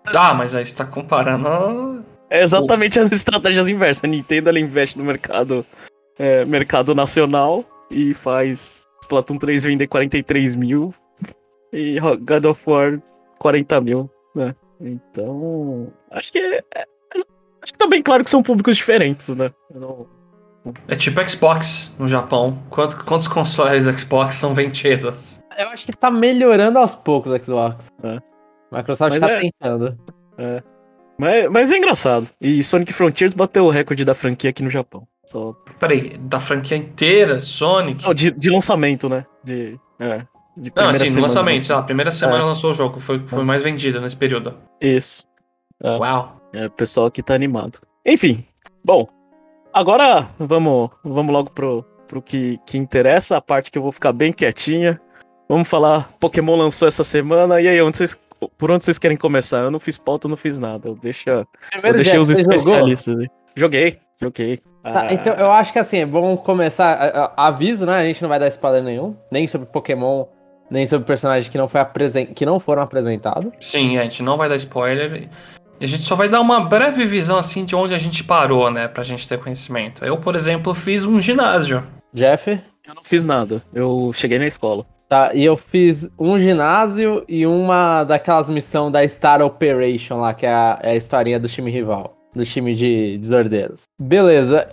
Ah, 0.06 0.32
mas 0.34 0.54
aí 0.54 0.64
você 0.64 0.76
tá 0.76 0.84
comparando 0.84 2.04
é 2.30 2.42
exatamente 2.42 2.98
o... 2.98 3.02
as 3.02 3.10
estratégias 3.10 3.68
inversas. 3.68 4.04
A 4.04 4.06
Nintendo 4.06 4.48
ela 4.48 4.60
investe 4.60 4.96
no 4.96 5.04
mercado, 5.04 5.66
é, 6.18 6.44
mercado 6.44 6.94
nacional 6.94 7.64
e 7.90 8.14
faz 8.14 8.86
Splatoon 9.02 9.36
3 9.36 9.64
vender 9.64 9.86
43 9.88 10.54
mil 10.56 10.94
e 11.72 11.98
God 12.00 12.44
of 12.44 12.62
War 12.66 13.02
40 13.38 13.80
mil, 13.80 14.10
né? 14.34 14.54
Então, 14.80 15.92
acho 16.10 16.32
que 16.32 16.38
é, 16.38 16.58
é, 16.74 16.84
acho 17.62 17.72
que 17.72 17.78
tá 17.78 17.86
bem 17.86 18.02
claro 18.02 18.24
que 18.24 18.30
são 18.30 18.42
públicos 18.42 18.76
diferentes, 18.76 19.28
né? 19.28 19.52
Não... 19.74 20.06
É 20.88 20.94
tipo 20.94 21.26
Xbox 21.28 21.94
no 21.98 22.06
Japão. 22.06 22.62
Quantos, 22.68 22.94
quantos 23.02 23.28
consoles 23.28 23.84
Xbox 23.98 24.34
são 24.34 24.54
vendidos? 24.54 25.42
Eu 25.56 25.68
acho 25.68 25.86
que 25.86 25.92
tá 25.92 26.10
melhorando 26.10 26.78
aos 26.78 26.94
poucos 26.94 27.32
o 27.32 27.42
Xbox. 27.42 27.88
É. 28.02 28.18
Microsoft 28.70 29.10
Mas 29.12 29.20
tá 29.20 29.30
é... 29.30 29.40
tentando. 29.40 29.98
É. 30.38 30.62
Mas, 31.20 31.50
mas 31.50 31.70
é 31.70 31.76
engraçado. 31.76 32.28
E 32.40 32.64
Sonic 32.64 32.94
Frontiers 32.94 33.34
bateu 33.34 33.66
o 33.66 33.70
recorde 33.70 34.06
da 34.06 34.14
franquia 34.14 34.48
aqui 34.48 34.62
no 34.62 34.70
Japão. 34.70 35.06
Só... 35.26 35.52
Peraí, 35.78 36.16
da 36.18 36.40
franquia 36.40 36.78
inteira, 36.78 37.38
Sonic? 37.38 38.02
Não, 38.04 38.14
de, 38.14 38.30
de 38.30 38.50
lançamento, 38.50 39.06
né? 39.06 39.26
De, 39.44 39.78
é, 39.98 40.26
de 40.56 40.72
Não, 40.74 40.88
assim, 40.88 41.14
no 41.14 41.20
lançamento, 41.20 41.66
sei 41.66 41.74
lá, 41.74 41.82
a 41.82 41.84
primeira 41.84 42.10
semana 42.10 42.42
É. 42.42 42.46
lançou 42.46 42.70
o 42.70 42.72
jogo, 42.72 42.98
foi, 42.98 43.22
foi 43.26 43.44
mais 43.44 43.62
vendido 43.62 44.00
nesse 44.00 44.16
período. 44.16 44.56
Isso. 44.80 45.28
É. 45.82 45.90
Uau. 45.98 46.40
É, 46.54 46.66
o 46.66 46.70
pessoal 46.70 47.06
aqui 47.06 47.22
tá 47.22 47.34
animado. 47.34 47.78
Enfim, 48.04 48.44
bom. 48.82 49.06
Agora 49.74 50.26
vamos, 50.38 50.90
vamos 51.04 51.32
logo 51.32 51.50
pro, 51.50 51.84
pro 52.08 52.22
que, 52.22 52.58
que 52.66 52.78
interessa, 52.78 53.36
a 53.36 53.40
parte 53.42 53.70
que 53.70 53.76
eu 53.76 53.82
vou 53.82 53.92
ficar 53.92 54.12
bem 54.12 54.32
quietinha. 54.32 54.98
Vamos 55.48 55.68
falar, 55.68 56.10
Pokémon 56.18 56.56
lançou 56.56 56.88
essa 56.88 57.04
semana, 57.04 57.60
e 57.60 57.68
aí, 57.68 57.82
onde 57.82 57.98
vocês, 57.98 58.18
por 58.56 58.70
onde 58.70 58.84
vocês 58.84 58.98
querem 58.98 59.16
começar? 59.16 59.58
Eu 59.58 59.70
não 59.70 59.80
fiz 59.80 59.98
pauta, 59.98 60.26
eu 60.26 60.30
não 60.30 60.36
fiz 60.36 60.58
nada. 60.58 60.88
Eu, 60.88 60.94
deixo, 60.94 61.28
eu 61.28 61.46
deixei 61.92 62.18
os 62.18 62.28
jogou? 62.28 62.54
especialistas 62.54 63.18
aí. 63.18 63.28
Joguei, 63.56 63.98
joguei. 64.20 64.58
Tá, 64.82 65.02
Ah, 65.02 65.12
então 65.12 65.34
eu 65.34 65.50
acho 65.52 65.72
que 65.72 65.78
assim, 65.78 65.98
é 65.98 66.06
bom 66.06 66.36
começar. 66.36 67.32
Aviso, 67.36 67.84
né? 67.84 67.96
A 67.96 68.04
gente 68.04 68.22
não 68.22 68.28
vai 68.28 68.38
dar 68.38 68.48
spoiler 68.48 68.82
nenhum, 68.82 69.16
nem 69.30 69.46
sobre 69.46 69.66
Pokémon, 69.66 70.24
nem 70.70 70.86
sobre 70.86 71.06
personagens 71.06 71.48
que 71.48 71.58
não, 71.58 71.68
foi 71.68 71.80
apresen... 71.80 72.26
que 72.26 72.46
não 72.46 72.58
foram 72.58 72.82
apresentados. 72.82 73.52
Sim, 73.60 73.98
a 73.98 74.02
gente 74.04 74.22
não 74.22 74.36
vai 74.36 74.48
dar 74.48 74.56
spoiler. 74.56 75.28
E 75.80 75.84
a 75.84 75.88
gente 75.88 76.02
só 76.02 76.14
vai 76.14 76.28
dar 76.28 76.40
uma 76.40 76.60
breve 76.60 77.04
visão, 77.04 77.36
assim, 77.38 77.64
de 77.64 77.74
onde 77.74 77.94
a 77.94 77.98
gente 77.98 78.22
parou, 78.22 78.70
né? 78.70 78.86
Pra 78.86 79.02
gente 79.02 79.26
ter 79.26 79.38
conhecimento. 79.38 80.04
Eu, 80.04 80.16
por 80.18 80.36
exemplo, 80.36 80.74
fiz 80.74 81.04
um 81.04 81.18
ginásio. 81.20 81.82
Jeff? 82.12 82.50
Eu 82.86 82.94
não 82.94 83.02
fiz 83.02 83.24
nada. 83.24 83.62
Eu 83.72 84.10
cheguei 84.14 84.38
na 84.38 84.46
escola. 84.46 84.84
Tá, 85.10 85.32
e 85.34 85.44
eu 85.44 85.56
fiz 85.56 86.08
um 86.16 86.38
ginásio 86.38 87.24
e 87.28 87.44
uma 87.44 88.04
daquelas 88.04 88.48
missões 88.48 88.92
da 88.92 89.06
Star 89.08 89.42
Operation 89.42 90.20
lá, 90.20 90.32
que 90.32 90.46
é 90.46 90.52
a, 90.52 90.78
é 90.80 90.92
a 90.92 90.94
historinha 90.94 91.36
do 91.40 91.48
time 91.48 91.68
rival, 91.68 92.16
do 92.32 92.44
time 92.44 92.76
de 92.76 93.18
desordeiros. 93.18 93.82
Beleza. 94.00 94.68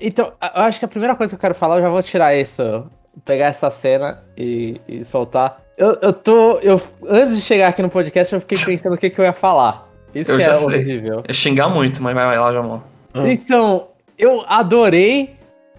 Então, 0.00 0.32
eu 0.42 0.62
acho 0.62 0.80
que 0.80 0.84
a 0.84 0.88
primeira 0.88 1.14
coisa 1.14 1.30
que 1.30 1.36
eu 1.36 1.40
quero 1.40 1.54
falar, 1.54 1.76
eu 1.76 1.82
já 1.82 1.88
vou 1.88 2.02
tirar 2.02 2.34
isso, 2.34 2.84
pegar 3.24 3.46
essa 3.46 3.70
cena 3.70 4.24
e, 4.36 4.80
e 4.88 5.04
soltar. 5.04 5.62
Eu, 5.78 5.96
eu 6.02 6.12
tô. 6.12 6.58
Eu, 6.58 6.82
antes 7.08 7.36
de 7.36 7.42
chegar 7.42 7.68
aqui 7.68 7.80
no 7.80 7.88
podcast, 7.88 8.34
eu 8.34 8.40
fiquei 8.40 8.58
pensando 8.58 8.96
o 8.96 8.98
que, 8.98 9.08
que 9.08 9.20
eu 9.20 9.24
ia 9.24 9.32
falar. 9.32 9.88
Isso 10.12 10.32
Eu 10.32 10.38
que 10.38 10.42
já 10.42 10.50
é 10.50 10.54
sei. 10.54 10.66
horrível. 10.80 11.22
É 11.28 11.32
xingar 11.32 11.68
muito, 11.68 12.02
mas 12.02 12.12
vai, 12.12 12.26
vai 12.26 12.38
lá, 12.40 12.52
Jamon. 12.52 12.80
Ah. 13.14 13.28
Então, 13.28 13.86
eu 14.18 14.44
adorei 14.48 15.36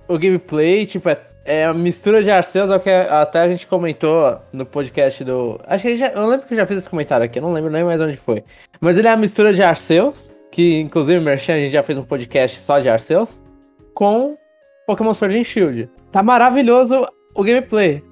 o 0.07 0.17
gameplay, 0.17 0.85
tipo, 0.85 1.09
é, 1.09 1.19
é 1.47 1.65
a 1.65 1.73
mistura 1.73 2.21
de 2.21 2.29
Arceus, 2.29 2.69
é 2.69 2.75
o 2.75 2.79
que 2.79 2.89
até 2.89 3.39
a 3.41 3.47
gente 3.49 3.65
comentou 3.65 4.38
no 4.51 4.65
podcast 4.65 5.23
do. 5.23 5.60
Acho 5.65 5.83
que 5.83 5.97
já, 5.97 6.10
eu 6.10 6.27
lembro 6.27 6.45
que 6.45 6.53
eu 6.53 6.57
já 6.57 6.67
fiz 6.67 6.77
esse 6.77 6.89
comentário 6.89 7.25
aqui, 7.25 7.39
eu 7.39 7.43
não 7.43 7.53
lembro 7.53 7.71
nem 7.71 7.83
mais 7.83 7.99
onde 8.01 8.17
foi. 8.17 8.43
Mas 8.81 8.97
ele 8.97 9.07
é 9.07 9.12
a 9.12 9.17
mistura 9.17 9.53
de 9.53 9.63
Arceus, 9.63 10.31
que 10.51 10.79
inclusive, 10.79 11.19
Merchan, 11.19 11.53
a 11.53 11.57
gente 11.57 11.71
já 11.71 11.81
fez 11.81 11.97
um 11.97 12.03
podcast 12.03 12.60
só 12.60 12.79
de 12.79 12.89
Arceus, 12.89 13.41
com 13.93 14.38
Pokémon 14.86 15.13
Sword 15.13 15.39
and 15.39 15.43
Shield. 15.43 15.89
Tá 16.12 16.21
maravilhoso 16.21 17.07
o 17.33 17.43
gameplay. 17.43 18.03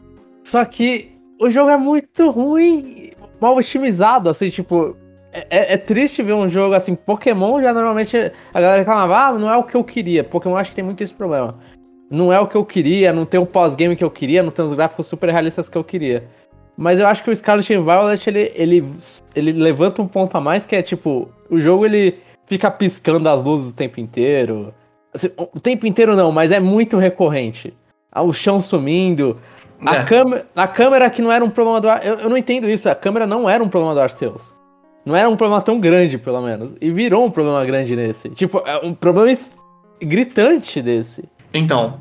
Só 0.43 0.63
que 0.63 1.11
o 1.39 1.49
jogo 1.49 1.69
é 1.69 1.77
muito 1.77 2.29
ruim, 2.29 3.11
mal 3.41 3.55
otimizado, 3.55 4.29
assim, 4.29 4.49
tipo. 4.49 4.95
É, 5.33 5.47
é- 5.49 5.73
é 5.73 5.77
triste 5.77 6.23
ver 6.23 6.31
um 6.31 6.47
jogo 6.47 6.73
assim, 6.75 6.95
Pokémon 6.95 7.61
já 7.61 7.73
normalmente 7.73 8.15
a 8.53 8.61
galera 8.61 8.79
reclamava, 8.79 9.17
ah, 9.17 9.33
não 9.37 9.51
é 9.51 9.57
o 9.57 9.63
que 9.63 9.75
eu 9.75 9.83
queria. 9.83 10.23
Pokémon 10.23 10.55
acho 10.55 10.69
que 10.69 10.77
tem 10.77 10.85
muito 10.85 11.03
esse 11.03 11.13
problema. 11.13 11.59
Não 12.09 12.31
é 12.31 12.39
o 12.39 12.47
que 12.47 12.55
eu 12.55 12.63
queria, 12.63 13.11
não 13.11 13.25
tem 13.25 13.39
um 13.39 13.45
pós-game 13.45 13.95
que 13.95 14.03
eu 14.03 14.11
queria, 14.11 14.43
não 14.43 14.51
tem 14.51 14.63
os 14.63 14.73
gráficos 14.73 15.07
super 15.07 15.29
realistas 15.29 15.67
que 15.67 15.77
eu 15.77 15.83
queria. 15.83 16.27
Mas 16.77 16.99
eu 16.99 17.07
acho 17.07 17.23
que 17.23 17.31
o 17.31 17.35
Scarlet 17.35 17.73
and 17.73 17.83
Violet, 17.83 18.29
ele, 18.29 18.51
ele, 18.55 18.85
ele 19.35 19.51
levanta 19.53 20.01
um 20.01 20.07
ponto 20.07 20.35
a 20.35 20.41
mais, 20.41 20.65
que 20.65 20.75
é 20.75 20.81
tipo, 20.81 21.29
o 21.49 21.59
jogo 21.59 21.85
ele 21.85 22.19
fica 22.45 22.69
piscando 22.69 23.27
as 23.29 23.41
luzes 23.43 23.71
o 23.71 23.75
tempo 23.75 23.99
inteiro. 23.99 24.73
Assim, 25.13 25.29
o 25.37 25.59
tempo 25.59 25.87
inteiro 25.87 26.15
não, 26.15 26.31
mas 26.31 26.51
é 26.51 26.59
muito 26.59 26.97
recorrente. 26.97 27.73
Ah, 28.11 28.21
O 28.21 28.33
chão 28.33 28.61
sumindo. 28.61 29.37
A, 29.85 29.97
É. 29.97 30.03
câmera, 30.03 30.45
a 30.55 30.67
câmera 30.67 31.09
que 31.09 31.21
não 31.21 31.31
era 31.31 31.43
um 31.43 31.49
problema 31.49 31.81
do 31.81 31.89
Ar... 31.89 32.05
eu, 32.05 32.15
eu 32.19 32.29
não 32.29 32.37
entendo 32.37 32.69
isso, 32.69 32.89
a 32.89 32.95
câmera 32.95 33.25
não 33.25 33.49
era 33.49 33.63
um 33.63 33.69
problema 33.69 33.93
do 33.93 34.01
Arceus. 34.01 34.53
Não 35.05 35.15
era 35.15 35.29
um 35.29 35.35
problema 35.35 35.61
tão 35.61 35.79
grande, 35.79 36.17
pelo 36.17 36.41
menos. 36.41 36.75
E 36.81 36.89
virou 36.89 37.25
um 37.25 37.31
problema 37.31 37.63
grande 37.63 37.95
nesse. 37.95 38.29
Tipo, 38.29 38.63
é 38.65 38.77
um 38.83 38.93
problema 38.93 39.37
gritante 40.01 40.81
desse. 40.81 41.23
Então, 41.57 41.99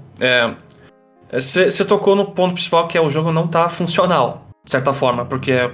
você 1.33 1.85
tocou 1.85 2.15
no 2.17 2.27
ponto 2.33 2.55
principal 2.55 2.87
que 2.89 2.99
é 2.99 3.01
o 3.01 3.09
jogo 3.09 3.33
não 3.33 3.47
tá 3.47 3.69
funcional, 3.69 4.47
de 4.65 4.71
certa 4.71 4.93
forma, 4.93 5.25
porque, 5.25 5.71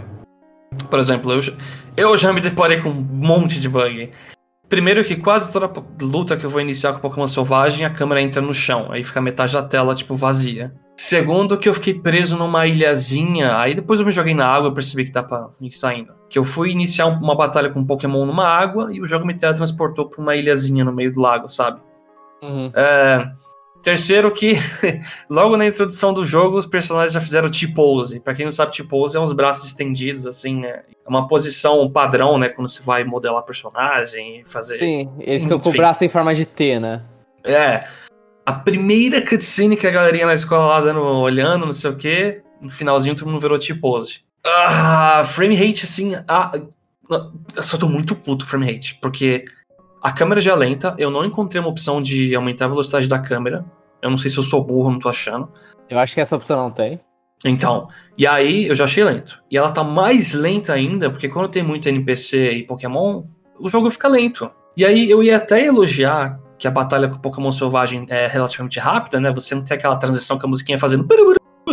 por 0.88 0.98
exemplo, 0.98 1.32
eu, 1.32 1.40
já- 1.40 1.52
eu 1.96 2.16
já 2.16 2.32
me 2.32 2.40
deparei 2.40 2.80
com 2.80 2.90
um 2.90 2.92
monte 3.10 3.58
de 3.60 3.68
bug. 3.68 4.10
Primeiro 4.68 5.02
que 5.02 5.16
quase 5.16 5.52
toda 5.52 5.68
luta 6.00 6.36
que 6.36 6.44
eu 6.46 6.50
vou 6.50 6.60
iniciar 6.60 6.92
com 6.92 7.00
Pokémon 7.00 7.26
Selvagem, 7.26 7.84
a 7.84 7.90
câmera 7.90 8.22
entra 8.22 8.40
no 8.40 8.54
chão, 8.54 8.86
aí 8.90 9.02
fica 9.02 9.20
metade 9.20 9.52
da 9.52 9.62
tela, 9.62 9.94
tipo, 9.96 10.14
vazia. 10.14 10.72
Segundo 10.96 11.58
que 11.58 11.68
eu 11.68 11.74
fiquei 11.74 11.94
preso 11.94 12.36
numa 12.36 12.66
ilhazinha, 12.68 13.56
aí 13.56 13.74
depois 13.74 13.98
eu 13.98 14.06
me 14.06 14.12
joguei 14.12 14.34
na 14.34 14.46
água 14.46 14.70
e 14.70 14.74
percebi 14.74 15.06
que 15.06 15.10
dá 15.10 15.22
pra 15.24 15.48
ir 15.60 15.72
saindo. 15.72 16.12
Que 16.28 16.38
eu 16.38 16.44
fui 16.44 16.70
iniciar 16.70 17.06
uma 17.06 17.34
batalha 17.34 17.68
com 17.70 17.80
um 17.80 17.84
Pokémon 17.86 18.24
numa 18.26 18.46
água 18.46 18.94
e 18.94 19.00
o 19.00 19.06
jogo 19.06 19.26
me 19.26 19.34
teletransportou 19.34 20.08
pra 20.08 20.20
uma 20.22 20.36
ilhazinha 20.36 20.84
no 20.84 20.92
meio 20.92 21.12
do 21.12 21.20
lago, 21.20 21.48
sabe? 21.48 21.80
É, 22.76 23.26
terceiro 23.82 24.30
que, 24.30 24.54
logo 25.28 25.56
na 25.56 25.66
introdução 25.66 26.12
do 26.12 26.24
jogo, 26.24 26.58
os 26.58 26.66
personagens 26.66 27.12
já 27.12 27.20
fizeram 27.20 27.50
T-pose. 27.50 28.20
Pra 28.20 28.34
quem 28.34 28.44
não 28.44 28.52
sabe, 28.52 28.72
T-pose 28.72 29.16
é 29.16 29.20
uns 29.20 29.32
braços 29.32 29.66
estendidos, 29.66 30.26
assim, 30.26 30.60
né? 30.60 30.82
É 31.04 31.08
uma 31.08 31.26
posição 31.26 31.90
padrão, 31.90 32.38
né? 32.38 32.48
Quando 32.48 32.68
você 32.68 32.82
vai 32.82 33.04
modelar 33.04 33.42
personagem 33.42 34.40
e 34.40 34.48
fazer... 34.48 34.78
Sim, 34.78 35.10
eles 35.20 35.42
ficam 35.42 35.58
com 35.58 35.70
o 35.70 35.72
braço 35.72 36.04
em 36.04 36.08
forma 36.08 36.34
de 36.34 36.46
T, 36.46 36.78
né? 36.78 37.02
É. 37.44 37.84
A 38.44 38.52
primeira 38.52 39.20
cutscene 39.24 39.76
que 39.76 39.86
a 39.86 39.90
galerinha 39.90 40.26
na 40.26 40.34
escola 40.34 40.66
lá 40.66 40.80
dando, 40.80 41.02
olhando, 41.02 41.64
não 41.64 41.72
sei 41.72 41.90
o 41.90 41.96
quê, 41.96 42.42
no 42.60 42.68
finalzinho 42.68 43.14
todo 43.14 43.28
mundo 43.28 43.40
virou 43.40 43.58
T-pose. 43.58 44.20
Ah, 44.44 45.22
frame 45.24 45.54
rate, 45.54 45.84
assim... 45.84 46.14
Ah, 46.28 46.52
eu 47.56 47.62
só 47.62 47.76
tô 47.76 47.88
muito 47.88 48.14
puto 48.14 48.46
frame 48.46 48.72
rate, 48.72 48.98
porque... 49.00 49.44
A 50.02 50.12
câmera 50.12 50.40
já 50.40 50.52
é 50.52 50.56
lenta, 50.56 50.94
eu 50.96 51.10
não 51.10 51.24
encontrei 51.24 51.60
uma 51.60 51.68
opção 51.68 52.00
de 52.00 52.34
aumentar 52.34 52.64
a 52.64 52.68
velocidade 52.68 53.06
da 53.06 53.18
câmera. 53.18 53.64
Eu 54.00 54.08
não 54.08 54.16
sei 54.16 54.30
se 54.30 54.38
eu 54.38 54.42
sou 54.42 54.64
burro, 54.64 54.90
não 54.90 54.98
tô 54.98 55.10
achando. 55.10 55.48
Eu 55.88 55.98
acho 55.98 56.14
que 56.14 56.20
essa 56.20 56.36
opção 56.36 56.56
não 56.58 56.70
tem. 56.70 56.98
Então, 57.44 57.88
e 58.16 58.26
aí 58.26 58.66
eu 58.66 58.74
já 58.74 58.84
achei 58.84 59.04
lento. 59.04 59.42
E 59.50 59.58
ela 59.58 59.70
tá 59.70 59.84
mais 59.84 60.32
lenta 60.32 60.72
ainda, 60.72 61.10
porque 61.10 61.28
quando 61.28 61.50
tem 61.50 61.62
muito 61.62 61.88
NPC 61.88 62.52
e 62.52 62.66
Pokémon, 62.66 63.24
o 63.58 63.68
jogo 63.68 63.90
fica 63.90 64.08
lento. 64.08 64.50
E 64.76 64.84
aí 64.84 65.10
eu 65.10 65.22
ia 65.22 65.36
até 65.36 65.66
elogiar 65.66 66.40
que 66.58 66.68
a 66.68 66.70
batalha 66.70 67.08
com 67.08 67.16
o 67.16 67.20
Pokémon 67.20 67.50
Selvagem 67.50 68.06
é 68.08 68.26
relativamente 68.26 68.78
rápida, 68.78 69.18
né? 69.20 69.32
Você 69.32 69.54
não 69.54 69.64
tem 69.64 69.76
aquela 69.76 69.96
transição 69.96 70.38
que 70.38 70.46
a 70.46 70.48
musiquinha 70.48 70.78
fazendo. 70.78 71.06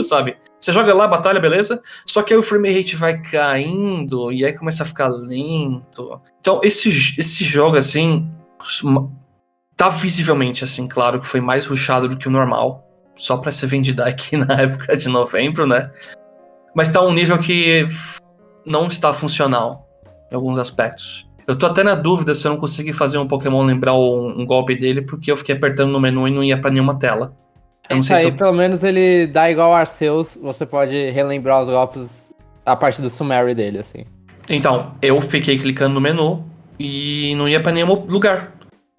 Sabe? 0.03 0.37
Você 0.59 0.71
joga 0.71 0.93
lá 0.93 1.05
a 1.05 1.07
batalha, 1.07 1.39
beleza? 1.39 1.81
Só 2.05 2.21
que 2.21 2.33
aí 2.33 2.39
o 2.39 2.43
frame 2.43 2.71
rate 2.71 2.95
vai 2.95 3.21
caindo 3.21 4.31
e 4.31 4.43
aí 4.45 4.53
começa 4.53 4.83
a 4.83 4.85
ficar 4.85 5.07
lento. 5.07 6.21
Então, 6.39 6.59
esse, 6.63 6.89
esse 7.17 7.43
jogo, 7.43 7.77
assim, 7.77 8.29
tá 9.75 9.89
visivelmente, 9.89 10.63
assim, 10.63 10.87
claro 10.87 11.19
que 11.19 11.27
foi 11.27 11.39
mais 11.39 11.65
rushado 11.65 12.07
do 12.07 12.17
que 12.17 12.27
o 12.27 12.31
normal 12.31 12.83
só 13.15 13.37
pra 13.37 13.51
ser 13.51 13.67
vendida 13.67 14.05
aqui 14.05 14.37
na 14.37 14.61
época 14.61 14.95
de 14.95 15.07
novembro, 15.09 15.65
né? 15.65 15.91
Mas 16.75 16.91
tá 16.91 17.01
um 17.01 17.13
nível 17.13 17.37
que 17.39 17.85
não 18.65 18.87
está 18.87 19.11
funcional 19.13 19.87
em 20.31 20.35
alguns 20.35 20.57
aspectos. 20.57 21.27
Eu 21.47 21.57
tô 21.57 21.65
até 21.65 21.81
na 21.81 21.95
dúvida 21.95 22.35
se 22.35 22.45
eu 22.45 22.51
não 22.51 22.59
consegui 22.59 22.91
fazer 22.91 23.17
um 23.17 23.27
Pokémon 23.27 23.65
lembrar 23.65 23.93
um, 23.95 24.41
um 24.41 24.45
golpe 24.45 24.75
dele, 24.75 25.01
porque 25.01 25.31
eu 25.31 25.37
fiquei 25.37 25.55
apertando 25.55 25.91
no 25.91 25.99
menu 25.99 26.27
e 26.27 26.31
não 26.31 26.43
ia 26.43 26.59
pra 26.59 26.69
nenhuma 26.69 26.99
tela. 26.99 27.33
Eu 27.89 27.97
Isso 27.97 28.13
aí, 28.13 28.25
eu... 28.25 28.33
pelo 28.33 28.53
menos, 28.53 28.83
ele 28.83 29.27
dá 29.27 29.49
igual 29.49 29.73
Arceus, 29.73 30.37
você 30.41 30.65
pode 30.65 31.09
relembrar 31.11 31.61
os 31.61 31.69
golpes 31.69 32.31
a 32.65 32.75
partir 32.75 33.01
do 33.01 33.09
summary 33.09 33.53
dele, 33.53 33.79
assim. 33.79 34.05
Então, 34.49 34.93
eu 35.01 35.21
fiquei 35.21 35.57
clicando 35.57 35.95
no 35.95 36.01
menu 36.01 36.45
e 36.79 37.33
não 37.35 37.47
ia 37.47 37.61
pra 37.61 37.71
nenhum 37.71 38.05
lugar. 38.05 38.53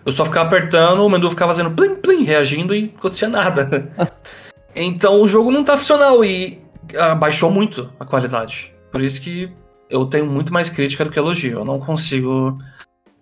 Eu 0.05 0.13
só 0.13 0.25
ficava 0.25 0.47
apertando, 0.47 1.05
o 1.05 1.09
menu 1.09 1.29
ficava 1.31 1.53
fazendo 1.53 1.71
plim 1.71 1.95
plim, 1.97 2.23
reagindo 2.23 2.75
e 2.75 2.83
não 2.83 2.95
acontecia 2.97 3.29
nada. 3.29 3.91
então 4.75 5.21
o 5.21 5.29
jogo 5.29 5.51
não 5.51 5.63
tá 5.63 5.77
funcional 5.77 6.25
e 6.25 6.59
ah, 6.97 7.15
baixou 7.15 7.51
muito 7.51 7.93
a 7.99 8.05
qualidade. 8.05 8.73
Por 8.91 9.03
isso 9.03 9.21
que 9.21 9.53
eu 9.91 10.07
tenho 10.07 10.27
muito 10.27 10.53
mais 10.53 10.71
crítica 10.71 11.05
do 11.05 11.11
que 11.11 11.19
elogio. 11.19 11.59
Eu 11.59 11.65
não 11.65 11.79
consigo. 11.79 12.59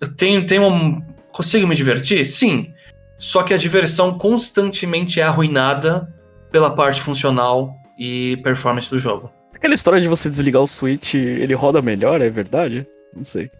Eu 0.00 0.14
tenho, 0.14 0.46
tenho 0.46 0.64
um. 0.64 1.02
Consigo 1.32 1.66
me 1.66 1.74
divertir? 1.74 2.24
Sim. 2.24 2.72
Só 3.18 3.42
que 3.42 3.54
a 3.54 3.56
diversão 3.56 4.18
constantemente 4.18 5.20
é 5.20 5.22
arruinada 5.22 6.12
pela 6.50 6.70
parte 6.70 7.00
funcional 7.00 7.74
e 7.98 8.36
performance 8.38 8.90
do 8.90 8.98
jogo. 8.98 9.30
Aquela 9.54 9.74
história 9.74 10.00
de 10.00 10.08
você 10.08 10.28
desligar 10.28 10.62
o 10.62 10.66
Switch, 10.66 11.14
ele 11.14 11.54
roda 11.54 11.80
melhor, 11.80 12.20
é 12.20 12.28
verdade? 12.28 12.86
Não 13.14 13.24
sei. 13.24 13.50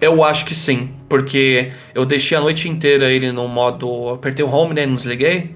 Eu 0.00 0.24
acho 0.24 0.44
que 0.44 0.54
sim, 0.54 0.90
porque 1.08 1.72
eu 1.94 2.04
deixei 2.04 2.36
a 2.36 2.40
noite 2.40 2.68
inteira 2.68 3.10
ele 3.10 3.30
no 3.30 3.46
modo. 3.46 4.10
Apertei 4.10 4.44
o 4.44 4.50
home, 4.50 4.74
né? 4.74 4.82
e 4.82 4.86
Não 4.86 4.94
desliguei. 4.94 5.54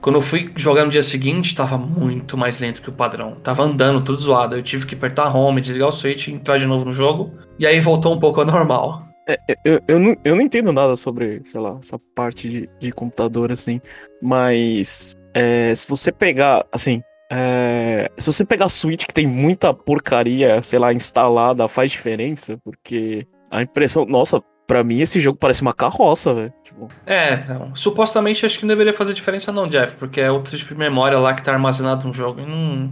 Quando 0.00 0.16
eu 0.16 0.22
fui 0.22 0.52
jogar 0.56 0.84
no 0.84 0.90
dia 0.90 1.02
seguinte, 1.02 1.54
tava 1.54 1.76
muito 1.76 2.36
mais 2.36 2.60
lento 2.60 2.82
que 2.82 2.88
o 2.88 2.92
padrão. 2.92 3.36
Tava 3.42 3.62
andando 3.64 4.00
tudo 4.00 4.18
zoado. 4.18 4.56
Eu 4.56 4.62
tive 4.62 4.86
que 4.86 4.94
apertar 4.94 5.34
home, 5.34 5.60
desligar 5.60 5.88
o 5.88 5.92
switch, 5.92 6.28
entrar 6.28 6.58
de 6.58 6.66
novo 6.66 6.84
no 6.84 6.92
jogo. 6.92 7.32
E 7.58 7.66
aí 7.66 7.80
voltou 7.80 8.14
um 8.14 8.18
pouco 8.18 8.40
ao 8.40 8.46
normal. 8.46 9.07
É, 9.28 9.38
é, 9.46 9.56
eu, 9.62 9.80
eu, 9.86 10.00
não, 10.00 10.16
eu 10.24 10.34
não 10.34 10.42
entendo 10.42 10.72
nada 10.72 10.96
sobre, 10.96 11.42
sei 11.44 11.60
lá, 11.60 11.76
essa 11.78 11.98
parte 12.14 12.48
de, 12.48 12.70
de 12.80 12.90
computador, 12.90 13.52
assim. 13.52 13.80
Mas 14.22 15.14
é, 15.34 15.74
se 15.74 15.86
você 15.86 16.10
pegar, 16.10 16.64
assim, 16.72 17.02
é, 17.30 18.10
se 18.16 18.32
você 18.32 18.44
pegar 18.44 18.66
a 18.66 18.70
Switch 18.70 19.04
que 19.04 19.12
tem 19.12 19.26
muita 19.26 19.74
porcaria, 19.74 20.62
sei 20.62 20.78
lá, 20.78 20.94
instalada, 20.94 21.68
faz 21.68 21.92
diferença, 21.92 22.58
porque 22.64 23.26
a 23.50 23.60
impressão. 23.60 24.06
Nossa, 24.06 24.42
pra 24.66 24.82
mim 24.82 25.00
esse 25.00 25.20
jogo 25.20 25.38
parece 25.38 25.60
uma 25.60 25.74
carroça, 25.74 26.32
velho. 26.32 26.52
Tipo... 26.64 26.88
É, 27.04 27.44
não. 27.44 27.74
supostamente 27.74 28.46
acho 28.46 28.58
que 28.58 28.64
não 28.64 28.68
deveria 28.68 28.94
fazer 28.94 29.12
diferença, 29.12 29.52
não, 29.52 29.66
Jeff, 29.66 29.96
porque 29.96 30.20
é 30.22 30.30
outro 30.30 30.56
tipo 30.56 30.72
de 30.72 30.80
memória 30.80 31.18
lá 31.18 31.34
que 31.34 31.42
tá 31.42 31.52
armazenado 31.52 32.06
no 32.06 32.12
jogo 32.14 32.40
não. 32.40 32.90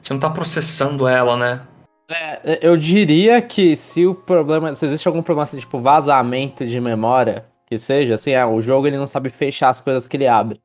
Você 0.00 0.12
não 0.12 0.20
tá 0.20 0.30
processando 0.30 1.06
ela, 1.06 1.36
né? 1.36 1.60
É, 2.08 2.58
eu 2.62 2.76
diria 2.76 3.40
que 3.42 3.76
se 3.76 4.06
o 4.06 4.14
problema. 4.14 4.74
Se 4.74 4.86
existe 4.86 5.06
algum 5.06 5.22
problema 5.22 5.44
assim, 5.44 5.58
tipo 5.58 5.78
vazamento 5.78 6.66
de 6.66 6.80
memória, 6.80 7.44
que 7.66 7.76
seja, 7.76 8.14
assim, 8.14 8.30
é, 8.30 8.44
o 8.46 8.60
jogo 8.60 8.86
ele 8.86 8.96
não 8.96 9.06
sabe 9.06 9.28
fechar 9.28 9.68
as 9.68 9.80
coisas 9.80 10.08
que 10.08 10.16
ele 10.16 10.26
abre. 10.26 10.60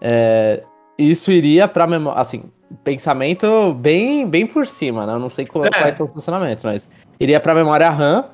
É, 0.00 0.62
isso 0.98 1.30
iria 1.30 1.68
pra 1.68 1.86
memória. 1.86 2.18
Assim, 2.18 2.44
pensamento 2.82 3.74
bem, 3.74 4.26
bem 4.26 4.46
por 4.46 4.66
cima, 4.66 5.06
né? 5.06 5.12
Eu 5.12 5.18
não 5.18 5.28
sei 5.28 5.46
como 5.46 5.66
é. 5.66 5.70
quais 5.70 5.94
são 5.94 6.06
os 6.06 6.12
funcionamentos, 6.12 6.64
mas 6.64 6.88
iria 7.20 7.38
pra 7.38 7.54
memória 7.54 7.90
RAM, 7.90 8.24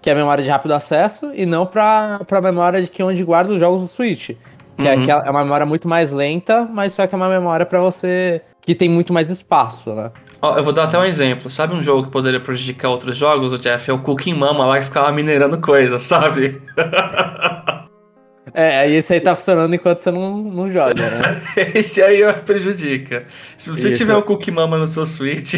que 0.00 0.08
é 0.08 0.12
a 0.14 0.16
memória 0.16 0.42
de 0.42 0.48
rápido 0.48 0.72
acesso, 0.72 1.30
e 1.34 1.44
não 1.44 1.66
pra, 1.66 2.20
pra 2.26 2.40
memória 2.40 2.80
de 2.80 2.88
que 2.88 3.02
onde 3.02 3.22
guarda 3.22 3.52
os 3.52 3.58
jogos 3.58 3.82
do 3.82 3.86
Switch. 3.86 4.30
Que 4.76 4.88
é 4.88 4.94
uhum. 4.94 5.02
é, 5.02 5.26
é 5.26 5.30
uma 5.30 5.42
memória 5.42 5.66
muito 5.66 5.86
mais 5.86 6.10
lenta, 6.10 6.66
mas 6.72 6.94
só 6.94 7.06
que 7.06 7.14
é 7.14 7.16
uma 7.16 7.28
memória 7.28 7.66
para 7.66 7.80
você 7.80 8.40
que 8.62 8.74
tem 8.74 8.88
muito 8.88 9.12
mais 9.12 9.28
espaço, 9.28 9.92
né? 9.92 10.10
Ó, 10.40 10.56
eu 10.56 10.62
vou 10.62 10.72
dar 10.72 10.84
até 10.84 10.98
um 10.98 11.04
exemplo. 11.04 11.50
Sabe 11.50 11.74
um 11.74 11.82
jogo 11.82 12.04
que 12.04 12.10
poderia 12.10 12.40
prejudicar 12.40 12.90
outros 12.90 13.16
jogos, 13.16 13.52
o 13.52 13.58
Jeff? 13.58 13.90
É 13.90 13.92
o 13.92 13.98
Cooking 13.98 14.34
Mama 14.34 14.66
lá 14.66 14.78
que 14.78 14.84
ficava 14.84 15.10
minerando 15.12 15.60
coisas, 15.60 16.02
sabe? 16.02 16.60
É, 18.54 18.78
aí 18.78 18.94
esse 18.94 19.12
aí 19.12 19.20
tá 19.20 19.36
funcionando 19.36 19.74
enquanto 19.74 20.00
você 20.00 20.10
não, 20.10 20.38
não 20.38 20.72
joga, 20.72 20.94
né? 20.94 21.20
esse 21.74 22.02
aí 22.02 22.20
prejudica. 22.44 23.26
Se 23.56 23.70
você 23.70 23.90
Isso. 23.90 23.98
tiver 23.98 24.16
o 24.16 24.22
Cookie 24.22 24.50
Mama 24.50 24.78
no 24.78 24.86
seu 24.86 25.04
Switch, 25.04 25.54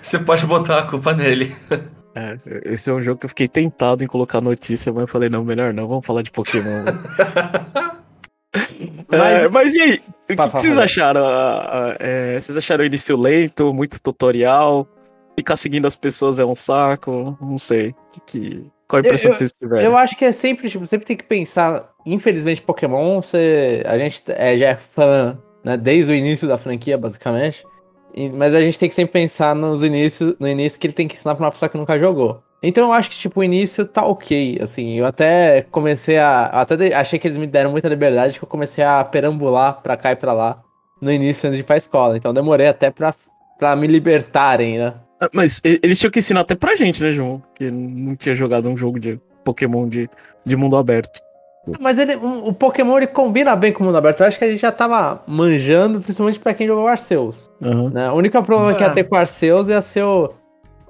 você 0.00 0.18
pode 0.18 0.46
botar 0.46 0.78
a 0.78 0.82
culpa 0.84 1.12
nele. 1.12 1.54
É, 2.14 2.38
esse 2.64 2.90
é 2.90 2.92
um 2.92 3.00
jogo 3.00 3.20
que 3.20 3.26
eu 3.26 3.28
fiquei 3.28 3.46
tentado 3.46 4.02
em 4.02 4.06
colocar 4.06 4.40
notícia, 4.40 4.92
mas 4.92 5.02
eu 5.02 5.06
falei, 5.06 5.28
não, 5.28 5.44
melhor 5.44 5.72
não, 5.72 5.86
vamos 5.86 6.04
falar 6.04 6.22
de 6.22 6.30
Pokémon. 6.30 6.84
mas, 9.08 9.20
é, 9.20 9.48
mas 9.48 9.74
e 9.74 9.80
aí? 9.80 10.02
O 10.32 10.36
que, 10.36 10.50
que, 10.50 10.60
vocês 10.60 10.78
acharam? 10.78 11.22
É, 11.98 12.40
vocês 12.40 12.56
acharam 12.56 12.82
o 12.82 12.86
início 12.86 13.16
lento, 13.16 13.72
muito 13.72 14.00
tutorial? 14.00 14.86
Ficar 15.36 15.56
seguindo 15.56 15.86
as 15.86 15.96
pessoas 15.96 16.38
é 16.38 16.44
um 16.44 16.54
saco? 16.54 17.36
Não 17.40 17.58
sei. 17.58 17.94
Que, 18.26 18.70
qual 18.86 18.98
a 18.98 19.00
impressão 19.00 19.30
eu, 19.30 19.32
que 19.32 19.38
vocês 19.38 19.52
tiveram? 19.52 19.82
Eu 19.82 19.96
acho 19.96 20.16
que 20.16 20.24
é 20.24 20.32
sempre, 20.32 20.68
tipo, 20.68 20.86
sempre 20.86 21.06
tem 21.06 21.16
que 21.16 21.24
pensar. 21.24 21.90
Infelizmente, 22.04 22.60
Pokémon, 22.60 23.22
você, 23.22 23.82
a 23.86 23.96
gente 23.98 24.22
é, 24.28 24.56
já 24.58 24.68
é 24.68 24.76
fã 24.76 25.38
né, 25.64 25.76
desde 25.76 26.10
o 26.10 26.14
início 26.14 26.46
da 26.46 26.58
franquia, 26.58 26.98
basicamente. 26.98 27.64
E, 28.14 28.28
mas 28.28 28.54
a 28.54 28.60
gente 28.60 28.78
tem 28.78 28.88
que 28.88 28.94
sempre 28.94 29.12
pensar 29.12 29.54
nos 29.54 29.82
inícios, 29.82 30.34
no 30.38 30.46
início 30.46 30.78
que 30.78 30.86
ele 30.86 30.94
tem 30.94 31.08
que 31.08 31.14
ensinar 31.14 31.34
pra 31.34 31.46
uma 31.46 31.50
pessoa 31.50 31.68
que 31.68 31.78
nunca 31.78 31.98
jogou. 31.98 32.42
Então 32.62 32.84
eu 32.84 32.92
acho 32.92 33.10
que, 33.10 33.16
tipo, 33.16 33.40
o 33.40 33.44
início 33.44 33.84
tá 33.84 34.04
ok, 34.04 34.58
assim, 34.62 34.94
eu 34.94 35.04
até 35.04 35.62
comecei 35.62 36.18
a... 36.18 36.46
até 36.46 36.94
achei 36.94 37.18
que 37.18 37.26
eles 37.26 37.36
me 37.36 37.46
deram 37.46 37.72
muita 37.72 37.88
liberdade, 37.88 38.38
que 38.38 38.44
eu 38.44 38.48
comecei 38.48 38.84
a 38.84 39.02
perambular 39.02 39.80
pra 39.82 39.96
cá 39.96 40.12
e 40.12 40.16
pra 40.16 40.32
lá 40.32 40.62
no 41.00 41.10
início 41.10 41.48
antes 41.48 41.56
de 41.56 41.64
ir 41.64 41.66
pra 41.66 41.76
escola, 41.76 42.16
então 42.16 42.32
demorei 42.32 42.68
até 42.68 42.90
pra, 42.90 43.12
pra 43.58 43.74
me 43.74 43.88
libertarem, 43.88 44.78
né? 44.78 44.94
Ah, 45.20 45.28
mas 45.32 45.60
eles 45.64 45.98
tinham 45.98 46.10
que 46.10 46.20
ensinar 46.20 46.40
até 46.40 46.54
pra 46.54 46.76
gente, 46.76 47.02
né, 47.02 47.10
João? 47.10 47.42
Que 47.54 47.70
não 47.70 48.14
tinha 48.14 48.34
jogado 48.34 48.68
um 48.68 48.76
jogo 48.76 48.98
de 48.98 49.20
Pokémon 49.44 49.88
de, 49.88 50.08
de 50.44 50.56
mundo 50.56 50.76
aberto. 50.76 51.20
Mas 51.80 51.96
ele, 51.98 52.16
o 52.16 52.52
Pokémon 52.52 52.96
ele 52.96 53.06
combina 53.06 53.54
bem 53.54 53.72
com 53.72 53.84
o 53.84 53.86
mundo 53.86 53.98
aberto. 53.98 54.20
Eu 54.20 54.26
acho 54.26 54.36
que 54.36 54.44
a 54.44 54.50
gente 54.50 54.60
já 54.60 54.72
tava 54.72 55.22
manjando, 55.28 56.00
principalmente 56.00 56.40
para 56.40 56.54
quem 56.54 56.66
jogou 56.66 56.88
Arceus. 56.88 57.48
Uhum. 57.60 57.88
Né? 57.90 58.10
O 58.10 58.14
único 58.14 58.42
problema 58.42 58.74
que 58.74 58.82
ia 58.82 58.90
ter 58.90 59.04
com 59.04 59.14
Arceus 59.14 59.68
ia 59.68 59.80
ser 59.80 60.02
o, 60.02 60.32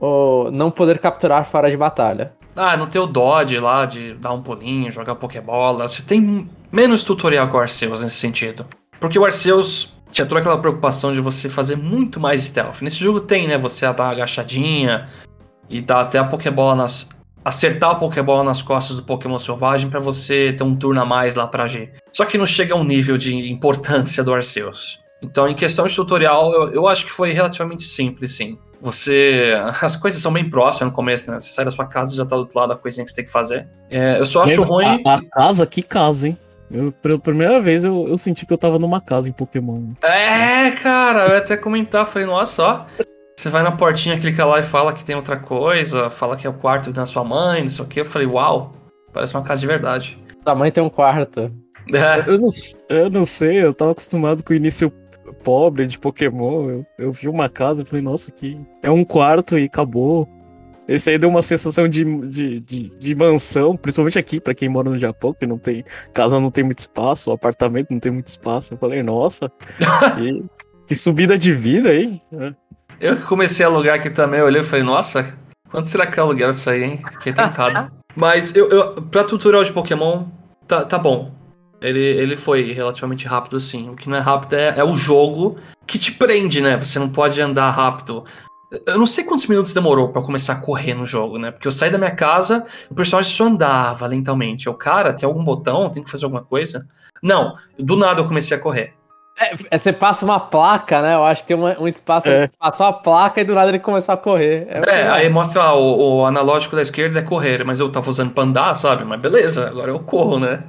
o 0.03 0.51
não 0.51 0.69
poder 0.69 0.99
capturar 0.99 1.45
fora 1.45 1.71
de 1.71 1.77
batalha. 1.77 2.33
Ah, 2.57 2.77
não 2.77 2.87
ter 2.87 2.99
o 2.99 3.07
dodge 3.07 3.57
lá 3.59 3.87
de 3.87 4.15
dar 4.15 4.33
um 4.33 4.43
pulinho, 4.43 4.91
jogar 4.91 5.15
Pokébola. 5.15 5.89
Você 5.89 6.03
tem 6.03 6.49
menos 6.71 7.05
tutorial 7.05 7.49
com 7.49 7.57
o 7.57 7.61
Arceus 7.61 8.03
nesse 8.03 8.17
sentido. 8.17 8.67
Porque 8.99 9.19
o 9.19 9.25
Arceus 9.25 9.95
tinha 10.11 10.27
toda 10.27 10.41
aquela 10.41 10.59
preocupação 10.59 11.15
de 11.15 11.21
você 11.21 11.49
fazer 11.49 11.77
muito 11.77 12.21
mais 12.21 12.43
stealth. 12.43 12.83
Nesse 12.83 12.97
jogo 12.97 13.21
tem, 13.21 13.47
né? 13.47 13.57
Você 13.57 13.87
dar 13.87 14.03
uma 14.03 14.11
agachadinha 14.11 15.09
e 15.71 15.81
dar 15.81 16.01
até 16.01 16.19
a 16.19 16.25
Pokébola 16.25 16.75
nas 16.75 17.09
acertar 17.45 17.91
a 17.91 17.95
Pokébola 17.95 18.45
nas 18.45 18.63
costas 18.63 18.97
do 18.97 19.03
Pokémon 19.03 19.39
selvagem 19.39 19.91
para 19.91 19.99
você 19.99 20.53
ter 20.53 20.63
um 20.63 20.77
turno 20.77 21.01
a 21.01 21.05
mais 21.05 21.35
lá 21.35 21.47
pra 21.47 21.67
G. 21.67 21.91
Só 22.13 22.25
que 22.25 22.39
não 22.39 22.47
chega 22.47 22.75
ao 22.75 22.85
nível 22.85 23.17
de 23.17 23.35
importância 23.51 24.23
do 24.23 24.33
Arceus. 24.33 25.01
Então, 25.25 25.49
em 25.49 25.55
questão 25.55 25.87
de 25.87 25.95
tutorial, 25.95 26.53
eu, 26.53 26.73
eu 26.73 26.89
acho 26.89 27.05
que 27.05 27.11
foi 27.11 27.33
relativamente 27.33 27.83
simples, 27.83 28.33
sim. 28.33 28.59
Você. 28.83 29.53
As 29.81 29.97
coisas 29.97 30.21
são 30.21 30.33
bem 30.33 30.51
próximas 30.51 30.91
no 30.91 30.95
começo, 30.95 31.31
né? 31.31 31.41
Você 31.41 31.51
sai 31.51 31.65
da 31.65 31.71
sua 31.71 31.87
casa 31.87 32.13
e 32.13 32.17
já 32.17 32.27
tá 32.27 32.35
do 32.35 32.41
outro 32.41 32.59
lado 32.59 32.71
da 32.71 32.77
coisinha 32.77 33.05
que 33.05 33.11
você 33.11 33.17
tem 33.17 33.25
que 33.25 33.31
fazer. 33.31 33.67
É, 33.89 34.19
eu 34.19 34.27
só 34.27 34.43
acho 34.43 34.51
Mesmo 34.51 34.65
ruim. 34.65 35.03
A, 35.07 35.15
a, 35.15 35.25
casa, 35.25 35.67
que 35.67 35.83
casa, 35.83 36.29
hein? 36.29 36.39
Eu, 36.71 36.91
pela 36.91 37.19
primeira 37.19 37.61
vez 37.61 37.85
eu, 37.85 38.09
eu 38.09 38.19
senti 38.19 38.45
que 38.45 38.53
eu 38.53 38.59
tava 38.59 38.79
numa 38.79 39.01
casa 39.01 39.29
em 39.29 39.33
Pokémon. 39.33 39.93
É, 40.03 40.71
cara, 40.71 41.27
eu 41.27 41.33
ia 41.33 41.39
até 41.39 41.57
comentar, 41.57 42.07
falei, 42.07 42.27
nossa, 42.27 42.63
ó. 42.63 42.85
Você 43.37 43.51
vai 43.51 43.63
na 43.63 43.73
portinha, 43.73 44.19
clica 44.19 44.45
lá 44.45 44.59
e 44.59 44.63
fala 44.63 44.93
que 44.93 45.05
tem 45.05 45.17
outra 45.17 45.37
coisa, 45.37 46.09
fala 46.11 46.37
que 46.37 46.47
é 46.47 46.51
o 46.51 46.55
quarto 46.55 46.93
da 46.93 47.05
sua 47.07 47.25
mãe, 47.25 47.61
não 47.61 47.69
sei 47.69 47.85
o 47.85 47.89
que. 47.89 48.01
Eu 48.01 48.05
falei, 48.05 48.27
uau, 48.27 48.75
parece 49.13 49.35
uma 49.35 49.43
casa 49.43 49.61
de 49.61 49.67
verdade. 49.67 50.19
Sua 50.43 50.55
mãe 50.55 50.71
tem 50.71 50.83
um 50.83 50.91
quarto. 50.91 51.53
É. 51.93 52.31
Eu, 52.31 52.39
não, 52.39 52.49
eu 52.89 53.11
não 53.11 53.25
sei, 53.25 53.65
eu 53.65 53.75
tava 53.75 53.93
acostumado 53.93 54.43
com 54.43 54.53
o 54.53 54.57
início 54.57 54.93
pobre 55.33 55.87
de 55.87 55.99
Pokémon. 55.99 56.71
Eu, 56.71 56.87
eu 56.99 57.13
vi 57.13 57.29
uma 57.29 57.49
casa 57.49 57.83
e 57.83 57.85
falei, 57.85 58.03
nossa, 58.03 58.31
que 58.31 58.61
é 58.83 58.91
um 58.91 59.05
quarto 59.05 59.59
e 59.59 59.65
acabou. 59.65 60.29
Esse 60.87 61.11
aí 61.11 61.19
deu 61.19 61.29
uma 61.29 61.43
sensação 61.43 61.89
de, 61.89 62.05
de, 62.29 62.61
de, 62.61 62.89
de 62.99 63.15
mansão, 63.15 63.77
principalmente 63.77 64.19
aqui, 64.19 64.41
para 64.41 64.55
quem 64.55 64.69
mora 64.69 64.91
no 64.91 64.99
Japão, 64.99 65.33
que 65.33 65.47
não 65.47 65.57
tem. 65.59 65.85
Casa 66.13 66.41
não 66.41 66.51
tem 66.51 66.65
muito 66.65 66.81
espaço, 66.81 67.31
o 67.31 67.33
apartamento 67.33 67.91
não 67.91 68.01
tem 68.01 68.11
muito 68.11 68.27
espaço. 68.27 68.75
Eu 68.75 68.79
falei, 68.79 69.03
nossa, 69.03 69.51
que, 70.17 70.45
que 70.89 70.97
subida 70.97 71.39
de 71.39 71.53
vida 71.53 71.91
aí. 71.91 72.21
É. 72.33 72.55
Eu 73.01 73.17
que 73.17 73.23
comecei 73.23 73.65
a 73.65 73.69
alugar 73.69 73.97
aqui 73.97 74.11
também, 74.11 74.41
eu 74.41 74.47
olhei 74.47 74.61
e 74.61 74.65
falei, 74.65 74.85
nossa, 74.85 75.37
quanto 75.71 75.89
será 75.89 76.07
que 76.07 76.19
é 76.19 76.23
aluguel 76.23 76.51
isso 76.51 76.69
aí, 76.69 76.83
hein? 76.83 77.03
Fiquei 77.13 77.33
tentado. 77.33 77.93
Mas 78.15 78.55
eu, 78.55 78.69
eu, 78.69 79.03
pra 79.03 79.25
tutorial 79.25 79.65
de 79.65 79.73
Pokémon, 79.73 80.25
tá, 80.67 80.85
tá 80.85 80.99
bom. 80.99 81.33
Ele, 81.83 82.01
ele 82.01 82.37
foi 82.37 82.73
relativamente 82.73 83.27
rápido, 83.27 83.57
assim. 83.57 83.91
O 83.91 83.97
que 83.97 84.09
não 84.09 84.19
é 84.19 84.21
rápido 84.21 84.55
é, 84.55 84.75
é 84.79 84.85
o 84.85 84.97
jogo 84.97 85.57
que 85.87 85.99
te 85.99 86.13
prende, 86.13 86.61
né? 86.61 86.77
Você 86.77 86.99
não 86.99 87.09
pode 87.09 87.41
andar 87.41 87.71
rápido. 87.71 88.25
Eu 88.87 88.99
não 88.99 89.07
sei 89.07 89.25
quantos 89.25 89.47
minutos 89.47 89.75
demorou 89.75 90.09
para 90.09 90.23
começar 90.23 90.55
a 90.55 90.57
correr 90.57 90.95
no 90.95 91.05
jogo, 91.05 91.39
né? 91.39 91.51
Porque 91.51 91.69
eu 91.69 91.73
saí 91.73 91.91
da 91.91 91.99
minha 91.99 92.15
casa, 92.15 92.65
o 92.91 92.95
personagem 92.95 93.31
só 93.31 93.45
andava 93.45 94.07
lentamente. 94.07 94.67
Eu, 94.67 94.75
cara, 94.75 95.13
tem 95.13 95.27
algum 95.27 95.45
botão? 95.45 95.91
Tem 95.91 96.03
que 96.03 96.11
fazer 96.11 96.25
alguma 96.25 96.43
coisa? 96.43 96.87
Não, 97.23 97.57
do 97.79 97.97
nada 97.97 98.21
eu 98.21 98.27
comecei 98.27 98.57
a 98.57 98.61
correr. 98.61 98.95
É, 99.39 99.55
é, 99.71 99.79
você 99.79 99.93
passa 99.93 100.25
uma 100.25 100.39
placa, 100.39 101.01
né? 101.01 101.15
Eu 101.15 101.25
acho 101.25 101.43
que 101.43 101.49
tem 101.49 101.57
uma, 101.57 101.79
um 101.79 101.89
espaço. 101.89 102.29
É. 102.29 102.49
Passou 102.59 102.87
a 102.87 102.93
placa 102.93 103.41
e 103.41 103.45
do 103.45 103.55
nada 103.55 103.71
ele 103.71 103.79
começou 103.79 104.13
a 104.13 104.17
correr. 104.17 104.67
É, 104.69 105.01
é 105.01 105.09
aí 105.09 105.29
mostra 105.29 105.73
o, 105.73 106.21
o, 106.21 106.27
analógico 106.27 106.77
da 106.77 106.83
esquerda 106.83 107.19
é 107.19 107.23
correr, 107.23 107.65
mas 107.65 107.81
eu 107.81 107.91
tava 107.91 108.09
usando 108.09 108.31
pra 108.31 108.45
andar, 108.45 108.75
sabe? 108.75 109.05
Mas 109.05 109.21
beleza, 109.21 109.69
agora 109.69 109.91
eu 109.91 109.99
corro, 110.01 110.39
né? 110.39 110.63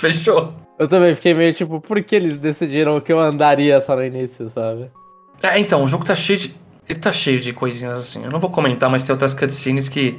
Fechou. 0.10 0.54
Eu 0.78 0.88
também 0.88 1.14
fiquei 1.14 1.34
meio 1.34 1.52
tipo, 1.52 1.78
por 1.78 2.02
que 2.02 2.16
eles 2.16 2.38
decidiram 2.38 2.98
que 3.00 3.12
eu 3.12 3.20
andaria 3.20 3.78
só 3.82 3.94
no 3.94 4.02
início, 4.02 4.48
sabe? 4.48 4.90
É, 5.42 5.58
então, 5.58 5.84
o 5.84 5.88
jogo 5.88 6.06
tá 6.06 6.14
cheio 6.14 6.38
de. 6.38 6.56
Ele 6.88 6.98
tá 6.98 7.12
cheio 7.12 7.38
de 7.38 7.52
coisinhas 7.52 7.98
assim. 7.98 8.24
Eu 8.24 8.30
não 8.30 8.40
vou 8.40 8.50
comentar, 8.50 8.88
mas 8.88 9.02
tem 9.02 9.12
outras 9.12 9.34
cutscenes 9.34 9.88
que. 9.90 10.18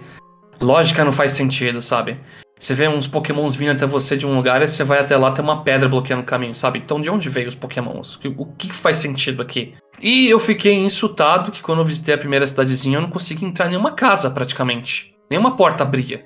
Lógica 0.61 1.03
não 1.03 1.11
faz 1.11 1.31
sentido, 1.31 1.81
sabe? 1.81 2.19
Você 2.59 2.75
vê 2.75 2.87
uns 2.87 3.07
pokémons 3.07 3.55
vindo 3.55 3.71
até 3.71 3.87
você 3.87 4.15
de 4.15 4.27
um 4.27 4.35
lugar 4.35 4.61
e 4.61 4.67
você 4.67 4.83
vai 4.83 4.99
até 4.99 5.17
lá, 5.17 5.31
tem 5.31 5.43
uma 5.43 5.63
pedra 5.63 5.89
bloqueando 5.89 6.21
o 6.21 6.25
caminho, 6.25 6.53
sabe? 6.53 6.77
Então 6.77 7.01
de 7.01 7.09
onde 7.09 7.27
veio 7.27 7.47
os 7.47 7.55
pokémons? 7.55 8.19
O 8.37 8.45
que 8.45 8.71
faz 8.71 8.97
sentido 8.97 9.41
aqui? 9.41 9.73
E 9.99 10.29
eu 10.29 10.39
fiquei 10.39 10.75
insultado 10.75 11.51
que 11.51 11.63
quando 11.63 11.79
eu 11.79 11.85
visitei 11.85 12.13
a 12.13 12.19
primeira 12.19 12.45
cidadezinha 12.45 12.97
eu 12.99 13.01
não 13.01 13.09
consegui 13.09 13.45
entrar 13.45 13.65
em 13.65 13.69
nenhuma 13.69 13.93
casa 13.93 14.29
praticamente. 14.29 15.15
Nenhuma 15.27 15.57
porta 15.57 15.83
abria. 15.83 16.23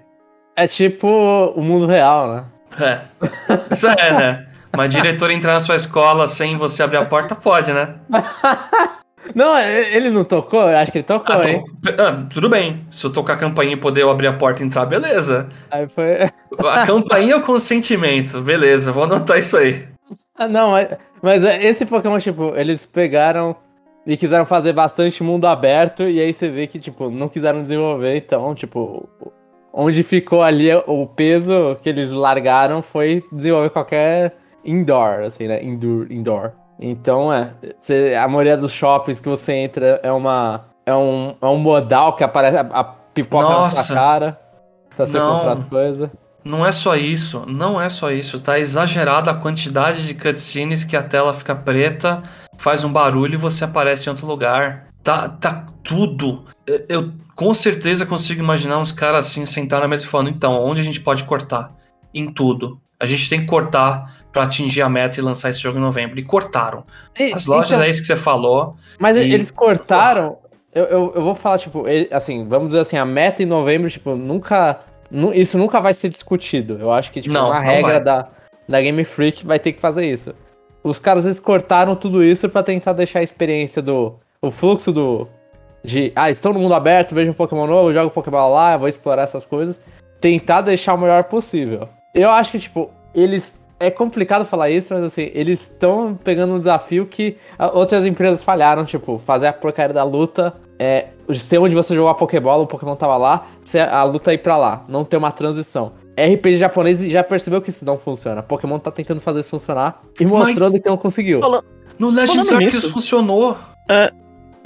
É 0.57 0.67
tipo 0.67 1.07
o 1.07 1.61
mundo 1.61 1.85
real, 1.85 2.35
né? 2.35 2.45
É. 2.79 2.99
Isso 3.71 3.87
é, 3.87 4.11
né? 4.13 4.47
Uma 4.73 4.87
diretora 4.89 5.33
entrar 5.33 5.53
na 5.53 5.59
sua 5.59 5.75
escola 5.75 6.27
sem 6.27 6.57
você 6.57 6.83
abrir 6.83 6.97
a 6.97 7.05
porta 7.05 7.35
pode, 7.35 7.71
né? 7.71 7.95
Não, 9.33 9.57
ele 9.57 10.11
não 10.11 10.23
tocou? 10.23 10.69
Eu 10.69 10.77
acho 10.77 10.91
que 10.91 10.99
ele 10.99 11.05
tocou, 11.05 11.35
ah, 11.35 11.49
hein? 11.49 11.63
Ah, 11.97 12.27
tudo 12.31 12.47
bem. 12.47 12.85
Se 12.91 13.07
eu 13.07 13.11
tocar 13.11 13.33
a 13.33 13.37
campainha 13.37 13.73
e 13.73 13.77
poder 13.77 14.07
abrir 14.07 14.27
a 14.27 14.33
porta 14.33 14.61
e 14.61 14.65
entrar, 14.67 14.85
beleza. 14.85 15.47
Aí 15.71 15.87
foi. 15.87 16.29
A 16.59 16.85
campainha 16.85 17.33
é 17.33 17.35
o 17.35 17.41
consentimento. 17.41 18.39
Beleza, 18.41 18.91
vou 18.91 19.03
anotar 19.03 19.39
isso 19.39 19.57
aí. 19.57 19.87
Ah, 20.37 20.47
não, 20.47 20.73
mas 21.23 21.43
esse 21.43 21.87
Pokémon, 21.87 22.19
tipo, 22.19 22.53
eles 22.55 22.85
pegaram 22.85 23.55
e 24.05 24.15
quiseram 24.15 24.45
fazer 24.45 24.73
bastante 24.73 25.23
mundo 25.23 25.47
aberto, 25.47 26.03
e 26.03 26.21
aí 26.21 26.31
você 26.31 26.49
vê 26.49 26.67
que, 26.67 26.77
tipo, 26.77 27.09
não 27.09 27.27
quiseram 27.27 27.59
desenvolver, 27.59 28.17
então, 28.17 28.53
tipo, 28.53 29.09
onde 29.75 30.01
ficou 30.01 30.41
ali 30.41 30.73
o 30.87 31.05
peso 31.05 31.77
que 31.81 31.89
eles 31.89 32.09
largaram 32.11 32.81
foi 32.81 33.23
desenvolver 33.29 33.69
qualquer 33.69 34.37
indoor, 34.63 35.23
assim, 35.25 35.47
né? 35.47 35.61
Indoor. 35.61 36.07
indoor. 36.09 36.51
Então, 36.79 37.31
é. 37.31 37.51
Você, 37.77 38.15
a 38.19 38.27
maioria 38.27 38.55
dos 38.55 38.71
shoppings 38.71 39.19
que 39.19 39.27
você 39.27 39.53
entra 39.53 39.99
é 40.01 40.11
uma. 40.11 40.65
É 40.85 40.95
um, 40.95 41.35
é 41.41 41.45
um 41.47 41.57
modal 41.57 42.15
que 42.15 42.23
aparece 42.23 42.57
a, 42.57 42.61
a 42.61 42.83
pipoca 42.83 43.43
Nossa. 43.43 43.77
na 43.77 43.83
sua 43.83 43.95
cara 43.95 44.39
pra 44.95 45.05
você 45.05 45.17
não, 45.17 45.35
comprar 45.35 45.53
as 45.53 45.65
coisas. 45.65 46.09
Não 46.43 46.65
é 46.65 46.71
só 46.71 46.95
isso, 46.95 47.43
não 47.47 47.81
é 47.81 47.89
só 47.89 48.11
isso. 48.11 48.39
Tá 48.39 48.59
exagerada 48.59 49.31
a 49.31 49.33
quantidade 49.33 50.05
de 50.05 50.13
cutscenes 50.13 50.83
que 50.83 50.95
a 50.95 51.01
tela 51.01 51.33
fica 51.33 51.55
preta, 51.55 52.21
faz 52.57 52.83
um 52.83 52.91
barulho 52.91 53.33
e 53.33 53.37
você 53.37 53.63
aparece 53.63 54.07
em 54.07 54.11
outro 54.11 54.27
lugar. 54.27 54.87
Tá, 55.05 55.29
tá 55.29 55.67
tudo. 55.83 56.45
Eu 56.89 57.13
com 57.35 57.53
certeza 57.53 58.07
consigo 58.07 58.41
imaginar 58.41 58.79
uns 58.79 58.91
caras 58.91 59.27
assim 59.27 59.45
sentados 59.45 59.83
na 59.83 59.87
mesa 59.87 60.03
e 60.03 60.07
falando: 60.07 60.31
então, 60.31 60.65
onde 60.65 60.81
a 60.81 60.83
gente 60.83 60.99
pode 60.99 61.23
cortar? 61.25 61.71
Em 62.11 62.25
tudo. 62.25 62.81
A 62.99 63.05
gente 63.05 63.29
tem 63.29 63.41
que 63.41 63.45
cortar 63.45 64.25
para 64.33 64.43
atingir 64.43 64.81
a 64.81 64.89
meta 64.89 65.19
e 65.19 65.23
lançar 65.23 65.51
esse 65.51 65.59
jogo 65.59 65.77
em 65.77 65.81
novembro. 65.81 66.17
E 66.17 66.23
cortaram. 66.23 66.83
E, 67.19 67.31
As 67.31 67.45
lojas 67.45 67.71
então, 67.71 67.83
é 67.83 67.89
isso 67.89 68.01
que 68.01 68.07
você 68.07 68.15
falou. 68.15 68.75
Mas 68.97 69.15
e... 69.15 69.19
eles 69.19 69.51
cortaram. 69.51 70.39
Eu, 70.73 70.85
eu, 70.85 71.13
eu, 71.15 71.21
vou 71.21 71.35
falar, 71.35 71.59
tipo, 71.59 71.87
ele, 71.87 72.09
assim, 72.11 72.47
vamos 72.47 72.69
dizer 72.69 72.79
assim, 72.79 72.97
a 72.97 73.05
meta 73.05 73.43
em 73.43 73.45
novembro, 73.45 73.89
tipo, 73.89 74.15
nunca. 74.15 74.79
Isso 75.35 75.55
nunca 75.55 75.79
vai 75.79 75.93
ser 75.93 76.09
discutido. 76.09 76.79
Eu 76.79 76.91
acho 76.91 77.11
que, 77.11 77.21
tipo, 77.21 77.33
não, 77.33 77.49
uma 77.49 77.59
regra 77.59 77.99
da, 77.99 78.27
da 78.67 78.81
Game 78.81 79.03
Freak 79.05 79.45
vai 79.45 79.59
ter 79.59 79.73
que 79.73 79.79
fazer 79.79 80.09
isso. 80.09 80.33
Os 80.83 80.97
caras 80.97 81.25
eles 81.25 81.39
cortaram 81.39 81.95
tudo 81.95 82.23
isso 82.23 82.49
para 82.49 82.63
tentar 82.63 82.93
deixar 82.93 83.19
a 83.19 83.23
experiência 83.23 83.83
do. 83.83 84.19
O 84.45 84.51
fluxo 84.51 84.91
do. 84.91 85.27
De. 85.83 86.13
Ah, 86.15 86.29
estou 86.29 86.53
no 86.53 86.59
mundo 86.59 86.75
aberto, 86.75 87.15
vejo 87.15 87.31
um 87.31 87.33
Pokémon 87.33 87.65
novo, 87.65 87.91
jogo 87.91 88.11
Pokémon 88.11 88.49
lá, 88.49 88.77
vou 88.77 88.87
explorar 88.87 89.23
essas 89.23 89.43
coisas. 89.43 89.81
Tentar 90.21 90.61
deixar 90.61 90.93
o 90.93 90.97
melhor 90.97 91.23
possível. 91.23 91.89
Eu 92.13 92.29
acho 92.29 92.51
que, 92.51 92.59
tipo, 92.59 92.91
eles. 93.13 93.55
É 93.79 93.89
complicado 93.89 94.45
falar 94.45 94.69
isso, 94.69 94.93
mas 94.93 95.03
assim, 95.03 95.31
eles 95.33 95.63
estão 95.63 96.17
pegando 96.23 96.53
um 96.53 96.57
desafio 96.57 97.05
que 97.07 97.37
outras 97.73 98.05
empresas 98.05 98.41
falharam, 98.43 98.85
tipo, 98.85 99.19
fazer 99.25 99.47
a 99.47 99.53
porcaria 99.53 99.93
da 99.93 100.03
luta. 100.03 100.53
É, 100.77 101.07
ser 101.33 101.57
onde 101.57 101.73
você 101.73 101.95
jogou 101.95 102.09
a 102.09 102.15
Pokébola, 102.15 102.63
o 102.63 102.67
Pokémon 102.67 102.95
tava 102.95 103.17
lá, 103.17 103.47
a 103.91 104.03
luta 104.03 104.33
ir 104.33 104.37
pra 104.37 104.57
lá, 104.57 104.85
não 104.87 105.03
ter 105.03 105.17
uma 105.17 105.31
transição. 105.31 105.93
RPG 106.17 106.57
japonês 106.57 106.99
já 106.99 107.23
percebeu 107.23 107.61
que 107.61 107.69
isso 107.69 107.83
não 107.83 107.97
funciona. 107.97 108.43
Pokémon 108.43 108.77
tá 108.77 108.91
tentando 108.91 109.19
fazer 109.19 109.39
isso 109.41 109.49
funcionar 109.49 110.01
e 110.19 110.25
mostrando 110.25 110.73
mas... 110.73 110.81
que 110.81 110.89
não 110.89 110.97
conseguiu. 110.97 111.41
No 111.97 112.09
Legends 112.09 112.51
Arceus 112.51 112.85
funcionou. 112.91 113.57
É, 113.89 114.11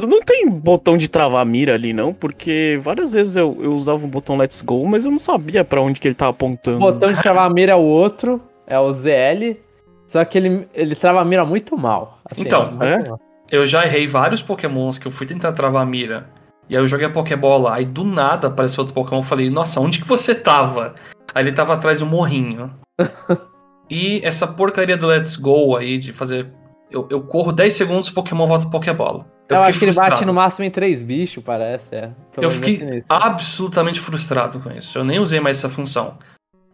não 0.07 0.21
tem 0.21 0.49
botão 0.49 0.97
de 0.97 1.09
travar 1.09 1.45
mira 1.45 1.73
ali, 1.73 1.93
não, 1.93 2.13
porque 2.13 2.79
várias 2.81 3.13
vezes 3.13 3.35
eu, 3.35 3.57
eu 3.59 3.73
usava 3.73 4.05
o 4.05 4.07
botão 4.07 4.37
Let's 4.37 4.61
Go, 4.61 4.85
mas 4.87 5.05
eu 5.05 5.11
não 5.11 5.19
sabia 5.19 5.63
para 5.63 5.81
onde 5.81 5.99
que 5.99 6.07
ele 6.07 6.15
tava 6.15 6.31
apontando. 6.31 6.77
O 6.77 6.91
botão 6.91 7.11
de 7.11 7.21
travar 7.21 7.51
mira 7.53 7.73
é 7.73 7.75
o 7.75 7.81
outro, 7.81 8.41
é 8.65 8.79
o 8.79 8.93
ZL, 8.93 9.57
só 10.07 10.23
que 10.23 10.37
ele, 10.37 10.67
ele 10.73 10.95
trava 10.95 11.21
a 11.21 11.25
mira 11.25 11.43
muito 11.45 11.77
mal. 11.77 12.19
Assim, 12.29 12.41
então, 12.41 12.77
é? 12.81 13.07
Mal. 13.07 13.19
eu 13.51 13.65
já 13.67 13.85
errei 13.85 14.07
vários 14.07 14.41
pokémons 14.41 14.97
que 14.97 15.07
eu 15.07 15.11
fui 15.11 15.25
tentar 15.25 15.51
travar 15.51 15.83
a 15.83 15.85
mira, 15.85 16.29
e 16.69 16.77
aí 16.77 16.83
eu 16.83 16.87
joguei 16.87 17.07
a 17.07 17.09
Pokébola, 17.09 17.73
aí 17.73 17.83
do 17.83 18.03
nada 18.03 18.47
apareceu 18.47 18.81
outro 18.81 18.93
Pokémon, 18.93 19.19
eu 19.19 19.23
falei, 19.23 19.49
nossa, 19.49 19.79
onde 19.81 19.99
que 19.99 20.07
você 20.07 20.35
tava? 20.35 20.93
Aí 21.33 21.43
ele 21.43 21.51
tava 21.51 21.73
atrás 21.73 21.99
do 21.99 22.05
morrinho. 22.05 22.71
e 23.89 24.21
essa 24.23 24.45
porcaria 24.45 24.95
do 24.95 25.07
Let's 25.07 25.35
Go 25.35 25.75
aí, 25.75 25.97
de 25.97 26.13
fazer... 26.13 26.47
Eu, 26.91 27.07
eu 27.09 27.21
corro 27.21 27.51
10 27.51 27.73
segundos, 27.73 28.09
o 28.09 28.13
Pokémon 28.13 28.45
volta 28.45 28.63
pro 28.63 28.79
Pokébola. 28.79 29.25
Eu, 29.49 29.57
eu 29.57 29.63
acho 29.63 29.79
que 29.79 29.85
ele 29.85 29.93
bate 29.93 30.23
no 30.25 30.33
máximo 30.33 30.63
em 30.63 30.69
três 30.69 31.01
bichos, 31.01 31.43
parece. 31.43 31.95
É. 31.95 32.11
Eu 32.37 32.51
fiquei 32.51 33.03
absolutamente 33.09 33.99
frustrado 33.99 34.59
com 34.59 34.69
isso. 34.71 34.97
Eu 34.97 35.03
nem 35.03 35.19
usei 35.19 35.39
mais 35.39 35.57
essa 35.57 35.67
função. 35.67 36.17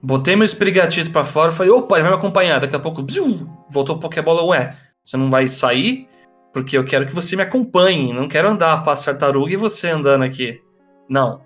Botei 0.02 0.36
meu 0.36 0.44
esprigatito 0.44 1.10
pra 1.10 1.24
fora 1.24 1.52
e 1.52 1.56
falei, 1.56 1.72
opa, 1.72 1.96
ele 1.96 2.04
vai 2.04 2.12
me 2.12 2.18
acompanhar. 2.18 2.60
Daqui 2.60 2.76
a 2.76 2.80
pouco, 2.80 3.02
bziu, 3.02 3.50
voltou 3.72 3.96
o 3.96 4.00
Pokébola. 4.00 4.44
Ué, 4.44 4.76
você 5.04 5.16
não 5.16 5.30
vai 5.30 5.48
sair? 5.48 6.08
Porque 6.52 6.78
eu 6.78 6.84
quero 6.84 7.08
que 7.08 7.16
você 7.16 7.36
me 7.36 7.44
acompanhe. 7.44 8.12
Não 8.12 8.28
quero 8.28 8.50
andar 8.50 8.84
pra 8.84 8.96
tartaruga 8.96 9.54
e 9.54 9.58
você 9.58 9.90
andando 9.90 10.26
aqui. 10.26 10.62
Não. 11.10 11.42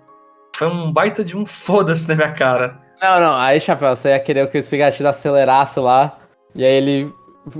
Foi 0.56 0.66
um 0.66 0.92
baita 0.92 1.24
de 1.24 1.36
um 1.36 1.46
foda-se 1.46 2.08
na 2.08 2.16
minha 2.16 2.32
cara. 2.32 2.80
Não, 3.00 3.20
não. 3.20 3.38
Aí, 3.38 3.60
Chapéu, 3.60 3.94
você 3.94 4.10
ia 4.10 4.20
querer 4.20 4.50
que 4.50 4.58
o 4.58 4.60
esprigatito 4.60 5.08
acelerasse 5.08 5.78
lá. 5.78 6.18
E 6.54 6.64
aí 6.64 6.74
ele 6.74 7.14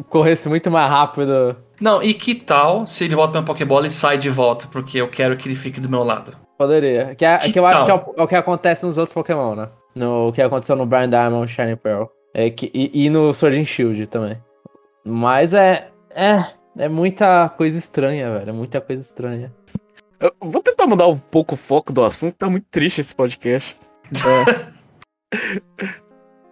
corresse 0.09 0.49
muito 0.49 0.71
mais 0.71 0.91
rápido 0.91 1.57
não, 1.81 2.03
e 2.03 2.13
que 2.13 2.35
tal 2.35 2.87
se 2.87 3.05
ele 3.05 3.15
volta 3.15 3.33
minha 3.33 3.43
Pokébola 3.43 3.87
e 3.87 3.91
sai 3.91 4.19
de 4.19 4.29
volta, 4.29 4.67
porque 4.71 5.01
eu 5.01 5.09
quero 5.09 5.37
que 5.37 5.49
ele 5.49 5.55
fique 5.55 5.81
do 5.81 5.89
meu 5.89 6.05
lado? 6.05 6.37
Poderia. 6.59 7.15
Que, 7.15 7.25
é, 7.25 7.39
que, 7.39 7.53
que 7.53 7.59
eu 7.59 7.63
tal? 7.63 7.73
acho 7.73 7.85
que 7.87 7.91
é 7.91 7.95
o, 7.95 8.15
é 8.19 8.23
o, 8.23 8.29
que 8.29 8.35
acontece 8.35 8.85
nos 8.85 8.99
outros 8.99 9.15
Pokémon, 9.15 9.55
né? 9.55 9.69
No 9.95 10.31
que 10.33 10.43
aconteceu 10.43 10.77
no 10.77 10.85
Brian 10.85 11.09
Diamond 11.09 11.51
Shining 11.51 11.77
Pearl. 11.77 12.05
É, 12.35 12.51
que, 12.51 12.71
e, 12.75 13.07
e 13.07 13.11
no 13.11 13.33
Sword 13.33 13.59
and 13.59 13.65
Shield 13.65 14.07
também. 14.09 14.37
Mas 15.05 15.55
é. 15.55 15.89
É. 16.11 16.45
É 16.77 16.89
muita 16.89 17.49
coisa 17.49 17.79
estranha, 17.79 18.31
velho. 18.31 18.51
É 18.51 18.53
muita 18.53 18.81
coisa 18.81 19.01
estranha. 19.01 19.53
Eu 20.21 20.33
vou 20.39 20.63
tentar 20.63 20.87
mudar 20.87 21.07
um 21.07 21.17
pouco 21.17 21.55
o 21.55 21.57
foco 21.59 21.95
do 21.95 22.05
assunto, 22.05 22.35
tá 22.35 22.49
muito 22.49 22.67
triste 22.71 23.01
esse 23.01 23.15
podcast. 23.15 23.77
É. 25.33 25.91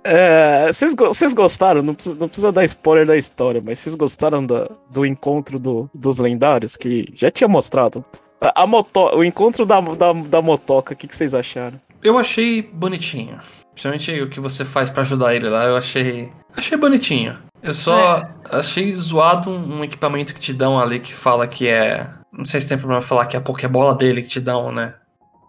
É, 0.05 0.67
vocês 0.69 1.35
gostaram? 1.35 1.83
Não 1.83 1.95
precisa, 1.95 2.17
não 2.17 2.29
precisa, 2.29 2.53
dar 2.53 2.65
spoiler 2.65 3.07
da 3.07 3.17
história, 3.17 3.63
mas 3.65 3.79
vocês 3.79 3.97
gostaram 3.97 4.45
do, 4.45 4.71
do 4.91 5.05
encontro 5.05 5.59
do, 5.59 5.91
dos 5.95 6.19
lendários 6.19 6.77
que 6.77 7.07
já 7.15 7.31
tinha 7.31 7.49
mostrado? 7.49 8.05
A, 8.41 8.63
a 8.63 8.67
moto, 8.67 9.17
o 9.17 9.25
encontro 9.25 9.67
da, 9.67 9.81
da, 9.81 10.13
da 10.13 10.43
motoca, 10.43 10.95
o 10.95 10.97
que, 10.97 11.15
vocês 11.15 11.35
acharam? 11.35 11.81
Eu 12.03 12.19
achei 12.19 12.63
bonitinho. 12.63 13.39
Principalmente 13.73 14.23
o 14.23 14.31
que 14.31 14.41
você 14.41 14.65
faz 14.65 14.89
para 14.89 15.03
ajudar 15.03 15.35
ele 15.35 15.49
lá, 15.49 15.65
eu 15.65 15.77
achei. 15.77 16.31
Achei 16.57 16.77
bonitinho. 16.77 17.37
Eu 17.63 17.75
só 17.75 18.19
é. 18.19 18.31
achei 18.53 18.95
zoado 18.95 19.51
um, 19.51 19.79
um, 19.79 19.85
equipamento 19.85 20.33
que 20.33 20.41
te 20.41 20.53
dão 20.53 20.79
ali 20.79 21.01
que 21.01 21.13
fala 21.13 21.47
que 21.47 21.69
é. 21.69 22.09
Não 22.33 22.45
sei 22.45 22.61
se 22.61 22.69
tem 22.69 22.79
problema 22.79 23.03
falar 23.03 23.27
que 23.27 23.37
é 23.37 23.39
a 23.41 23.43
Pokébola 23.43 23.95
dele 23.95 24.23
que 24.23 24.29
te 24.29 24.41
dão, 24.41 24.71
né? 24.71 24.95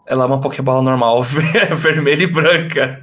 Ela 0.07 0.23
é 0.23 0.27
uma 0.27 0.41
Pokébola 0.41 0.81
normal, 0.81 1.21
vermelha 1.75 2.23
e 2.23 2.27
branca. 2.27 2.99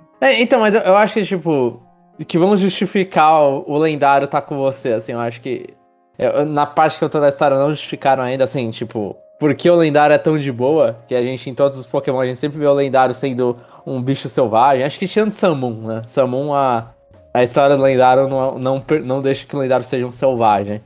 É, 0.20 0.40
então, 0.40 0.60
mas 0.60 0.74
eu, 0.74 0.80
eu, 0.80 0.96
acho 0.96 1.14
que, 1.14 1.24
tipo, 1.24 1.82
que 2.26 2.38
vamos 2.38 2.60
justificar 2.60 3.42
o, 3.42 3.64
o, 3.66 3.78
lendário 3.78 4.26
tá 4.26 4.40
com 4.40 4.56
você, 4.56 4.92
assim, 4.92 5.12
eu 5.12 5.20
acho 5.20 5.40
que. 5.40 5.74
Eu, 6.18 6.46
na 6.46 6.64
parte 6.64 6.98
que 6.98 7.04
eu 7.04 7.10
tô 7.10 7.20
da 7.20 7.28
história, 7.28 7.58
não 7.58 7.70
justificaram 7.70 8.22
ainda, 8.22 8.44
assim, 8.44 8.70
tipo, 8.70 9.16
porque 9.38 9.68
o 9.68 9.76
lendário 9.76 10.14
é 10.14 10.18
tão 10.18 10.38
de 10.38 10.50
boa, 10.50 10.98
que 11.06 11.14
a 11.14 11.22
gente, 11.22 11.50
em 11.50 11.54
todos 11.54 11.76
os 11.78 11.86
Pokémon, 11.86 12.20
a 12.20 12.26
gente 12.26 12.40
sempre 12.40 12.58
vê 12.58 12.66
o 12.66 12.72
lendário 12.72 13.14
sendo 13.14 13.58
um 13.86 14.02
bicho 14.02 14.28
selvagem. 14.28 14.84
Acho 14.84 14.98
que 14.98 15.06
tirando 15.06 15.32
Samum, 15.32 15.86
né? 15.86 16.02
Samum, 16.06 16.54
a, 16.54 16.90
a 17.34 17.42
história 17.42 17.76
do 17.76 17.82
lendário 17.82 18.28
não, 18.28 18.58
não, 18.58 18.84
não 19.04 19.22
deixa 19.22 19.46
que 19.46 19.54
o 19.54 19.58
lendário 19.58 19.84
seja 19.84 20.06
um 20.06 20.10
selvagem. 20.10 20.80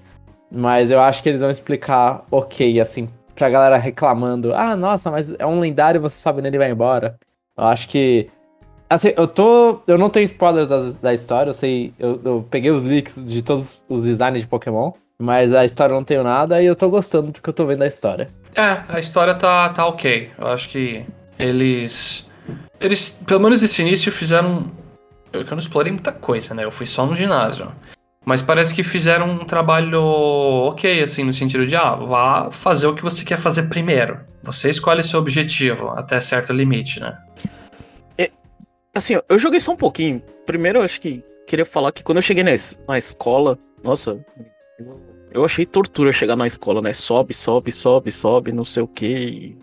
Mas 0.51 0.91
eu 0.91 1.01
acho 1.01 1.23
que 1.23 1.29
eles 1.29 1.41
vão 1.41 1.51
explicar 1.51 2.25
ok, 2.29 2.81
assim, 2.81 3.09
pra 3.37 3.49
galera 3.49 3.77
reclamando. 3.77 4.53
Ah, 4.53 4.75
nossa, 4.75 5.13
mas 5.13 5.33
é 5.39 5.47
um 5.47 5.61
lendário, 5.61 6.01
você 6.01 6.19
sobe 6.19 6.43
nele 6.43 6.57
e 6.57 6.59
vai 6.59 6.71
embora. 6.71 7.17
Eu 7.57 7.65
acho 7.65 7.89
que 7.89 8.29
Assim, 8.91 9.13
eu 9.17 9.29
tô. 9.29 9.81
Eu 9.87 9.97
não 9.97 10.11
tenho 10.11 10.25
spoilers 10.25 10.67
da, 10.67 10.91
da 11.01 11.15
história, 11.15 11.51
eu 11.51 11.55
sei. 11.55 11.95
Eu, 11.97 12.21
eu, 12.25 12.49
peguei 12.51 12.73
os 12.73 12.83
leaks 12.83 13.25
de 13.25 13.41
todos 13.41 13.81
os 13.89 14.03
designs 14.03 14.41
de 14.41 14.49
Pokémon, 14.49 14.91
mas 15.17 15.53
a 15.53 15.65
história 15.65 15.93
eu 15.93 15.97
não 15.97 16.05
tenho 16.05 16.25
nada 16.25 16.61
e 16.61 16.67
eu 16.67 16.75
tô 16.75 16.91
gostando 16.91 17.31
do 17.31 17.41
que 17.41 17.49
eu 17.49 17.53
tô 17.53 17.65
vendo 17.65 17.79
da 17.79 17.87
história. 17.87 18.29
É, 18.53 18.83
a 18.89 18.99
história 18.99 19.33
tá, 19.35 19.69
tá 19.69 19.87
ok. 19.87 20.31
Eu 20.37 20.49
acho 20.49 20.69
que 20.69 21.05
eles. 21.39 22.27
Eles, 22.81 23.11
pelo 23.25 23.39
menos 23.39 23.63
nesse 23.63 23.81
início, 23.81 24.11
fizeram. 24.11 24.69
Eu, 25.33 25.43
eu 25.43 25.51
não 25.53 25.59
explorei 25.59 25.93
muita 25.93 26.11
coisa, 26.11 26.53
né? 26.53 26.65
Eu 26.65 26.73
fui 26.73 26.87
só 26.87 27.07
no 27.07 27.15
ginásio. 27.15 27.71
Mas 28.27 28.43
parece 28.43 28.75
que 28.75 28.83
fizeram 28.83 29.31
um 29.31 29.45
trabalho 29.45 30.03
ok, 30.03 31.01
assim, 31.01 31.23
no 31.23 31.33
sentido 31.33 31.65
de, 31.65 31.77
ah, 31.77 31.95
vá 31.95 32.51
fazer 32.51 32.89
o 32.89 32.95
que 32.95 33.03
você 33.03 33.25
quer 33.25 33.39
fazer 33.39 33.69
primeiro. 33.69 34.19
Você 34.43 34.69
escolhe 34.69 35.03
seu 35.05 35.21
objetivo 35.21 35.91
até 35.91 36.19
certo 36.19 36.53
limite, 36.53 36.99
né? 37.01 37.17
Assim, 38.95 39.15
eu 39.29 39.39
joguei 39.39 39.61
só 39.61 39.73
um 39.73 39.77
pouquinho. 39.77 40.23
Primeiro, 40.45 40.79
eu 40.79 40.83
acho 40.83 41.01
que 41.01 41.23
queria 41.47 41.65
falar 41.65 41.93
que 41.93 42.03
quando 42.03 42.19
eu 42.19 42.23
cheguei 42.23 42.43
na, 42.43 42.51
na 42.89 42.99
escola, 42.99 43.59
nossa, 43.83 44.25
eu 45.33 45.45
achei 45.45 45.65
tortura 45.65 46.13
chegar 46.13 46.37
na 46.37 46.47
escola, 46.47 46.83
né? 46.83 46.93
Sobe, 46.93 47.33
sobe, 47.35 47.71
sobe, 47.71 48.11
sobe, 48.11 48.53
não 48.53 48.65
sei 48.65 48.83
o 48.83 48.89
quê. 48.89 49.57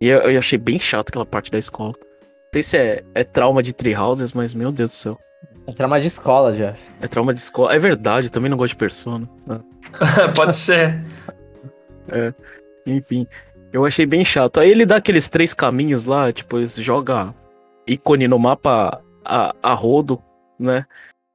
E 0.00 0.08
eu, 0.08 0.20
eu 0.20 0.38
achei 0.38 0.58
bem 0.58 0.78
chato 0.78 1.08
aquela 1.08 1.24
parte 1.24 1.50
da 1.50 1.58
escola. 1.58 1.92
Não 1.98 2.50
sei 2.52 2.62
se 2.62 2.76
é, 2.76 3.04
é 3.14 3.24
trauma 3.24 3.62
de 3.62 3.72
Treehouses, 3.72 4.32
mas 4.32 4.52
meu 4.52 4.70
Deus 4.70 4.90
do 4.90 4.94
céu. 4.94 5.18
É 5.66 5.72
trauma 5.72 5.98
de 5.98 6.08
escola, 6.08 6.52
Jeff. 6.52 6.78
É 7.00 7.08
trauma 7.08 7.32
de 7.32 7.40
escola. 7.40 7.74
É 7.74 7.78
verdade, 7.78 8.26
eu 8.26 8.30
também 8.30 8.50
não 8.50 8.58
gosto 8.58 8.72
de 8.72 8.76
persona. 8.76 9.28
Né? 9.46 9.60
Pode 10.36 10.54
ser. 10.54 11.02
É, 12.08 12.34
enfim, 12.86 13.26
eu 13.72 13.86
achei 13.86 14.04
bem 14.04 14.24
chato. 14.24 14.60
Aí 14.60 14.70
ele 14.70 14.84
dá 14.84 14.96
aqueles 14.96 15.28
três 15.28 15.54
caminhos 15.54 16.04
lá, 16.04 16.30
tipo, 16.32 16.58
ele 16.58 16.66
joga 16.66 17.34
ícone 17.86 18.26
no 18.28 18.38
mapa 18.38 19.00
a, 19.24 19.54
a 19.62 19.72
rodo, 19.74 20.20
né? 20.58 20.86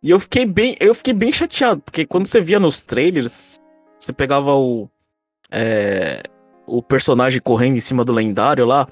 E 0.02 0.10
eu 0.12 0.20
fiquei 0.20 0.46
bem, 0.46 0.76
eu 0.80 0.96
fiquei 0.96 1.14
bem 1.14 1.32
chateado, 1.32 1.82
porque 1.82 2.06
quando 2.06 2.26
você 2.26 2.40
via 2.40 2.60
nos 2.60 2.80
trailers, 2.82 3.60
você 4.00 4.14
pegava 4.14 4.54
o 4.56 4.90
é, 5.52 6.22
o 6.66 6.82
personagem 6.82 7.42
correndo 7.42 7.76
em 7.78 7.80
cima 7.82 8.06
do 8.06 8.14
lendário 8.14 8.66
lá, 8.66 8.88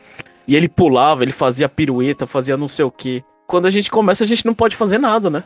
E 0.47 0.55
ele 0.55 0.67
pulava, 0.69 1.23
ele 1.23 1.31
fazia 1.31 1.67
pirueta, 1.69 2.25
fazia 2.25 2.55
não 2.57 2.67
sei 2.67 2.83
o 2.85 2.91
que. 2.91 3.23
Quando 3.45 3.65
a 3.65 3.69
gente 3.69 3.91
começa, 3.91 4.23
a 4.23 4.27
gente 4.27 4.45
não 4.45 4.53
pode 4.53 4.75
fazer 4.75 4.97
nada, 4.97 5.29
né? 5.29 5.43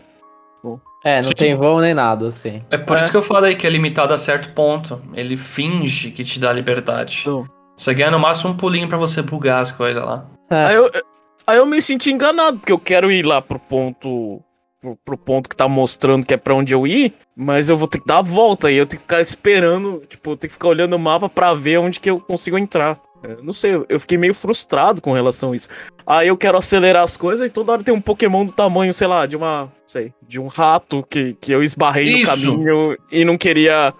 É, 1.04 1.18
não 1.18 1.24
Sim. 1.24 1.34
tem 1.34 1.56
voo 1.56 1.82
nem 1.82 1.94
nada, 1.96 2.28
assim. 2.28 2.64
É 2.70 2.78
por 2.78 2.96
É. 2.96 3.00
isso 3.00 3.10
que 3.10 3.18
eu 3.18 3.24
falei 3.24 3.56
que 3.56 3.66
é 3.66 3.70
limitado 3.70 4.14
a 4.14 4.18
certo 4.18 4.54
ponto. 4.54 5.02
Ele 5.16 5.36
finge 5.36 6.12
que 6.12 6.24
te 6.24 6.40
dá 6.40 6.54
liberdade. 6.54 7.20
Então, 7.22 7.46
Você 7.76 7.94
ganha 7.96 8.12
no 8.12 8.20
máximo 8.20 8.52
um 8.52 8.56
pulinho 8.58 8.88
pra 8.88 8.98
você 8.98 9.24
bugar 9.24 9.62
as 9.62 9.72
coisas 9.72 10.04
lá. 10.04 10.28
Aí 10.52 10.76
eu, 10.76 10.92
aí 11.46 11.58
eu 11.58 11.66
me 11.66 11.82
senti 11.82 12.12
enganado, 12.12 12.60
porque 12.60 12.72
eu 12.74 12.80
quero 12.80 13.12
ir 13.12 13.26
lá 13.26 13.42
pro 13.42 13.60
ponto. 13.60 14.42
Pro, 14.80 14.98
pro 15.06 15.16
ponto 15.18 15.48
que 15.48 15.56
tá 15.56 15.68
mostrando 15.68 16.26
que 16.26 16.34
é 16.34 16.38
pra 16.38 16.56
onde 16.56 16.74
eu 16.74 16.88
ir, 16.88 17.14
mas 17.36 17.70
eu 17.70 17.78
vou 17.78 17.88
ter 17.88 18.00
que 18.00 18.08
dar 18.08 18.18
a 18.18 18.22
volta 18.24 18.72
e 18.72 18.78
eu 18.78 18.86
tenho 18.88 18.98
que 18.98 19.04
ficar 19.04 19.22
esperando, 19.22 20.02
tipo, 20.10 20.32
eu 20.32 20.36
tenho 20.36 20.50
que 20.50 20.54
ficar 20.54 20.70
olhando 20.70 20.96
o 20.96 21.00
mapa 21.00 21.30
pra 21.30 21.54
ver 21.54 21.78
onde 21.78 22.00
que 22.00 22.10
eu 22.10 22.20
consigo 22.20 22.58
entrar. 22.58 23.00
É, 23.24 23.38
não 23.44 23.54
sei, 23.54 23.76
eu- 23.76 23.86
eu 23.88 24.00
fiquei 24.00 24.18
meio 24.18 24.34
frustrado 24.34 25.00
com 25.00 25.14
relação 25.14 25.52
a 25.52 25.56
isso. 25.56 25.68
Aí 26.04 26.30
eu 26.30 26.36
quero 26.36 26.58
acelerar 26.58 27.04
as 27.04 27.16
coisas 27.16 27.46
e 27.46 27.50
toda 27.52 27.74
hora 27.74 27.84
tem 27.84 27.94
um 27.94 28.02
Pokémon 28.02 28.44
do 28.44 28.52
tamanho, 28.52 28.92
sei 28.92 29.06
lá, 29.06 29.28
de 29.28 29.38
uma. 29.38 29.72
sei, 29.86 30.12
de 30.28 30.40
um 30.42 30.48
rato 30.48 31.06
que, 31.08 31.38
que 31.40 31.52
eu 31.52 31.62
esbarrei 31.62 32.06
Isso. 32.06 32.36
no 32.48 32.56
caminho 32.56 32.98
e 33.12 33.24
não 33.24 33.38
queria. 33.38 33.94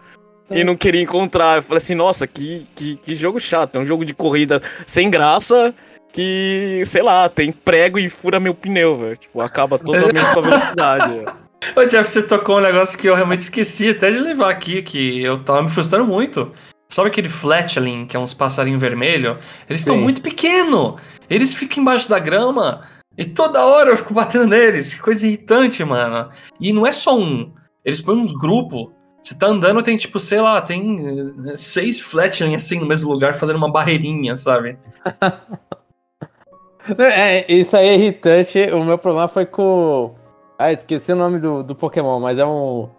E 0.50 0.64
não 0.64 0.76
queria 0.76 1.02
encontrar. 1.04 1.58
Eu 1.58 1.62
falei 1.62 1.78
assim, 1.78 1.94
nossa, 1.94 2.26
que, 2.26 2.66
que, 2.74 2.96
que 2.98 3.14
jogo 3.14 3.40
chato. 3.40 3.76
É 3.76 3.80
um 3.80 3.86
jogo 3.86 4.04
de 4.04 4.16
corrida 4.16 4.60
sem 4.86 5.12
graça 5.12 5.76
que, 6.12 6.82
sei 6.86 7.02
lá, 7.02 7.28
tem 7.30 7.52
prego 7.52 7.98
e 7.98 8.10
fura 8.10 8.40
meu 8.40 8.54
pneu, 8.54 8.98
velho. 8.98 9.18
Tipo, 9.18 9.42
acaba 9.42 9.78
totalmente 9.78 10.20
com 10.20 10.40
a 10.40 10.42
velocidade. 10.42 11.26
Ô, 11.76 11.86
Jeff, 11.86 12.10
você 12.10 12.24
tocou 12.24 12.58
um 12.58 12.62
negócio 12.62 12.98
que 12.98 13.08
eu 13.08 13.16
realmente 13.16 13.42
esqueci 13.42 13.90
até 13.90 14.12
de 14.12 14.20
levar 14.20 14.50
aqui, 14.50 14.82
que 14.82 15.22
eu 15.22 15.44
tava 15.44 15.64
me 15.64 15.70
frustrando 15.70 16.06
muito. 16.06 16.52
Sabe 16.90 17.08
aquele 17.08 17.30
fletchling, 17.30 18.06
que 18.06 18.18
é 18.18 18.20
uns 18.20 18.34
passarinhos 18.34 18.82
vermelhos? 18.82 19.38
Eles 19.70 19.82
estão 19.82 19.98
muito 19.98 20.22
pequenos. 20.22 20.96
Eles 21.30 21.54
ficam 21.54 21.82
embaixo 21.82 22.10
da 22.10 22.20
grama 22.20 22.82
e 23.18 23.26
toda 23.26 23.66
hora 23.66 23.92
eu 23.92 23.98
fico 23.98 24.14
batendo 24.14 24.48
neles. 24.48 24.94
Que 24.94 25.02
coisa 25.02 25.26
irritante, 25.26 25.84
mano. 25.86 26.30
E 26.60 26.74
não 26.74 26.86
é 26.86 26.92
só 26.92 27.18
um. 27.18 27.54
Eles 27.86 28.02
põem 28.02 28.18
um 28.18 28.34
grupo. 28.34 28.92
Você 29.22 29.38
tá 29.38 29.48
andando, 29.48 29.84
tem 29.84 29.96
tipo, 29.96 30.20
sei 30.20 30.42
lá, 30.42 30.62
tem 30.62 30.98
eh, 31.52 31.56
seis 31.56 32.00
fletchling 32.00 32.56
assim 32.56 32.80
no 32.80 32.88
mesmo 32.88 33.12
lugar 33.12 33.36
fazendo 33.36 33.58
uma 33.58 33.72
barreirinha, 33.72 34.36
sabe? 34.36 34.78
É, 36.98 37.52
isso 37.52 37.76
aí 37.78 37.90
é 37.90 37.96
irritante. 37.96 38.60
O 38.72 38.84
meu 38.84 38.98
problema 38.98 39.28
foi 39.28 39.46
com. 39.46 40.16
Ah, 40.58 40.72
esqueci 40.72 41.12
o 41.12 41.16
nome 41.16 41.40
do, 41.40 41.64
do 41.64 41.76
Pokémon, 41.76 42.20
mas 42.20 42.40
é 42.40 42.46
um. 42.46 42.90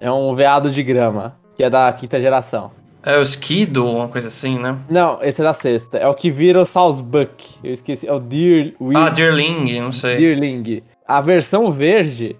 É 0.00 0.10
um 0.10 0.34
veado 0.34 0.70
de 0.70 0.82
grama, 0.82 1.38
que 1.56 1.62
é 1.62 1.68
da 1.68 1.92
quinta 1.92 2.18
geração. 2.20 2.70
É 3.02 3.16
o 3.16 3.22
Skido, 3.22 3.86
uma 3.86 4.08
coisa 4.08 4.28
assim, 4.28 4.58
né? 4.58 4.78
Não, 4.88 5.22
esse 5.22 5.40
é 5.40 5.44
da 5.44 5.52
sexta. 5.54 5.96
É 5.98 6.06
o 6.06 6.14
que 6.14 6.30
vira 6.30 6.60
o 6.60 6.66
Salzbuck. 6.66 7.56
Eu 7.64 7.72
esqueci. 7.72 8.06
É 8.06 8.12
o 8.12 8.20
Deer. 8.20 8.74
Ah, 8.94 9.08
Deerling, 9.08 9.80
não 9.80 9.92
sei. 9.92 10.16
Deerling. 10.16 10.82
A 11.06 11.20
versão 11.20 11.70
verde, 11.72 12.36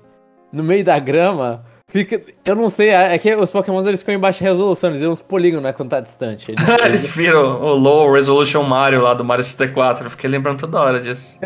no 0.53 0.63
meio 0.63 0.85
da 0.85 0.99
grama, 0.99 1.65
fica. 1.91 2.23
Eu 2.45 2.57
não 2.57 2.71
sei, 2.71 2.91
é 2.91 3.19
que 3.19 3.35
os 3.35 3.51
Pokémons 3.51 3.87
eles 3.87 4.01
ficam 4.01 4.15
em 4.15 4.19
baixa 4.19 4.43
resolução, 4.45 4.91
eles 4.91 5.01
viram 5.01 5.13
uns 5.13 5.23
polígonos, 5.23 5.65
né, 5.65 5.73
quando 5.73 5.91
tá 5.91 6.01
distante. 6.01 6.53
Eles, 6.53 6.69
Eles 6.87 7.11
viram 7.11 7.61
o 7.63 7.75
Low 7.75 8.13
Resolution 8.13 8.63
Mario 8.63 9.03
lá 9.03 9.15
do 9.15 9.25
Mario 9.25 9.45
64. 9.45 10.07
Eu 10.07 10.11
fiquei 10.11 10.31
lembrando 10.31 10.61
toda 10.61 10.81
hora 10.81 11.01
disso. 11.01 11.39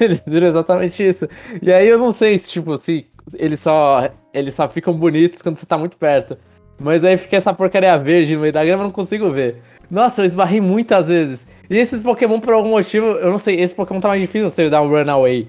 eles 0.00 0.22
viram 0.26 0.48
exatamente 0.48 1.04
isso. 1.04 1.28
E 1.60 1.72
aí 1.72 1.88
eu 1.88 1.98
não 1.98 2.12
sei 2.12 2.38
se, 2.38 2.50
tipo, 2.50 2.76
se 2.78 3.06
eles 3.34 3.60
só. 3.60 4.08
Eles 4.32 4.54
só 4.54 4.68
ficam 4.68 4.94
bonitos 4.94 5.42
quando 5.42 5.56
você 5.56 5.66
tá 5.66 5.76
muito 5.76 5.96
perto. 5.96 6.38
Mas 6.80 7.04
aí 7.04 7.16
fica 7.16 7.36
essa 7.36 7.52
porcaria 7.52 7.98
verde 7.98 8.34
no 8.36 8.42
meio 8.42 8.52
da 8.52 8.64
grama, 8.64 8.84
eu 8.84 8.86
não 8.86 8.92
consigo 8.92 9.30
ver. 9.32 9.60
Nossa, 9.90 10.22
eu 10.22 10.26
esbarrei 10.26 10.60
muitas 10.60 11.06
vezes. 11.06 11.46
E 11.68 11.76
esses 11.76 11.98
Pokémon, 11.98 12.38
por 12.38 12.54
algum 12.54 12.70
motivo, 12.70 13.06
eu 13.06 13.30
não 13.30 13.38
sei, 13.38 13.60
esse 13.60 13.74
Pokémon 13.74 14.00
tá 14.00 14.08
mais 14.08 14.20
difícil 14.20 14.48
você 14.48 14.70
dar 14.70 14.80
um 14.80 14.88
runaway. 14.88 15.48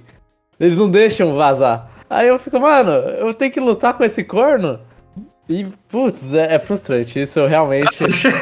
Eles 0.60 0.76
não 0.76 0.89
deixam 0.89 1.36
vazar. 1.36 1.89
Aí 2.10 2.28
eu 2.28 2.39
fico, 2.39 2.60
mano, 2.60 2.91
eu 2.91 3.34
tenho 3.34 3.51
que 3.51 3.60
lutar 3.60 3.93
com 3.93 4.03
esse 4.03 4.24
corno? 4.24 4.80
E, 5.47 5.66
putz, 5.89 6.34
é, 6.34 6.55
é 6.55 6.60
frustrante. 6.60 7.20
Isso 7.22 7.39
eu 7.39 7.47
realmente. 7.47 7.89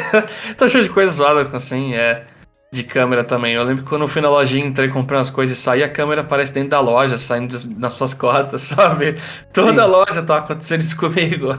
Tô 0.58 0.68
cheio 0.70 0.84
de 0.84 0.90
coisa 0.90 1.12
zoada 1.12 1.42
assim, 1.56 1.94
é. 1.96 2.24
De 2.70 2.84
câmera 2.84 3.24
também. 3.24 3.54
Eu 3.54 3.64
lembro 3.64 3.84
que 3.84 3.90
quando 3.90 4.02
eu 4.02 4.08
fui 4.10 4.22
na 4.22 4.30
lojinha, 4.30 4.66
entrei 4.66 4.90
comprando 4.90 5.22
as 5.22 5.30
coisas 5.30 5.58
e 5.58 5.62
saí, 5.62 5.82
a 5.82 5.88
câmera 5.90 6.20
aparece 6.20 6.54
dentro 6.54 6.72
da 6.72 6.82
loja, 6.82 7.18
saindo 7.18 7.56
nas 7.78 7.94
suas 7.94 8.14
costas, 8.14 8.62
sabe? 8.76 9.16
Toda 9.54 9.86
Sim. 9.86 9.90
loja 9.90 10.22
tá 10.22 10.38
acontecendo 10.40 10.82
isso 10.82 10.98
comigo. 10.98 11.58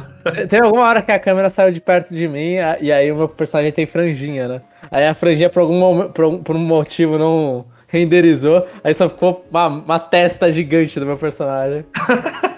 Tem 0.51 0.61
alguma 0.61 0.85
hora 0.87 1.01
que 1.01 1.11
a 1.11 1.19
câmera 1.19 1.49
saiu 1.49 1.73
de 1.73 1.81
perto 1.81 2.15
de 2.15 2.29
mim 2.29 2.57
e 2.83 2.93
aí 2.93 3.11
o 3.11 3.17
meu 3.17 3.29
personagem 3.29 3.73
tem 3.73 3.87
franjinha, 3.87 4.49
né? 4.49 4.61
Aí 4.91 5.07
a 5.07 5.15
franjinha 5.15 5.49
por 5.49 5.61
algum 5.61 6.03
um- 6.03 6.43
por 6.43 6.55
um 6.57 6.59
motivo 6.59 7.17
não 7.17 7.65
renderizou, 7.89 8.67
aí 8.85 8.95
só 8.95 9.09
ficou 9.09 9.45
uma, 9.51 9.67
uma 9.67 9.99
testa 9.99 10.53
gigante 10.53 11.01
do 11.01 11.07
meu 11.07 11.17
personagem. 11.17 11.85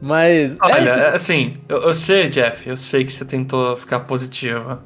Mas. 0.00 0.56
Olha, 0.62 0.90
é, 0.90 1.00
é, 1.00 1.08
assim, 1.08 1.56
eu, 1.68 1.78
eu 1.78 1.94
sei, 1.94 2.28
Jeff, 2.28 2.68
eu 2.68 2.76
sei 2.76 3.04
que 3.04 3.12
você 3.12 3.24
tentou 3.24 3.76
ficar 3.76 4.00
positiva. 4.00 4.84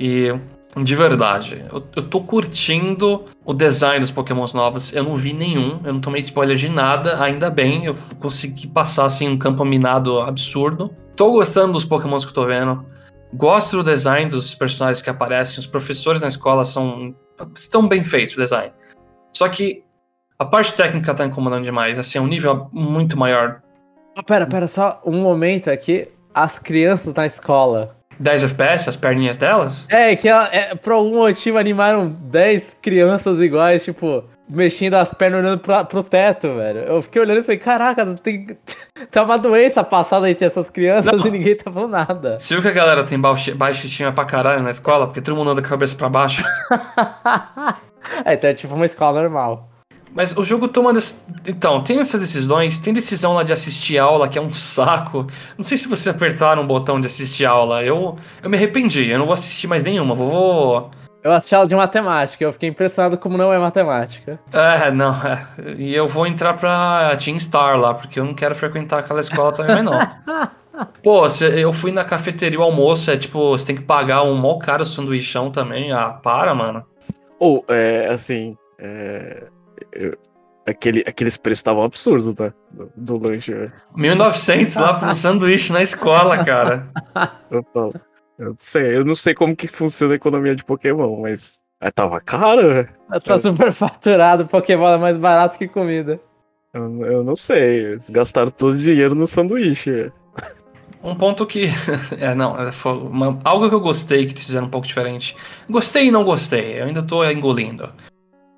E, 0.00 0.34
de 0.82 0.96
verdade, 0.96 1.64
eu, 1.72 1.84
eu 1.94 2.02
tô 2.02 2.20
curtindo 2.20 3.24
o 3.44 3.54
design 3.54 4.00
dos 4.00 4.10
Pokémons 4.10 4.52
novos. 4.52 4.92
Eu 4.92 5.04
não 5.04 5.14
vi 5.14 5.32
nenhum, 5.32 5.80
eu 5.84 5.92
não 5.92 6.00
tomei 6.00 6.20
spoiler 6.20 6.56
de 6.56 6.68
nada, 6.68 7.22
ainda 7.22 7.48
bem. 7.48 7.84
Eu 7.84 7.94
consegui 8.18 8.66
passar, 8.66 9.04
assim, 9.04 9.28
um 9.28 9.38
campo 9.38 9.64
minado 9.64 10.20
absurdo. 10.20 10.92
Tô 11.14 11.30
gostando 11.30 11.74
dos 11.74 11.84
Pokémons 11.84 12.24
que 12.24 12.30
eu 12.30 12.34
tô 12.34 12.46
vendo. 12.46 12.84
Gosto 13.32 13.76
do 13.76 13.84
design 13.84 14.28
dos 14.28 14.54
personagens 14.54 15.00
que 15.00 15.10
aparecem. 15.10 15.60
Os 15.60 15.66
professores 15.66 16.20
na 16.20 16.28
escola 16.28 16.64
são. 16.64 17.14
Estão 17.54 17.86
bem 17.86 18.02
feitos 18.02 18.36
o 18.36 18.40
design. 18.40 18.72
Só 19.32 19.48
que 19.48 19.84
a 20.38 20.44
parte 20.44 20.74
técnica 20.74 21.14
tá 21.14 21.24
incomodando 21.24 21.64
demais. 21.64 21.98
Assim, 21.98 22.18
é 22.18 22.20
um 22.20 22.26
nível 22.26 22.68
muito 22.72 23.16
maior 23.18 23.62
Pera, 24.22 24.46
pera, 24.46 24.66
só 24.66 25.00
um 25.04 25.20
momento 25.20 25.70
aqui. 25.70 26.08
As 26.34 26.58
crianças 26.58 27.14
na 27.14 27.26
escola. 27.26 27.96
10 28.18 28.44
FPS, 28.44 28.88
as 28.88 28.96
perninhas 28.96 29.36
delas? 29.36 29.86
É, 29.90 30.16
que 30.16 30.26
ela, 30.26 30.48
é, 30.50 30.74
por 30.74 30.94
algum 30.94 31.16
motivo 31.16 31.58
animaram 31.58 32.08
10 32.08 32.78
crianças 32.80 33.38
iguais, 33.40 33.84
tipo, 33.84 34.24
mexendo 34.48 34.94
as 34.94 35.12
pernas 35.12 35.40
olhando 35.40 35.58
pra, 35.58 35.84
pro 35.84 36.02
teto, 36.02 36.54
velho. 36.54 36.80
Eu 36.80 37.02
fiquei 37.02 37.20
olhando 37.20 37.40
e 37.40 37.42
falei, 37.42 37.58
caraca, 37.58 38.06
tem, 38.22 38.46
tá 39.10 39.22
uma 39.24 39.36
doença 39.38 39.82
passada 39.82 40.30
entre 40.30 40.44
essas 40.44 40.70
crianças 40.70 41.16
Não. 41.18 41.26
e 41.26 41.30
ninguém 41.30 41.56
tá 41.56 41.70
falando 41.70 41.90
nada. 41.90 42.38
Você 42.38 42.54
viu 42.54 42.62
que 42.62 42.68
a 42.68 42.72
galera 42.72 43.02
tem 43.04 43.18
baixa 43.18 43.54
baixa 43.54 43.86
estima 43.86 44.12
pra 44.12 44.24
caralho 44.24 44.62
na 44.62 44.70
escola? 44.70 45.06
Porque 45.06 45.20
todo 45.20 45.36
mundo 45.36 45.50
anda 45.50 45.60
com 45.60 45.66
a 45.66 45.70
cabeça 45.70 45.96
pra 45.96 46.08
baixo. 46.08 46.44
é, 48.24 48.34
então 48.34 48.50
é 48.50 48.54
tipo 48.54 48.74
uma 48.74 48.86
escola 48.86 49.20
normal. 49.20 49.68
Mas 50.14 50.34
o 50.34 50.42
jogo 50.44 50.66
toma. 50.68 50.94
dec- 50.94 51.16
Então, 51.46 51.82
tem 51.84 51.98
essas 52.00 52.22
decisões. 52.22 52.78
Tem 52.78 52.94
decisão 52.94 53.34
lá 53.34 53.42
de 53.42 53.52
assistir 53.52 53.98
aula, 53.98 54.26
que 54.28 54.38
é 54.38 54.40
um 54.40 54.48
saco. 54.48 55.26
Não 55.58 55.64
sei 55.64 55.76
se 55.76 55.86
você 55.88 56.08
apertar 56.08 56.58
um 56.58 56.66
botão 56.66 56.98
de 56.98 57.06
assistir 57.06 57.44
aula. 57.44 57.82
Eu, 57.84 58.16
eu 58.42 58.48
me 58.48 58.56
arrependi. 58.56 59.06
Eu 59.10 59.18
não 59.18 59.26
vou 59.26 59.34
assistir 59.34 59.66
mais 59.66 59.82
nenhuma. 59.82 60.14
Vou. 60.14 60.30
vou- 60.30 60.90
Eu 61.26 61.32
assisti 61.32 61.56
aula 61.56 61.66
de 61.66 61.74
matemática, 61.74 62.44
eu 62.44 62.52
fiquei 62.52 62.68
impressionado 62.68 63.18
como 63.18 63.36
não 63.36 63.52
é 63.52 63.58
matemática. 63.58 64.38
É, 64.52 64.92
não. 64.92 65.12
é. 65.26 65.44
E 65.76 65.92
eu 65.92 66.06
vou 66.06 66.24
entrar 66.24 66.54
pra 66.54 67.16
Team 67.16 67.36
Star 67.40 67.76
lá, 67.76 67.92
porque 67.94 68.20
eu 68.20 68.24
não 68.24 68.32
quero 68.32 68.54
frequentar 68.54 69.00
aquela 69.00 69.18
escola 69.20 69.50
também, 69.52 69.82
mais 69.82 69.84
não. 69.84 70.46
Pô, 71.02 71.28
se- 71.28 71.58
eu 71.60 71.72
fui 71.72 71.90
na 71.90 72.04
cafeteria 72.04 72.60
o 72.60 72.62
almoço, 72.62 73.10
é 73.10 73.16
tipo, 73.16 73.50
você 73.50 73.66
tem 73.66 73.74
que 73.74 73.82
pagar 73.82 74.22
um 74.22 74.36
mó 74.36 74.56
caro 74.58 74.86
sanduichão 74.86 75.50
também. 75.50 75.90
Ah, 75.90 76.10
para, 76.10 76.54
mano. 76.54 76.84
Ou, 77.40 77.64
é, 77.66 78.06
assim. 78.08 78.56
É, 78.78 79.48
eu- 79.92 80.16
aquele, 80.64 81.00
aqueles 81.08 81.36
preços 81.36 81.58
estavam 81.58 81.82
absurdos, 81.82 82.32
tá? 82.34 82.52
Do, 82.72 82.88
do 82.94 83.18
lanche, 83.18 83.52
velho. 83.52 83.72
1900 83.96 84.76
lá 84.76 84.94
pro 84.94 85.12
sanduíche 85.14 85.72
na 85.72 85.82
escola, 85.82 86.44
cara. 86.44 86.86
Eu 87.50 87.66
falo. 87.74 87.94
Eu 88.38 88.46
não 88.50 88.54
sei, 88.58 88.96
eu 88.96 89.04
não 89.04 89.14
sei 89.14 89.34
como 89.34 89.56
que 89.56 89.66
funciona 89.66 90.12
a 90.12 90.16
economia 90.16 90.54
de 90.54 90.64
Pokémon, 90.64 91.20
mas. 91.22 91.60
É, 91.80 91.90
tava 91.90 92.20
caro, 92.20 92.62
velho. 92.68 92.88
Tá 93.24 93.38
super 93.38 93.72
faturado, 93.72 94.46
Pokémon 94.46 94.88
é 94.88 94.98
mais 94.98 95.16
barato 95.16 95.58
que 95.58 95.68
comida. 95.68 96.18
Eu, 96.72 97.04
eu 97.06 97.24
não 97.24 97.34
sei. 97.36 97.92
Eles 97.92 98.10
gastaram 98.10 98.50
todo 98.50 98.72
o 98.72 98.76
dinheiro 98.76 99.14
no 99.14 99.26
sanduíche. 99.26 100.10
Um 101.02 101.14
ponto 101.14 101.46
que. 101.46 101.66
É, 102.18 102.34
não, 102.34 102.58
é, 102.60 102.72
foi 102.72 102.92
uma- 102.92 103.38
algo 103.44 103.68
que 103.68 103.74
eu 103.74 103.80
gostei 103.80 104.26
que 104.26 104.34
fizeram 104.40 104.66
um 104.66 104.70
pouco 104.70 104.86
diferente. 104.86 105.36
Gostei 105.68 106.06
e 106.08 106.10
não 106.10 106.24
gostei, 106.24 106.80
eu 106.80 106.84
ainda 106.86 107.02
tô 107.02 107.24
engolindo. 107.24 107.90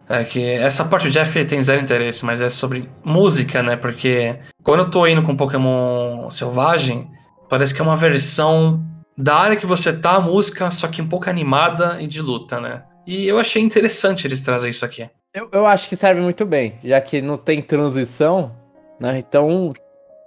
É 0.08 0.24
que 0.24 0.42
essa 0.42 0.84
parte 0.86 1.08
o 1.08 1.10
Jeff 1.10 1.44
tem 1.44 1.62
zero 1.62 1.82
interesse, 1.82 2.24
mas 2.24 2.40
é 2.40 2.48
sobre 2.48 2.88
música, 3.04 3.62
né? 3.62 3.76
Porque 3.76 4.38
quando 4.62 4.80
eu 4.80 4.90
tô 4.90 5.06
indo 5.06 5.22
com 5.22 5.36
Pokémon 5.36 6.30
Selvagem, 6.30 7.10
parece 7.48 7.74
que 7.74 7.80
é 7.82 7.84
uma 7.84 7.94
versão 7.96 8.82
da 9.18 9.36
área 9.36 9.56
que 9.56 9.66
você 9.66 9.92
tá, 9.92 10.12
a 10.12 10.20
música, 10.20 10.70
só 10.70 10.86
que 10.88 11.02
um 11.02 11.08
pouco 11.08 11.28
animada 11.28 12.00
e 12.00 12.06
de 12.06 12.22
luta, 12.22 12.60
né? 12.60 12.82
E 13.06 13.26
eu 13.26 13.38
achei 13.38 13.60
interessante 13.62 14.26
eles 14.26 14.42
trazerem 14.42 14.70
isso 14.70 14.84
aqui. 14.84 15.08
Eu, 15.34 15.48
eu 15.52 15.66
acho 15.66 15.88
que 15.88 15.96
serve 15.96 16.20
muito 16.20 16.46
bem, 16.46 16.78
já 16.84 17.00
que 17.00 17.20
não 17.20 17.36
tem 17.36 17.60
transição, 17.60 18.52
né? 19.00 19.18
Então, 19.18 19.72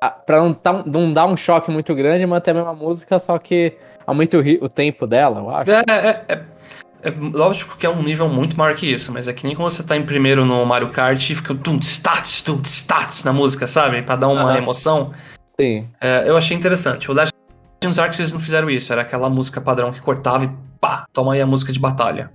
a- 0.01 0.09
pra 0.09 0.41
não, 0.41 0.53
tá- 0.53 0.83
não 0.85 1.11
dar 1.13 1.25
um 1.25 1.37
choque 1.37 1.71
muito 1.71 1.93
grande, 1.95 2.25
manter 2.25 2.51
a 2.51 2.53
mesma 2.55 2.73
música, 2.73 3.17
só 3.17 3.37
que 3.37 3.73
aumenta 4.05 4.37
o, 4.37 4.41
o 4.65 4.69
tempo 4.69 5.07
dela, 5.07 5.39
eu 5.39 5.49
acho. 5.49 5.71
É, 5.71 5.83
é, 5.87 6.25
é- 6.27 6.43
É 7.03 7.09
lógico 7.09 7.77
que 7.77 7.85
é 7.87 7.89
um 7.89 8.03
nível 8.03 8.29
muito 8.29 8.55
maior 8.55 8.75
que 8.75 8.85
isso, 8.85 9.11
mas 9.11 9.27
é 9.27 9.33
que 9.33 9.43
nem 9.47 9.55
quando 9.55 9.71
você 9.71 9.81
tá 9.81 9.97
em 9.97 10.03
primeiro 10.05 10.45
no 10.45 10.63
Mario 10.67 10.89
Kart 10.91 11.29
e 11.31 11.35
fica 11.35 11.55
tum 11.55 11.77
stats, 11.77 12.43
tum 12.43 12.61
stats 12.63 13.23
na 13.23 13.33
música, 13.33 13.65
sabe? 13.65 14.03
Pra 14.03 14.15
dar 14.15 14.27
uma 14.27 14.55
emoção. 14.59 15.11
Sim. 15.59 15.87
É, 15.99 16.29
eu 16.29 16.37
achei 16.37 16.55
interessante. 16.55 17.09
O 17.09 17.13
Legends 17.83 17.97
Arceus 17.99 18.19
eles 18.19 18.33
não 18.33 18.39
fizeram 18.39 18.69
isso, 18.69 18.93
era 18.93 19.01
aquela 19.01 19.29
música 19.29 19.59
padrão 19.59 19.91
que 19.91 19.99
cortava 19.99 20.45
e 20.45 20.49
pá, 20.79 21.05
toma 21.11 21.33
aí 21.33 21.41
a 21.41 21.47
música 21.47 21.71
de 21.73 21.79
batalha. 21.79 22.31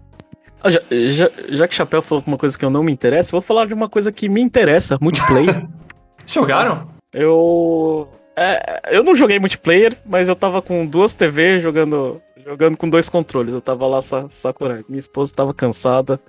Ah, 0.63 0.71
já, 0.71 0.81
já, 0.91 1.31
já 1.51 1.69
que 1.69 1.75
Chapéu 1.75 2.03
falou 2.03 2.25
uma 2.27 2.37
coisa 2.37 2.59
que 2.59 2.65
eu 2.65 2.71
não 2.71 2.83
me 2.83 2.91
interessa, 2.91 3.31
vou 3.31 3.41
falar 3.41 3.67
de 3.67 3.75
uma 3.75 3.89
coisa 3.89 4.11
que 4.11 4.29
me 4.29 4.41
interessa, 4.41 4.99
multiplayer. 5.01 5.67
Jogaram? 6.27 6.89
eu. 7.13 8.09
É, 8.39 8.81
eu 8.91 9.03
não 9.03 9.15
joguei 9.15 9.39
multiplayer, 9.39 9.97
mas 10.05 10.29
eu 10.29 10.37
tava 10.37 10.61
com 10.61 10.85
duas 10.85 11.15
TVs 11.15 11.63
jogando 11.63 12.21
jogando 12.45 12.77
com 12.77 12.89
dois 12.89 13.09
controles. 13.09 13.55
Eu 13.55 13.61
tava 13.61 13.87
lá 13.87 14.03
sa 14.03 14.29
sakurando. 14.29 14.85
Minha 14.89 14.99
esposa 14.99 15.33
tava 15.35 15.55
cansada. 15.55 16.21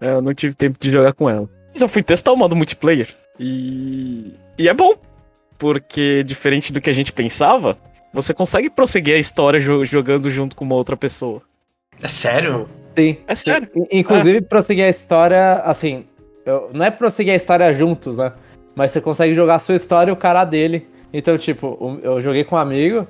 é, 0.00 0.10
Eu 0.12 0.22
não 0.22 0.32
tive 0.34 0.54
tempo 0.54 0.78
de 0.78 0.92
jogar 0.92 1.12
com 1.14 1.28
ela. 1.28 1.48
Mas 1.72 1.82
eu 1.82 1.88
fui 1.88 2.02
testar 2.02 2.32
o 2.32 2.36
modo 2.36 2.54
multiplayer. 2.54 3.14
E. 3.40 4.34
E 4.56 4.68
é 4.68 4.74
bom. 4.74 4.94
Porque, 5.58 6.22
diferente 6.22 6.72
do 6.72 6.80
que 6.80 6.88
a 6.88 6.92
gente 6.92 7.12
pensava, 7.12 7.76
você 8.12 8.32
consegue 8.32 8.70
prosseguir 8.70 9.14
a 9.14 9.18
história 9.18 9.60
jo 9.60 9.84
jogando 9.84 10.30
junto 10.30 10.56
com 10.56 10.64
uma 10.64 10.74
outra 10.74 10.96
pessoa. 10.96 11.40
É 12.02 12.08
sério? 12.08 12.68
Sim. 12.96 13.16
É 13.26 13.34
sério. 13.34 13.68
Inclusive, 13.92 14.40
prosseguir 14.42 14.84
a 14.84 14.88
história, 14.88 15.54
assim, 15.64 16.04
não 16.72 16.84
é 16.84 16.90
prosseguir 16.90 17.32
a 17.32 17.36
história 17.36 17.72
juntos, 17.72 18.18
né? 18.18 18.32
Mas 18.74 18.90
você 18.90 19.00
consegue 19.00 19.34
jogar 19.34 19.56
a 19.56 19.58
sua 19.58 19.74
história 19.74 20.10
e 20.10 20.12
o 20.12 20.16
cara 20.16 20.44
dele. 20.44 20.88
Então, 21.12 21.36
tipo, 21.36 21.98
eu 22.02 22.20
joguei 22.20 22.44
com 22.44 22.56
um 22.56 22.58
amigo 22.58 23.06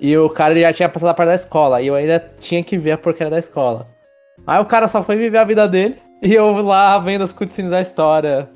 e 0.00 0.16
o 0.16 0.28
cara 0.28 0.58
já 0.58 0.72
tinha 0.72 0.88
passado 0.88 1.10
a 1.10 1.14
parte 1.14 1.28
da 1.28 1.34
escola. 1.34 1.80
E 1.80 1.86
eu 1.86 1.94
ainda 1.94 2.18
tinha 2.40 2.62
que 2.64 2.76
ver 2.76 2.92
a 2.92 2.98
porcaria 2.98 3.30
da 3.30 3.38
escola. 3.38 3.88
Aí 4.46 4.60
o 4.60 4.64
cara 4.66 4.88
só 4.88 5.02
foi 5.02 5.16
viver 5.16 5.38
a 5.38 5.44
vida 5.44 5.68
dele 5.68 5.96
e 6.22 6.34
eu 6.34 6.62
lá 6.62 6.98
vendo 6.98 7.22
as 7.22 7.32
cutscenes 7.32 7.70
da 7.70 7.80
história. 7.80 8.48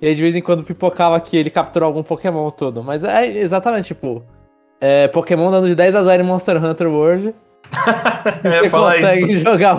E 0.00 0.06
aí 0.06 0.14
de 0.14 0.20
vez 0.20 0.34
em 0.34 0.42
quando 0.42 0.62
pipocava 0.62 1.18
que 1.20 1.36
ele 1.36 1.48
capturou 1.48 1.86
algum 1.86 2.02
Pokémon 2.02 2.50
todo. 2.50 2.84
Mas 2.84 3.02
é 3.02 3.26
exatamente, 3.26 3.86
tipo, 3.86 4.22
é, 4.84 5.08
Pokémon 5.08 5.50
dando 5.50 5.66
de 5.66 5.74
10 5.74 5.94
a 5.94 6.02
0 6.02 6.22
em 6.22 6.26
Monster 6.26 6.62
Hunter 6.62 6.88
World. 6.88 7.34
É, 8.42 8.60
Você 8.62 8.70
consegue 8.70 9.32
isso. 9.32 9.44
jogar 9.44 9.76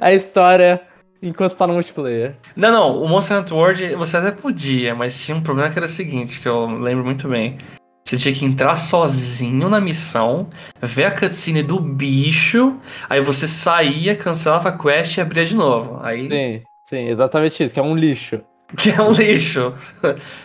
a 0.00 0.12
história 0.14 0.80
enquanto 1.22 1.56
tá 1.56 1.66
no 1.66 1.74
multiplayer. 1.74 2.36
Não, 2.56 2.70
não, 2.72 3.02
o 3.02 3.08
Monster 3.08 3.38
Hunter 3.38 3.54
World 3.54 3.94
você 3.96 4.16
até 4.16 4.30
podia, 4.30 4.94
mas 4.94 5.22
tinha 5.22 5.36
um 5.36 5.42
problema 5.42 5.70
que 5.70 5.78
era 5.78 5.84
o 5.84 5.88
seguinte, 5.88 6.40
que 6.40 6.48
eu 6.48 6.66
lembro 6.66 7.04
muito 7.04 7.28
bem. 7.28 7.58
Você 8.04 8.16
tinha 8.16 8.34
que 8.34 8.44
entrar 8.44 8.76
sozinho 8.76 9.68
na 9.68 9.80
missão, 9.80 10.48
ver 10.80 11.04
a 11.04 11.10
cutscene 11.10 11.62
do 11.62 11.80
bicho, 11.80 12.78
aí 13.10 13.20
você 13.20 13.46
saía, 13.46 14.16
cancelava 14.16 14.70
a 14.70 14.78
quest 14.78 15.16
e 15.16 15.20
abria 15.20 15.44
de 15.44 15.54
novo. 15.54 15.98
Aí, 16.02 16.28
Sim, 16.28 16.62
sim, 16.84 17.08
exatamente 17.08 17.62
isso, 17.62 17.74
que 17.74 17.80
é 17.80 17.82
um 17.82 17.94
lixo. 17.94 18.40
que 18.76 18.90
é 18.90 19.02
um 19.02 19.12
lixo. 19.12 19.74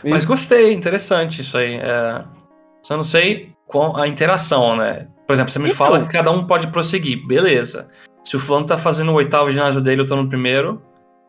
Mas 0.04 0.26
gostei, 0.26 0.74
interessante 0.74 1.42
isso 1.42 1.58
aí. 1.58 1.76
É... 1.76 2.24
Só 2.84 2.96
não 2.96 3.04
sei 3.04 3.57
qual 3.68 3.98
a 3.98 4.08
interação, 4.08 4.76
né? 4.76 5.08
Por 5.28 5.34
exemplo, 5.34 5.52
você 5.52 5.60
me 5.60 5.66
Então. 5.66 5.78
fala 5.78 6.00
que 6.06 6.12
cada 6.12 6.32
um 6.32 6.46
pode 6.48 6.68
prosseguir, 6.68 7.26
beleza. 7.28 7.88
Se 8.24 8.36
o 8.36 8.40
fulano 8.40 8.66
tá 8.66 8.78
fazendo 8.78 9.12
o 9.12 9.16
oitavo 9.16 9.52
ginásio 9.52 9.82
dele, 9.82 10.02
eu 10.02 10.08
tô 10.08 10.16
no 10.16 10.28
primeiro. 10.28 10.82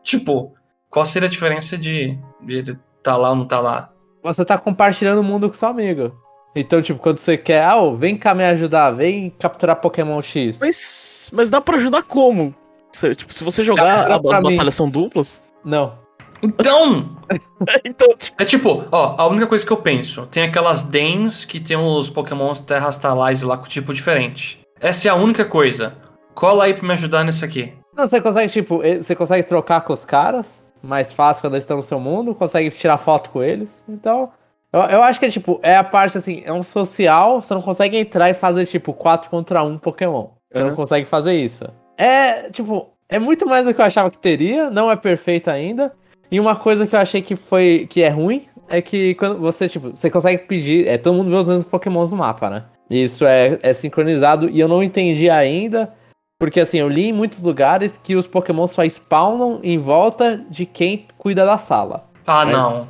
Tipo, 0.03 0.53
qual 0.89 1.05
seria 1.05 1.27
a 1.27 1.31
diferença 1.31 1.77
de, 1.77 2.17
de 2.41 2.53
ele 2.53 2.79
tá 3.03 3.15
lá 3.15 3.29
ou 3.29 3.35
não 3.35 3.45
tá 3.45 3.59
lá? 3.59 3.91
Você 4.23 4.43
tá 4.43 4.57
compartilhando 4.57 5.19
o 5.19 5.23
mundo 5.23 5.47
com 5.49 5.55
seu 5.55 5.69
amigo. 5.69 6.13
Então, 6.55 6.81
tipo, 6.81 6.99
quando 6.99 7.19
você 7.19 7.37
quer, 7.37 7.63
ah, 7.63 7.77
ô, 7.77 7.95
vem 7.95 8.17
cá 8.17 8.33
me 8.33 8.43
ajudar, 8.43 8.91
vem 8.91 9.29
capturar 9.37 9.75
Pokémon 9.75 10.21
X. 10.21 10.59
Mas, 10.59 11.29
mas 11.33 11.49
dá 11.49 11.61
pra 11.61 11.77
ajudar 11.77 12.03
como? 12.03 12.55
Se, 12.91 13.13
tipo, 13.15 13.31
se 13.31 13.43
você 13.43 13.63
jogar, 13.63 14.11
as 14.11 14.19
mim. 14.21 14.51
batalhas 14.51 14.73
são 14.73 14.89
duplas. 14.89 15.41
Não. 15.63 15.98
Então! 16.41 17.17
então, 17.85 18.07
tipo, 18.17 18.41
É 18.41 18.45
tipo, 18.45 18.85
ó, 18.91 19.15
a 19.17 19.27
única 19.27 19.47
coisa 19.47 19.65
que 19.65 19.71
eu 19.71 19.77
penso, 19.77 20.25
tem 20.27 20.43
aquelas 20.43 20.83
Dens 20.83 21.45
que 21.45 21.59
tem 21.59 21.77
os 21.77 22.09
Pokémons 22.09 22.59
Terras 22.59 22.97
Talais 22.97 23.41
lá 23.43 23.57
com 23.57 23.65
tipo 23.65 23.93
diferente. 23.93 24.59
Essa 24.79 25.07
é 25.09 25.11
a 25.11 25.15
única 25.15 25.45
coisa. 25.45 25.93
Cola 26.33 26.63
aí 26.65 26.73
pra 26.73 26.85
me 26.87 26.93
ajudar 26.93 27.23
nisso 27.23 27.43
aqui. 27.43 27.73
Não, 27.95 28.07
você 28.07 28.21
consegue, 28.21 28.51
tipo, 28.51 28.81
eh, 28.81 28.97
você 29.03 29.13
consegue 29.15 29.43
trocar 29.45 29.81
com 29.81 29.91
os 29.91 30.05
caras, 30.05 30.61
mais 30.81 31.11
fácil 31.11 31.41
quando 31.41 31.53
eles 31.53 31.63
estão 31.63 31.77
no 31.77 31.83
seu 31.83 31.99
mundo, 31.99 32.33
consegue 32.33 32.69
tirar 32.71 32.97
foto 32.97 33.29
com 33.29 33.43
eles. 33.43 33.83
Então, 33.89 34.31
eu, 34.71 34.79
eu 34.81 35.03
acho 35.03 35.19
que 35.19 35.25
é, 35.25 35.29
tipo, 35.29 35.59
é 35.61 35.75
a 35.75 35.83
parte, 35.83 36.17
assim, 36.17 36.41
é 36.45 36.53
um 36.53 36.63
social, 36.63 37.41
você 37.41 37.53
não 37.53 37.61
consegue 37.61 37.97
entrar 37.97 38.29
e 38.29 38.33
fazer, 38.33 38.65
tipo, 38.65 38.93
4 38.93 39.29
contra 39.29 39.61
1 39.63 39.77
Pokémon. 39.77 40.29
Você 40.51 40.59
não 40.63 40.69
Uhum. 40.69 40.75
consegue 40.75 41.05
fazer 41.05 41.33
isso. 41.35 41.65
É, 41.97 42.49
tipo, 42.49 42.87
é 43.09 43.19
muito 43.19 43.45
mais 43.45 43.65
do 43.65 43.73
que 43.73 43.81
eu 43.81 43.85
achava 43.85 44.09
que 44.09 44.17
teria, 44.17 44.69
não 44.69 44.89
é 44.89 44.95
perfeito 44.95 45.49
ainda. 45.49 45.91
E 46.31 46.39
uma 46.39 46.55
coisa 46.55 46.85
que 46.85 46.95
eu 46.95 46.99
achei 46.99 47.21
que 47.21 47.35
foi, 47.35 47.87
que 47.89 48.01
é 48.03 48.09
ruim, 48.09 48.47
é 48.69 48.81
que 48.81 49.15
quando 49.15 49.39
você, 49.39 49.67
tipo, 49.67 49.89
você 49.89 50.09
consegue 50.09 50.43
pedir, 50.43 50.87
é, 50.87 50.97
todo 50.97 51.15
mundo 51.15 51.29
vê 51.29 51.35
os 51.35 51.47
mesmos 51.47 51.65
Pokémons 51.65 52.11
no 52.11 52.17
mapa, 52.17 52.49
né? 52.49 52.65
Isso 52.89 53.25
é, 53.25 53.57
é 53.61 53.73
sincronizado 53.73 54.49
e 54.49 54.59
eu 54.59 54.67
não 54.67 54.81
entendi 54.83 55.29
ainda 55.29 55.93
porque 56.39 56.61
assim, 56.61 56.77
eu 56.77 56.87
li 56.87 57.09
em 57.09 57.13
muitos 57.13 57.41
lugares 57.41 57.97
que 58.01 58.15
os 58.15 58.25
Pokémon 58.25 58.65
só 58.67 58.83
spawnam 58.85 59.59
em 59.61 59.77
volta 59.77 60.41
de 60.49 60.65
quem 60.65 61.05
cuida 61.17 61.45
da 61.45 61.57
sala. 61.57 62.05
Ah, 62.25 62.43
É. 62.47 62.51
não. 62.51 62.87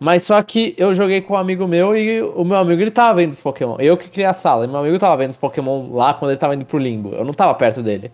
Mas 0.00 0.22
só 0.24 0.42
que 0.42 0.74
eu 0.78 0.94
joguei 0.94 1.20
com 1.22 1.34
um 1.34 1.38
amigo 1.38 1.66
meu 1.66 1.96
e 1.96 2.22
o 2.22 2.44
meu 2.44 2.56
amigo 2.58 2.80
ele 2.82 2.90
tava 2.90 3.14
vendo 3.14 3.32
os 3.32 3.40
Pokémon. 3.40 3.76
Eu 3.78 3.96
que 3.96 4.08
criei 4.10 4.26
a 4.26 4.32
sala, 4.34 4.64
e 4.64 4.68
meu 4.68 4.78
amigo 4.80 4.98
tava 4.98 5.16
vendo 5.16 5.30
os 5.30 5.36
Pokémon 5.38 5.90
lá 5.92 6.12
quando 6.14 6.30
ele 6.32 6.38
tava 6.40 6.54
indo 6.54 6.64
pro 6.66 6.78
limbo. 6.78 7.10
Eu 7.14 7.24
não 7.24 7.32
tava 7.32 7.54
perto 7.54 7.82
dele. 7.82 8.12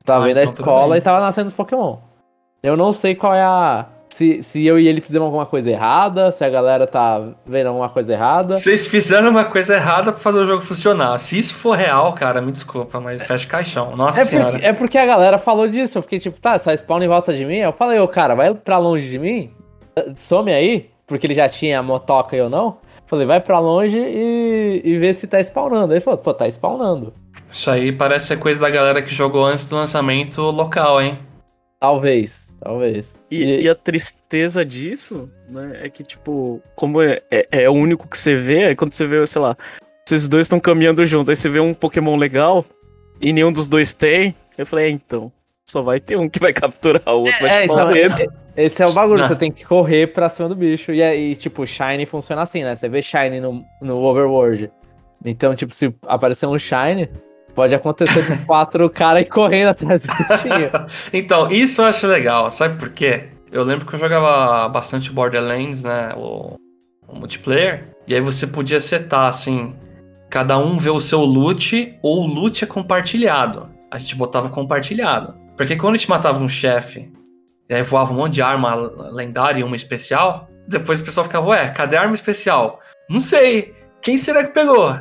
Eu 0.00 0.04
tava 0.06 0.24
Ah, 0.24 0.26
vendo 0.26 0.38
a 0.38 0.42
então 0.42 0.54
escola 0.54 0.96
e 0.96 1.00
tava 1.02 1.20
nascendo 1.20 1.48
os 1.48 1.54
Pokémon. 1.54 1.96
Eu 2.62 2.76
não 2.76 2.92
sei 2.94 3.14
qual 3.14 3.34
é 3.34 3.42
a. 3.42 3.86
Se, 4.10 4.42
se 4.42 4.66
eu 4.66 4.78
e 4.78 4.88
ele 4.88 5.00
fizemos 5.00 5.26
alguma 5.26 5.46
coisa 5.46 5.70
errada, 5.70 6.32
se 6.32 6.42
a 6.44 6.48
galera 6.48 6.86
tá 6.86 7.22
vendo 7.46 7.68
alguma 7.68 7.88
coisa 7.88 8.12
errada. 8.14 8.56
Vocês 8.56 8.86
fizeram 8.88 9.30
uma 9.30 9.44
coisa 9.44 9.74
errada 9.76 10.10
pra 10.12 10.20
fazer 10.20 10.38
o 10.38 10.46
jogo 10.46 10.62
funcionar. 10.62 11.16
Se 11.18 11.38
isso 11.38 11.54
for 11.54 11.76
real, 11.76 12.12
cara, 12.14 12.40
me 12.40 12.50
desculpa, 12.50 12.98
mas 13.00 13.22
fecha 13.22 13.46
o 13.46 13.48
caixão. 13.48 13.94
Nossa 13.96 14.20
É 14.20 14.24
senhora. 14.24 14.52
porque, 14.52 14.66
é 14.66 14.72
porque 14.72 14.98
a 14.98 15.06
galera 15.06 15.38
falou 15.38 15.68
disso. 15.68 15.98
Eu 15.98 16.02
fiquei 16.02 16.18
tipo, 16.18 16.40
tá, 16.40 16.58
só 16.58 16.72
spawn 16.76 17.02
em 17.02 17.08
volta 17.08 17.32
de 17.32 17.44
mim. 17.44 17.58
Eu 17.58 17.72
falei, 17.72 17.98
ô 18.00 18.08
cara, 18.08 18.34
vai 18.34 18.52
pra 18.54 18.78
longe 18.78 19.08
de 19.08 19.18
mim. 19.18 19.50
Some 20.14 20.52
aí, 20.52 20.90
porque 21.06 21.26
ele 21.26 21.34
já 21.34 21.48
tinha 21.48 21.78
a 21.78 21.82
motoca 21.82 22.34
e 22.34 22.38
eu 22.38 22.48
não. 22.48 22.78
Falei, 23.06 23.26
vai 23.26 23.40
pra 23.40 23.58
longe 23.58 23.96
e, 23.98 24.82
e 24.84 24.98
vê 24.98 25.14
se 25.14 25.26
tá 25.26 25.38
spawnando. 25.42 25.92
Ele 25.94 26.00
falou, 26.00 26.18
pô, 26.18 26.34
tá 26.34 26.46
spawnando. 26.48 27.12
Isso 27.50 27.70
aí 27.70 27.90
parece 27.92 28.26
ser 28.26 28.38
coisa 28.38 28.60
da 28.60 28.68
galera 28.68 29.00
que 29.00 29.14
jogou 29.14 29.44
antes 29.46 29.68
do 29.68 29.76
lançamento 29.76 30.42
local, 30.42 31.00
hein? 31.00 31.18
Talvez, 31.80 32.47
talvez. 32.60 33.18
E, 33.30 33.62
e 33.62 33.68
a 33.68 33.74
tristeza 33.74 34.64
disso, 34.64 35.30
né, 35.48 35.80
é 35.84 35.88
que, 35.90 36.02
tipo, 36.02 36.60
como 36.74 37.00
é, 37.02 37.22
é, 37.30 37.46
é 37.64 37.70
o 37.70 37.72
único 37.74 38.08
que 38.08 38.16
você 38.18 38.36
vê, 38.36 38.64
aí 38.66 38.76
quando 38.76 38.92
você 38.92 39.06
vê, 39.06 39.26
sei 39.26 39.40
lá, 39.42 39.56
vocês 40.06 40.28
dois 40.28 40.46
estão 40.46 40.58
caminhando 40.60 41.04
juntos, 41.06 41.28
aí 41.30 41.36
você 41.36 41.48
vê 41.48 41.60
um 41.60 41.74
Pokémon 41.74 42.16
legal 42.16 42.64
e 43.20 43.32
nenhum 43.32 43.52
dos 43.52 43.68
dois 43.68 43.92
tem, 43.94 44.34
eu 44.56 44.66
falei, 44.66 44.86
é, 44.86 44.90
então, 44.90 45.30
só 45.64 45.82
vai 45.82 46.00
ter 46.00 46.16
um 46.16 46.28
que 46.28 46.40
vai 46.40 46.52
capturar 46.52 47.02
o 47.14 47.24
outro, 47.24 47.40
vai 47.40 47.50
É, 47.64 47.66
chupar 47.66 47.90
então, 47.94 48.16
dedo. 48.16 48.32
esse 48.56 48.82
é 48.82 48.86
o 48.86 48.92
bagulho, 48.92 49.22
Ah. 49.22 49.28
você 49.28 49.36
tem 49.36 49.52
que 49.52 49.64
correr 49.64 50.06
pra 50.08 50.28
cima 50.28 50.48
do 50.48 50.56
bicho. 50.56 50.92
E 50.92 51.02
aí, 51.02 51.36
tipo, 51.36 51.66
Shine 51.66 52.06
funciona 52.06 52.40
assim, 52.42 52.64
né? 52.64 52.74
Você 52.74 52.88
vê 52.88 53.02
Shine 53.02 53.38
no, 53.40 53.62
no 53.82 53.98
Overworld. 54.02 54.70
Então, 55.24 55.54
tipo, 55.54 55.74
se 55.74 55.94
aparecer 56.06 56.46
um 56.46 56.58
Shine, 56.58 57.08
pode 57.54 57.74
acontecer 57.74 58.22
dos 58.22 58.36
quatro 58.46 58.88
caras 58.90 59.28
correndo 59.28 59.68
atrás 59.68 60.02
do 60.02 60.08
bichinho. 60.08 60.70
Então, 61.12 61.48
isso 61.48 61.80
eu 61.82 61.86
acho 61.86 62.06
legal, 62.06 62.50
sabe 62.50 62.78
por 62.78 62.90
quê? 62.90 63.28
Eu 63.50 63.64
lembro 63.64 63.86
que 63.86 63.94
eu 63.94 63.98
jogava 63.98 64.68
bastante 64.68 65.10
Borderlands, 65.10 65.84
né? 65.84 66.12
O, 66.16 66.56
o 67.06 67.16
multiplayer. 67.16 67.88
E 68.06 68.14
aí 68.14 68.20
você 68.20 68.46
podia 68.46 68.80
setar 68.80 69.26
assim: 69.26 69.74
cada 70.28 70.58
um 70.58 70.76
vê 70.76 70.90
o 70.90 71.00
seu 71.00 71.20
loot, 71.20 71.98
ou 72.02 72.24
o 72.24 72.26
loot 72.26 72.62
é 72.62 72.66
compartilhado. 72.66 73.70
A 73.90 73.98
gente 73.98 74.14
botava 74.14 74.48
compartilhado. 74.50 75.34
Porque 75.56 75.76
quando 75.76 75.94
a 75.94 75.96
gente 75.96 76.10
matava 76.10 76.42
um 76.42 76.48
chefe, 76.48 77.10
e 77.68 77.74
aí 77.74 77.82
voava 77.82 78.12
um 78.12 78.16
monte 78.16 78.34
de 78.34 78.42
arma 78.42 78.74
lendária 78.74 79.60
e 79.60 79.64
uma 79.64 79.76
especial, 79.76 80.48
depois 80.66 81.00
o 81.00 81.04
pessoal 81.04 81.24
ficava, 81.24 81.48
ué, 81.48 81.68
cadê 81.70 81.96
a 81.96 82.02
arma 82.02 82.14
especial? 82.14 82.80
Não 83.08 83.20
sei. 83.20 83.74
Quem 84.00 84.18
será 84.18 84.44
que 84.44 84.52
pegou? 84.52 84.94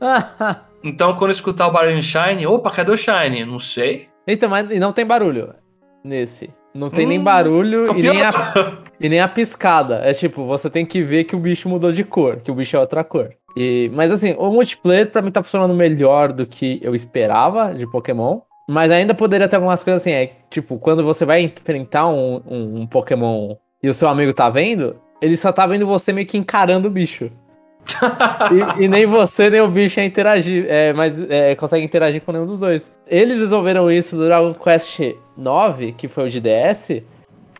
Então, 0.84 1.14
quando 1.14 1.30
eu 1.30 1.34
escutar 1.34 1.66
o 1.68 1.72
barulho 1.72 2.02
Shine, 2.02 2.46
opa, 2.46 2.70
cadê 2.70 2.90
o 2.90 2.96
Shine? 2.96 3.44
Não 3.44 3.58
sei. 3.58 4.08
Então, 4.26 4.48
mas 4.48 4.70
e 4.70 4.78
não 4.78 4.92
tem 4.92 5.06
barulho 5.06 5.54
nesse. 6.04 6.50
Não 6.74 6.88
tem 6.88 7.06
nem 7.06 7.18
Hum, 7.18 7.24
barulho 7.24 7.98
e 7.98 8.02
nem, 8.02 8.22
a, 8.22 8.32
e 8.98 9.08
nem 9.08 9.20
a 9.20 9.28
piscada. 9.28 10.00
É 10.04 10.14
tipo, 10.14 10.44
você 10.44 10.70
tem 10.70 10.86
que 10.86 11.02
ver 11.02 11.24
que 11.24 11.36
o 11.36 11.38
bicho 11.38 11.68
mudou 11.68 11.92
de 11.92 12.02
cor, 12.02 12.36
que 12.36 12.50
o 12.50 12.54
bicho 12.54 12.76
é 12.76 12.80
outra 12.80 13.04
cor. 13.04 13.30
E, 13.56 13.90
mas 13.92 14.10
assim, 14.10 14.34
o 14.38 14.50
multiplayer 14.50 15.10
pra 15.10 15.20
mim 15.20 15.30
tá 15.30 15.42
funcionando 15.42 15.74
melhor 15.74 16.32
do 16.32 16.46
que 16.46 16.80
eu 16.82 16.94
esperava 16.94 17.74
de 17.74 17.86
Pokémon. 17.86 18.40
Mas 18.68 18.90
ainda 18.90 19.12
poderia 19.12 19.48
ter 19.48 19.56
algumas 19.56 19.82
coisas 19.82 20.00
assim, 20.02 20.12
é 20.12 20.30
tipo, 20.48 20.78
quando 20.78 21.04
você 21.04 21.26
vai 21.26 21.42
enfrentar 21.42 22.08
um, 22.08 22.40
um, 22.48 22.80
um 22.80 22.86
Pokémon 22.86 23.56
e 23.82 23.88
o 23.90 23.94
seu 23.94 24.08
amigo 24.08 24.32
tá 24.32 24.48
vendo, 24.48 24.96
ele 25.20 25.36
só 25.36 25.52
tá 25.52 25.66
vendo 25.66 25.86
você 25.86 26.12
meio 26.12 26.26
que 26.26 26.38
encarando 26.38 26.88
o 26.88 26.90
bicho. 26.90 27.30
E, 28.78 28.84
e, 28.84 28.88
nem 28.88 29.06
você 29.06 29.50
nem 29.50 29.60
o 29.60 29.68
bicho 29.68 30.00
é 30.00 30.04
interagir, 30.04 30.66
é, 30.68 30.92
mas 30.92 31.18
é, 31.30 31.54
consegue 31.54 31.84
interagir 31.84 32.22
com 32.22 32.32
nenhum 32.32 32.46
dos 32.46 32.60
dois. 32.60 32.92
Eles 33.06 33.38
resolveram 33.38 33.90
isso 33.90 34.16
do 34.16 34.24
Dragon 34.24 34.54
Quest 34.54 35.14
9, 35.36 35.92
que 35.92 36.08
foi 36.08 36.26
o 36.26 36.30
de 36.30 36.40
DS, 36.40 37.02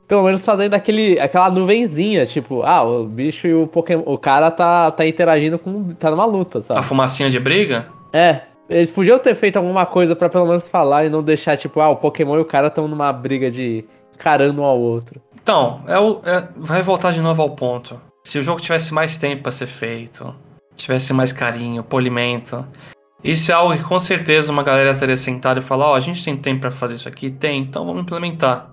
pelo 0.06 0.22
menos 0.22 0.44
fazendo 0.44 0.74
aquele, 0.74 1.18
aquela 1.18 1.50
nuvenzinha, 1.50 2.26
tipo, 2.26 2.62
ah, 2.62 2.82
o 2.82 3.04
bicho 3.04 3.46
e 3.46 3.54
o 3.54 3.66
Pokémon, 3.66 4.02
o 4.06 4.18
cara 4.18 4.50
tá, 4.50 4.90
tá 4.90 5.06
interagindo 5.06 5.58
com, 5.58 5.94
tá 5.94 6.10
numa 6.10 6.24
luta, 6.24 6.62
sabe? 6.62 6.80
A 6.80 6.82
fumacinha 6.82 7.30
de 7.30 7.40
briga? 7.40 7.86
É, 8.12 8.42
eles 8.68 8.90
podiam 8.90 9.18
ter 9.18 9.34
feito 9.34 9.56
alguma 9.56 9.86
coisa 9.86 10.14
para 10.14 10.28
pelo 10.28 10.46
menos 10.46 10.68
falar 10.68 11.04
e 11.04 11.08
não 11.08 11.22
deixar, 11.22 11.56
tipo, 11.56 11.80
ah, 11.80 11.88
o 11.88 11.96
Pokémon 11.96 12.36
e 12.36 12.40
o 12.40 12.44
cara 12.44 12.68
estão 12.68 12.86
numa 12.86 13.12
briga 13.12 13.50
de 13.50 13.84
carando 14.18 14.62
um 14.62 14.64
ao 14.64 14.78
outro. 14.78 15.20
Então, 15.42 15.80
é 15.88 15.98
o, 15.98 16.20
é, 16.24 16.46
vai 16.56 16.82
voltar 16.82 17.12
de 17.12 17.20
novo 17.20 17.42
ao 17.42 17.50
ponto. 17.50 18.00
Se 18.24 18.38
o 18.38 18.42
jogo 18.42 18.60
tivesse 18.60 18.94
mais 18.94 19.18
tempo 19.18 19.42
para 19.42 19.52
ser 19.52 19.66
feito, 19.66 20.34
tivesse 20.76 21.12
mais 21.12 21.32
carinho, 21.32 21.82
polimento, 21.82 22.66
isso 23.22 23.52
é 23.52 23.54
algo 23.54 23.76
que 23.76 23.84
com 23.84 23.98
certeza 24.00 24.50
uma 24.50 24.62
galera 24.62 24.94
teria 24.94 25.16
sentado 25.16 25.58
e 25.58 25.62
falar, 25.62 25.86
ó, 25.86 25.92
oh, 25.92 25.94
a 25.94 26.00
gente 26.00 26.24
tem 26.24 26.36
tempo 26.36 26.62
para 26.62 26.70
fazer 26.70 26.94
isso 26.94 27.08
aqui? 27.08 27.30
Tem, 27.30 27.60
então 27.60 27.86
vamos 27.86 28.02
implementar. 28.02 28.70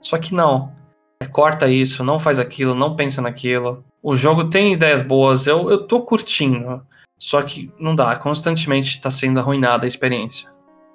Só 0.00 0.18
que 0.18 0.34
não. 0.34 0.72
É, 1.20 1.26
corta 1.26 1.66
isso, 1.66 2.04
não 2.04 2.18
faz 2.18 2.38
aquilo, 2.38 2.74
não 2.74 2.94
pensa 2.94 3.20
naquilo. 3.20 3.84
O 4.00 4.14
jogo 4.14 4.44
tem 4.44 4.72
ideias 4.72 5.02
boas, 5.02 5.46
eu, 5.48 5.68
eu 5.68 5.86
tô 5.86 6.02
curtindo. 6.02 6.80
Só 7.18 7.42
que 7.42 7.72
não 7.78 7.96
dá, 7.96 8.14
constantemente 8.14 8.90
está 8.90 9.10
sendo 9.10 9.40
arruinada 9.40 9.84
a 9.84 9.88
experiência. 9.88 10.48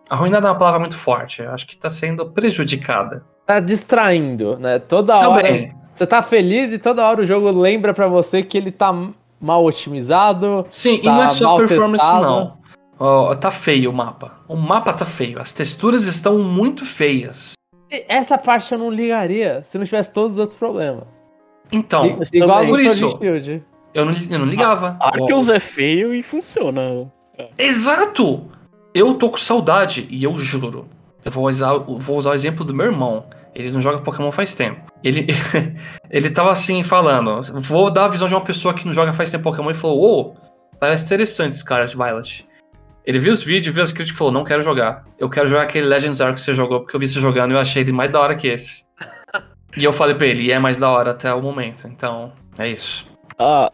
Arruinada 0.09 0.47
é 0.47 0.51
uma 0.51 0.57
palavra 0.57 0.79
muito 0.79 0.95
forte, 0.95 1.41
eu 1.41 1.51
acho 1.51 1.67
que 1.67 1.75
está 1.75 1.89
sendo 1.89 2.29
prejudicada. 2.31 3.25
Tá 3.45 3.59
distraindo, 3.59 4.57
né? 4.57 4.79
Toda 4.79 5.19
Também. 5.19 5.65
hora. 5.65 5.82
Você 5.93 6.07
tá 6.07 6.21
feliz 6.21 6.71
e 6.71 6.79
toda 6.79 7.07
hora 7.07 7.21
o 7.21 7.25
jogo 7.25 7.51
lembra 7.51 7.93
para 7.93 8.07
você 8.07 8.41
que 8.41 8.57
ele 8.57 8.71
tá 8.71 8.93
mal 9.39 9.63
otimizado. 9.63 10.65
Sim, 10.69 10.97
tá 10.97 11.03
e 11.03 11.13
não 11.13 11.23
é 11.23 11.29
só 11.29 11.57
performance, 11.57 12.03
testado. 12.03 12.21
não. 12.23 12.57
Oh, 12.99 13.35
tá 13.35 13.51
feio 13.51 13.89
o 13.89 13.93
mapa. 13.93 14.31
O 14.47 14.55
mapa 14.55 14.93
tá 14.93 15.05
feio. 15.05 15.41
As 15.41 15.51
texturas 15.51 16.05
estão 16.05 16.39
muito 16.39 16.85
feias. 16.85 17.53
Essa 18.07 18.37
parte 18.37 18.71
eu 18.71 18.79
não 18.79 18.89
ligaria 18.89 19.61
se 19.63 19.77
não 19.77 19.85
tivesse 19.85 20.11
todos 20.11 20.33
os 20.33 20.37
outros 20.39 20.57
problemas. 20.57 21.05
Então, 21.71 22.17
igual 22.33 22.65
por 22.65 22.79
isso. 22.79 23.19
Eu 23.93 24.05
não, 24.05 24.13
eu 24.13 24.39
não 24.39 24.45
ligava. 24.45 24.97
Arceus 24.99 25.49
é 25.49 25.59
feio 25.59 26.13
e 26.13 26.23
funciona. 26.23 27.11
Exato! 27.57 28.45
Eu 28.93 29.15
tô 29.15 29.29
com 29.29 29.37
saudade, 29.37 30.07
e 30.09 30.23
eu 30.23 30.37
juro. 30.37 30.87
Eu 31.25 31.31
vou 31.31 31.47
usar, 31.47 31.73
vou 31.73 32.17
usar 32.17 32.31
o 32.31 32.33
exemplo 32.33 32.63
do 32.63 32.73
meu 32.73 32.87
irmão. 32.87 33.25
Ele 33.55 33.71
não 33.71 33.79
joga 33.79 33.99
Pokémon 33.99 34.31
faz 34.31 34.55
tempo. 34.55 34.81
Ele, 35.03 35.27
ele 36.09 36.29
tava 36.29 36.51
assim 36.51 36.83
falando. 36.83 37.41
Vou 37.61 37.91
dar 37.91 38.05
a 38.05 38.07
visão 38.07 38.27
de 38.27 38.33
uma 38.33 38.41
pessoa 38.41 38.73
que 38.73 38.85
não 38.85 38.93
joga 38.93 39.13
faz 39.13 39.29
tempo 39.29 39.43
Pokémon 39.43 39.71
e 39.71 39.75
falou: 39.75 40.01
Ô, 40.01 40.21
oh, 40.21 40.77
parece 40.79 41.05
interessante 41.05 41.53
esse 41.53 41.65
cara 41.65 41.85
de 41.85 41.95
Violet. 41.95 42.47
Ele 43.05 43.19
viu 43.19 43.33
os 43.33 43.43
vídeos, 43.43 43.73
viu 43.73 43.83
as 43.83 43.91
críticas 43.91 44.15
e 44.15 44.17
falou: 44.17 44.33
Não 44.33 44.43
quero 44.43 44.61
jogar. 44.61 45.05
Eu 45.19 45.29
quero 45.29 45.47
jogar 45.47 45.63
aquele 45.63 45.87
Legends 45.87 46.21
Arc 46.21 46.35
que 46.35 46.41
você 46.41 46.53
jogou, 46.53 46.81
porque 46.81 46.95
eu 46.95 46.99
vi 46.99 47.07
você 47.07 47.19
jogando 47.19 47.51
e 47.51 47.53
eu 47.53 47.59
achei 47.59 47.81
ele 47.81 47.91
mais 47.91 48.11
da 48.11 48.19
hora 48.19 48.35
que 48.35 48.47
esse. 48.47 48.85
e 49.77 49.83
eu 49.83 49.93
falei 49.93 50.15
pra 50.15 50.25
ele: 50.25 50.43
E 50.43 50.51
é 50.51 50.57
mais 50.57 50.77
da 50.77 50.89
hora 50.89 51.11
até 51.11 51.33
o 51.33 51.41
momento. 51.41 51.87
Então, 51.87 52.33
é 52.57 52.67
isso. 52.67 53.05
Ah, 53.37 53.71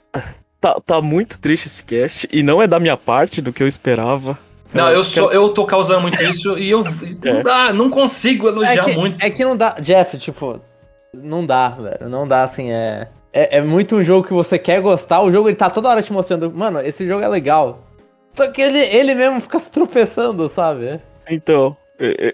tá, 0.60 0.80
tá 0.86 1.02
muito 1.02 1.40
triste 1.40 1.68
esse 1.68 1.84
cast 1.84 2.28
e 2.32 2.42
não 2.44 2.62
é 2.62 2.68
da 2.68 2.80
minha 2.80 2.98
parte 2.98 3.42
do 3.42 3.54
que 3.54 3.64
eu 3.64 3.68
esperava. 3.68 4.38
Não, 4.74 4.90
eu, 4.90 5.04
sou, 5.04 5.32
eu 5.32 5.50
tô 5.50 5.66
causando 5.66 6.02
muito 6.02 6.22
isso 6.22 6.58
e 6.58 6.70
eu 6.70 6.84
é. 7.24 7.34
não 7.34 7.42
dá, 7.42 7.74
não 7.74 7.90
consigo 7.90 8.48
elogiar 8.48 8.74
é 8.74 8.84
que, 8.84 8.92
muito. 8.96 9.24
É 9.24 9.30
que 9.30 9.44
não 9.44 9.58
dá, 9.58 9.72
Jeff, 9.80 10.18
tipo, 10.18 10.62
não 11.14 11.46
dá, 11.46 11.70
velho, 11.70 12.10
não 12.10 12.28
dá 12.28 12.44
assim, 12.44 12.72
é, 12.72 13.10
é, 13.34 13.58
é 13.58 13.62
muito 13.62 13.96
um 13.96 14.04
jogo 14.04 14.28
que 14.28 14.34
você 14.34 14.60
quer 14.60 14.80
gostar, 14.82 15.22
o 15.22 15.32
jogo 15.32 15.50
ele 15.50 15.56
tá 15.56 15.70
toda 15.70 15.90
hora 15.90 16.04
te 16.04 16.14
mostrando, 16.14 16.52
mano, 16.52 16.82
esse 16.82 17.08
jogo 17.08 17.24
é 17.24 17.28
legal. 17.28 17.84
Só 18.32 18.48
que 18.48 18.62
ele, 18.62 18.80
ele 18.80 19.16
mesmo 19.16 19.42
fica 19.42 19.60
se 19.60 19.72
tropeçando, 19.72 20.48
sabe? 20.48 21.00
Então, 21.28 21.76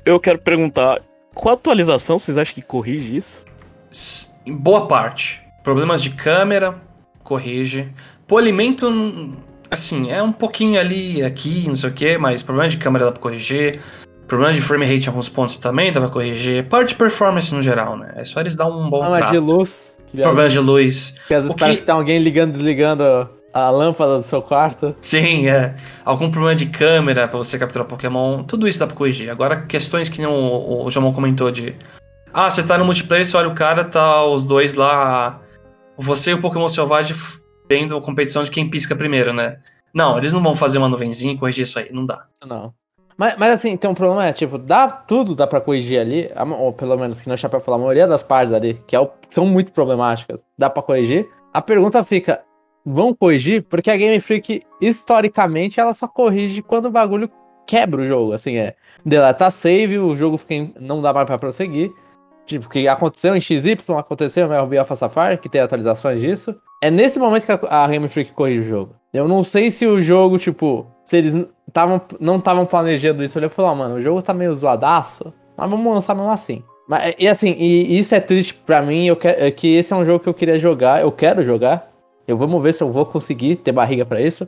eu 0.05 0.19
quero 0.19 0.39
perguntar, 0.39 1.01
qual 1.33 1.55
atualização 1.55 2.17
vocês 2.17 2.37
acham 2.37 2.53
que 2.53 2.61
corrige 2.61 3.15
isso? 3.15 3.45
Em 4.45 4.53
boa 4.53 4.87
parte. 4.87 5.41
Problemas 5.63 6.01
de 6.01 6.11
câmera, 6.11 6.75
corrige. 7.23 7.91
Polimento, 8.27 8.89
assim, 9.69 10.11
é 10.11 10.21
um 10.21 10.31
pouquinho 10.31 10.79
ali, 10.79 11.23
aqui, 11.23 11.65
não 11.67 11.75
sei 11.75 11.89
o 11.89 11.93
que, 11.93 12.17
mas 12.17 12.41
problema 12.41 12.69
de 12.69 12.77
câmera 12.77 13.05
dá 13.05 13.11
pra 13.11 13.21
corrigir. 13.21 13.79
Problema 14.27 14.53
de 14.53 14.61
frame 14.61 14.85
rate 14.85 15.05
em 15.05 15.09
alguns 15.09 15.29
pontos 15.29 15.57
também 15.57 15.91
dá 15.91 15.99
pra 15.99 16.09
corrigir. 16.09 16.67
Parte 16.67 16.89
de 16.89 16.95
performance 16.95 17.53
no 17.53 17.61
geral, 17.61 17.95
né? 17.95 18.13
É 18.15 18.23
só 18.23 18.39
eles 18.39 18.55
dar 18.55 18.65
um 18.65 18.89
bom 18.89 19.01
Problema 19.01 19.17
trato. 19.17 19.31
de 19.31 19.39
luz. 19.39 19.97
Problema 20.11 20.49
de 20.49 20.59
luz. 20.59 21.13
Que 21.27 21.33
às 21.35 21.43
vezes 21.43 21.57
parece 21.59 21.79
que... 21.81 21.85
tem 21.85 21.93
alguém 21.93 22.19
ligando 22.19 22.53
desligando 22.53 23.29
a 23.53 23.69
lâmpada 23.69 24.17
do 24.17 24.23
seu 24.23 24.41
quarto. 24.41 24.95
Sim, 24.99 25.47
é. 25.47 25.75
Algum 26.03 26.31
problema 26.31 26.55
de 26.55 26.65
câmera 26.65 27.27
pra 27.27 27.37
você 27.37 27.59
capturar 27.59 27.87
Pokémon. 27.87 28.43
Tudo 28.43 28.67
isso 28.67 28.79
dá 28.79 28.87
pra 28.87 28.95
corrigir. 28.95 29.29
Agora, 29.29 29.61
questões 29.61 30.09
que 30.09 30.25
o, 30.25 30.85
o 30.85 30.89
Jamon 30.89 31.13
comentou 31.13 31.51
de... 31.51 31.75
Ah, 32.33 32.49
você 32.49 32.63
tá 32.63 32.77
no 32.77 32.83
multiplayer, 32.83 33.25
você 33.25 33.37
olha 33.37 33.47
o 33.47 33.55
cara, 33.55 33.83
tá 33.83 34.25
os 34.25 34.43
dois 34.43 34.73
lá 34.73 35.39
você 35.97 36.31
e 36.31 36.33
o 36.33 36.41
Pokémon 36.41 36.67
Selvagem 36.67 37.15
tendo 37.67 37.99
competição 38.01 38.43
de 38.43 38.51
quem 38.51 38.69
pisca 38.69 38.95
primeiro, 38.95 39.33
né? 39.33 39.59
Não, 39.93 40.17
eles 40.17 40.33
não 40.33 40.41
vão 40.41 40.53
fazer 40.53 40.77
uma 40.77 40.89
nuvenzinha 40.89 41.33
e 41.33 41.37
corrigir 41.37 41.63
isso 41.63 41.79
aí, 41.79 41.89
não 41.91 42.05
dá. 42.05 42.25
Não. 42.45 42.73
Mas, 43.17 43.35
mas 43.37 43.53
assim, 43.53 43.69
então 43.69 43.91
o 43.91 43.95
problema 43.95 44.25
é, 44.25 44.33
tipo, 44.33 44.57
dá 44.57 44.89
tudo, 44.89 45.35
dá 45.35 45.47
pra 45.47 45.61
corrigir 45.61 45.99
ali, 45.99 46.29
ou 46.59 46.73
pelo 46.73 46.97
menos 46.97 47.21
que 47.21 47.29
não 47.29 47.37
Chapéu 47.37 47.61
falar, 47.61 47.77
a 47.77 47.79
maioria 47.79 48.05
das 48.05 48.21
partes 48.21 48.53
ali, 48.53 48.81
que 48.85 48.95
é, 48.95 49.09
são 49.29 49.45
muito 49.45 49.71
problemáticas, 49.71 50.43
dá 50.57 50.69
pra 50.69 50.83
corrigir. 50.83 51.29
A 51.53 51.61
pergunta 51.61 52.03
fica, 52.03 52.43
vão 52.85 53.13
corrigir? 53.13 53.63
Porque 53.63 53.89
a 53.89 53.95
Game 53.95 54.19
Freak, 54.19 54.61
historicamente, 54.81 55.79
ela 55.79 55.93
só 55.93 56.09
corrige 56.09 56.61
quando 56.61 56.87
o 56.87 56.91
bagulho 56.91 57.31
quebra 57.65 58.01
o 58.01 58.07
jogo, 58.07 58.33
assim, 58.33 58.57
é, 58.57 58.75
deleta 59.05 59.49
save, 59.49 59.97
o 59.97 60.15
jogo 60.15 60.37
fica 60.37 60.53
em, 60.53 60.73
não 60.77 61.01
dá 61.01 61.13
mais 61.13 61.25
pra 61.25 61.37
prosseguir, 61.37 61.91
Tipo, 62.45 62.69
que 62.69 62.87
aconteceu 62.87 63.35
em 63.35 63.41
XY, 63.41 63.77
aconteceu 63.97 64.47
no 64.47 64.63
RB 64.63 64.77
Alpha 64.77 64.95
Safari, 64.95 65.37
que 65.37 65.49
tem 65.49 65.61
atualizações 65.61 66.21
disso. 66.21 66.55
É 66.85 66.91
nesse 66.91 67.17
momento 67.17 67.47
que 67.47 67.51
a, 67.51 67.87
Game 67.87 68.07
Freak 68.07 68.31
corrige 68.31 68.59
o 68.59 68.63
jogo. 68.63 68.95
Eu 69.11 69.27
não 69.27 69.43
sei 69.43 69.71
se 69.71 69.87
o 69.87 69.99
jogo, 69.99 70.37
tipo, 70.37 70.85
se 71.03 71.17
eles 71.17 71.47
tavam, 71.73 71.99
não 72.19 72.37
estavam 72.37 72.63
planejando 72.63 73.23
isso. 73.23 73.39
Eu 73.39 73.49
falei, 73.49 73.71
oh, 73.71 73.75
mano, 73.75 73.95
o 73.95 74.01
jogo 74.01 74.21
tá 74.21 74.35
meio 74.35 74.53
zoadaço, 74.53 75.33
mas 75.57 75.67
vamos 75.67 75.91
lançar 75.91 76.13
mesmo 76.13 76.29
assim. 76.29 76.61
Mas, 76.87 77.15
e 77.17 77.27
assim, 77.27 77.55
e 77.57 77.97
isso 77.97 78.13
é 78.13 78.19
triste 78.19 78.53
pra 78.53 78.83
mim, 78.83 79.07
eu 79.07 79.15
que, 79.15 79.27
é 79.27 79.49
que 79.49 79.75
esse 79.75 79.93
é 79.93 79.95
um 79.95 80.05
jogo 80.05 80.19
que 80.19 80.29
eu 80.29 80.33
queria 80.35 80.59
jogar, 80.59 81.01
eu 81.01 81.11
quero 81.11 81.43
jogar. 81.43 81.91
Eu 82.27 82.37
vamos 82.37 82.61
ver 82.61 82.71
se 82.71 82.83
eu 82.83 82.91
vou 82.91 83.03
conseguir 83.03 83.55
ter 83.55 83.71
barriga 83.71 84.05
para 84.05 84.21
isso. 84.21 84.47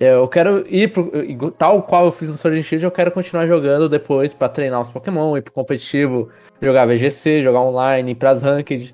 Eu 0.00 0.26
quero 0.26 0.64
ir 0.68 0.90
pro, 0.90 1.52
tal 1.52 1.80
qual 1.84 2.06
eu 2.06 2.12
fiz 2.12 2.28
no 2.28 2.34
Sword 2.34 2.60
Shield, 2.60 2.84
eu 2.84 2.90
quero 2.90 3.12
continuar 3.12 3.46
jogando 3.46 3.88
depois 3.88 4.34
para 4.34 4.48
treinar 4.48 4.80
os 4.80 4.90
Pokémon, 4.90 5.36
ir 5.36 5.42
pro 5.42 5.52
competitivo, 5.52 6.28
jogar 6.60 6.86
VGC, 6.86 7.40
jogar 7.40 7.60
online, 7.60 8.10
ir 8.10 8.14
pras 8.16 8.42
ranked. 8.42 8.92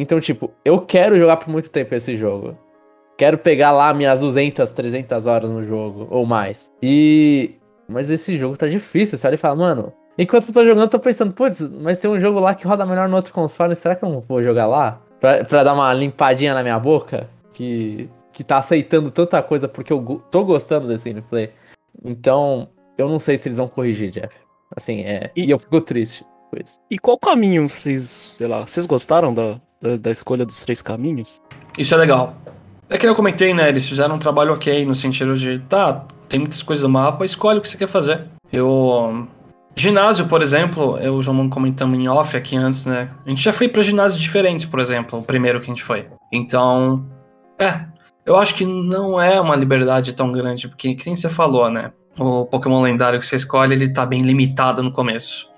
Então, 0.00 0.20
tipo, 0.20 0.50
eu 0.64 0.80
quero 0.80 1.16
jogar 1.16 1.36
por 1.38 1.48
muito 1.48 1.70
tempo 1.70 1.94
esse 1.94 2.16
jogo. 2.16 2.56
Quero 3.16 3.36
pegar 3.36 3.72
lá 3.72 3.92
minhas 3.92 4.20
200, 4.20 4.72
300 4.72 5.26
horas 5.26 5.50
no 5.50 5.64
jogo, 5.64 6.06
ou 6.10 6.24
mais. 6.24 6.70
E. 6.82 7.56
Mas 7.88 8.10
esse 8.10 8.36
jogo 8.36 8.56
tá 8.56 8.68
difícil. 8.68 9.18
Você 9.18 9.26
olha 9.26 9.34
e 9.34 9.38
fala, 9.38 9.56
mano. 9.56 9.92
Enquanto 10.16 10.48
eu 10.48 10.54
tô 10.54 10.64
jogando, 10.64 10.82
eu 10.82 10.88
tô 10.88 10.98
pensando, 10.98 11.32
putz, 11.32 11.60
mas 11.60 11.98
tem 12.00 12.10
um 12.10 12.20
jogo 12.20 12.40
lá 12.40 12.52
que 12.52 12.66
roda 12.66 12.84
melhor 12.84 13.08
no 13.08 13.14
outro 13.14 13.32
console, 13.32 13.76
será 13.76 13.94
que 13.94 14.04
eu 14.04 14.08
não 14.08 14.20
vou 14.20 14.42
jogar 14.42 14.66
lá? 14.66 15.00
Pra, 15.20 15.44
pra 15.44 15.62
dar 15.62 15.74
uma 15.74 15.92
limpadinha 15.94 16.54
na 16.54 16.62
minha 16.62 16.78
boca? 16.78 17.30
Que 17.52 18.10
que 18.38 18.44
tá 18.44 18.58
aceitando 18.58 19.10
tanta 19.10 19.42
coisa 19.42 19.66
porque 19.66 19.92
eu 19.92 20.22
tô 20.30 20.44
gostando 20.44 20.86
desse 20.86 21.08
gameplay. 21.10 21.50
Então, 22.04 22.68
eu 22.96 23.08
não 23.08 23.18
sei 23.18 23.36
se 23.36 23.48
eles 23.48 23.56
vão 23.56 23.66
corrigir, 23.66 24.12
Jeff. 24.12 24.32
Assim, 24.76 25.00
é. 25.00 25.32
E, 25.34 25.46
e 25.46 25.50
eu 25.50 25.58
fico 25.58 25.80
triste 25.80 26.24
com 26.48 26.56
isso. 26.62 26.80
E 26.88 27.00
qual 27.00 27.18
caminho 27.18 27.68
vocês, 27.68 28.32
sei 28.36 28.46
lá, 28.46 28.64
vocês 28.64 28.86
gostaram 28.86 29.34
da, 29.34 29.60
da, 29.80 29.96
da, 29.96 30.10
escolha 30.10 30.44
dos 30.44 30.60
três 30.60 30.82
caminhos? 30.82 31.40
Isso 31.76 31.94
é 31.94 31.98
legal. 31.98 32.36
É 32.88 32.96
que 32.96 33.06
eu 33.06 33.14
comentei, 33.14 33.52
né? 33.52 33.68
Eles 33.68 33.86
fizeram 33.86 34.16
um 34.16 34.18
trabalho 34.18 34.52
ok 34.52 34.84
no 34.84 34.94
sentido 34.94 35.36
de, 35.36 35.58
tá, 35.68 36.04
tem 36.28 36.40
muitas 36.40 36.62
coisas 36.62 36.82
no 36.82 36.88
mapa, 36.88 37.24
escolhe 37.24 37.58
o 37.58 37.62
que 37.62 37.68
você 37.68 37.76
quer 37.76 37.88
fazer. 37.88 38.26
Eu. 38.52 39.26
Ginásio, 39.76 40.26
por 40.26 40.42
exemplo, 40.42 40.98
eu 40.98 41.22
já 41.22 41.32
não 41.32 41.48
comentamos 41.48 41.96
em 41.96 42.08
off 42.08 42.36
aqui 42.36 42.56
antes, 42.56 42.84
né? 42.84 43.10
A 43.24 43.28
gente 43.28 43.42
já 43.42 43.52
foi 43.52 43.68
para 43.68 43.82
ginásios 43.82 44.20
diferentes, 44.20 44.66
por 44.66 44.80
exemplo, 44.80 45.20
o 45.20 45.22
primeiro 45.22 45.60
que 45.60 45.66
a 45.66 45.74
gente 45.74 45.84
foi. 45.84 46.06
Então, 46.32 47.06
é, 47.56 47.84
eu 48.26 48.36
acho 48.36 48.56
que 48.56 48.66
não 48.66 49.20
é 49.20 49.40
uma 49.40 49.54
liberdade 49.54 50.12
tão 50.14 50.32
grande, 50.32 50.66
porque, 50.66 50.94
quem 50.94 51.14
você 51.14 51.28
falou, 51.28 51.70
né? 51.70 51.92
O 52.18 52.44
Pokémon 52.44 52.82
lendário 52.82 53.18
que 53.20 53.24
você 53.24 53.36
escolhe, 53.36 53.72
ele 53.72 53.92
tá 53.92 54.04
bem 54.04 54.20
limitado 54.20 54.82
no 54.82 54.90
começo. 54.90 55.48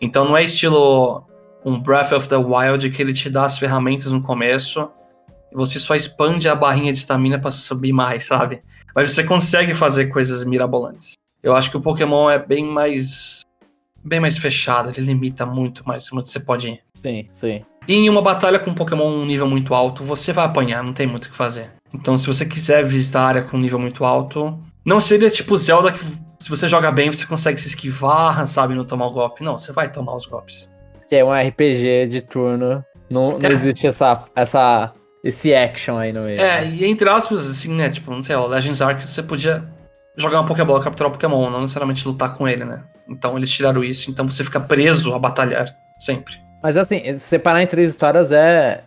Então 0.00 0.24
não 0.24 0.36
é 0.36 0.42
estilo 0.42 1.24
um 1.64 1.80
Breath 1.80 2.12
of 2.12 2.28
the 2.28 2.36
Wild 2.36 2.90
que 2.90 3.02
ele 3.02 3.12
te 3.12 3.30
dá 3.30 3.44
as 3.44 3.58
ferramentas 3.58 4.12
no 4.12 4.22
começo 4.22 4.88
e 5.50 5.54
você 5.54 5.78
só 5.78 5.94
expande 5.94 6.48
a 6.48 6.54
barrinha 6.54 6.92
de 6.92 6.98
estamina 6.98 7.38
para 7.38 7.50
subir 7.50 7.92
mais, 7.92 8.24
sabe? 8.24 8.62
Mas 8.94 9.12
você 9.12 9.22
consegue 9.24 9.74
fazer 9.74 10.06
coisas 10.06 10.44
mirabolantes. 10.44 11.12
Eu 11.42 11.54
acho 11.54 11.70
que 11.70 11.76
o 11.76 11.80
Pokémon 11.80 12.30
é 12.30 12.38
bem 12.38 12.64
mais 12.64 13.42
bem 14.04 14.18
mais 14.18 14.36
fechado, 14.36 14.90
ele 14.90 15.00
limita 15.00 15.46
muito 15.46 15.86
mais 15.86 16.12
onde 16.12 16.28
você 16.28 16.40
pode 16.40 16.68
ir. 16.68 16.80
Sim, 16.94 17.28
sim. 17.32 17.64
E 17.86 17.94
em 17.94 18.08
uma 18.08 18.22
batalha 18.22 18.58
com 18.58 18.70
um 18.70 18.74
Pokémon 18.74 19.08
um 19.08 19.24
nível 19.24 19.48
muito 19.48 19.74
alto, 19.74 20.02
você 20.02 20.32
vai 20.32 20.44
apanhar, 20.44 20.82
não 20.82 20.92
tem 20.92 21.06
muito 21.06 21.26
o 21.26 21.30
que 21.30 21.36
fazer. 21.36 21.70
Então, 21.94 22.16
se 22.16 22.26
você 22.26 22.46
quiser 22.46 22.84
visitar 22.84 23.22
a 23.22 23.26
área 23.26 23.42
com 23.42 23.56
nível 23.56 23.78
muito 23.78 24.04
alto, 24.04 24.58
não 24.84 25.00
seria 25.00 25.30
tipo 25.30 25.56
Zelda 25.56 25.92
que 25.92 25.98
se 26.38 26.50
você 26.50 26.66
joga 26.66 26.90
bem, 26.90 27.12
você 27.12 27.24
consegue 27.26 27.60
se 27.60 27.68
esquivar, 27.68 28.46
sabe, 28.48 28.74
não 28.74 28.84
tomar 28.84 29.06
o 29.06 29.12
golpe. 29.12 29.44
Não, 29.44 29.56
você 29.56 29.72
vai 29.72 29.90
tomar 29.90 30.16
os 30.16 30.26
golpes. 30.26 30.71
Que 31.12 31.16
é 31.16 31.22
um 31.22 31.30
RPG 31.30 32.06
de 32.06 32.22
turno. 32.22 32.82
Não, 33.10 33.38
não 33.38 33.50
é. 33.50 33.52
existe 33.52 33.86
essa, 33.86 34.24
essa, 34.34 34.94
esse 35.22 35.54
action 35.54 35.98
aí 35.98 36.10
no 36.10 36.22
meio. 36.22 36.40
É, 36.40 36.66
e 36.66 36.86
entre 36.86 37.06
aspas, 37.06 37.50
assim, 37.50 37.74
né? 37.74 37.90
Tipo, 37.90 38.12
não 38.12 38.22
sei, 38.22 38.34
o 38.34 38.46
Legends 38.46 38.80
Ark 38.80 39.06
você 39.06 39.22
podia 39.22 39.62
jogar 40.16 40.38
uma 40.38 40.46
Pokébola, 40.46 40.82
capturar 40.82 41.10
um 41.10 41.12
Pokémon, 41.12 41.50
não 41.50 41.60
necessariamente 41.60 42.08
lutar 42.08 42.34
com 42.34 42.48
ele, 42.48 42.64
né? 42.64 42.82
Então 43.06 43.36
eles 43.36 43.50
tiraram 43.50 43.84
isso, 43.84 44.10
então 44.10 44.26
você 44.26 44.42
fica 44.42 44.58
preso 44.58 45.14
a 45.14 45.18
batalhar, 45.18 45.66
sempre. 45.98 46.32
Mas 46.62 46.78
assim, 46.78 47.18
separar 47.18 47.62
em 47.62 47.66
três 47.66 47.90
histórias 47.90 48.32
é. 48.32 48.82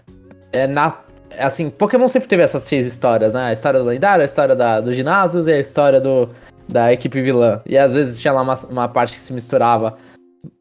É 0.51 0.65
na. 0.65 0.97
Assim, 1.37 1.69
Pokémon 1.69 2.07
sempre 2.07 2.27
teve 2.27 2.41
essas 2.41 2.63
três 2.63 2.87
histórias, 2.87 3.35
né? 3.35 3.49
A 3.49 3.53
história 3.53 3.79
do 3.79 3.85
lendário, 3.85 4.23
a 4.23 4.25
história 4.25 4.55
da, 4.55 4.81
do 4.81 4.91
ginásio 4.91 5.47
e 5.47 5.53
a 5.53 5.59
história 5.59 6.01
do, 6.01 6.27
da 6.67 6.91
equipe 6.91 7.21
vilã. 7.21 7.61
E 7.67 7.77
às 7.77 7.93
vezes 7.93 8.19
tinha 8.19 8.33
lá 8.33 8.41
uma, 8.41 8.55
uma 8.67 8.87
parte 8.87 9.13
que 9.13 9.19
se 9.19 9.31
misturava. 9.31 9.95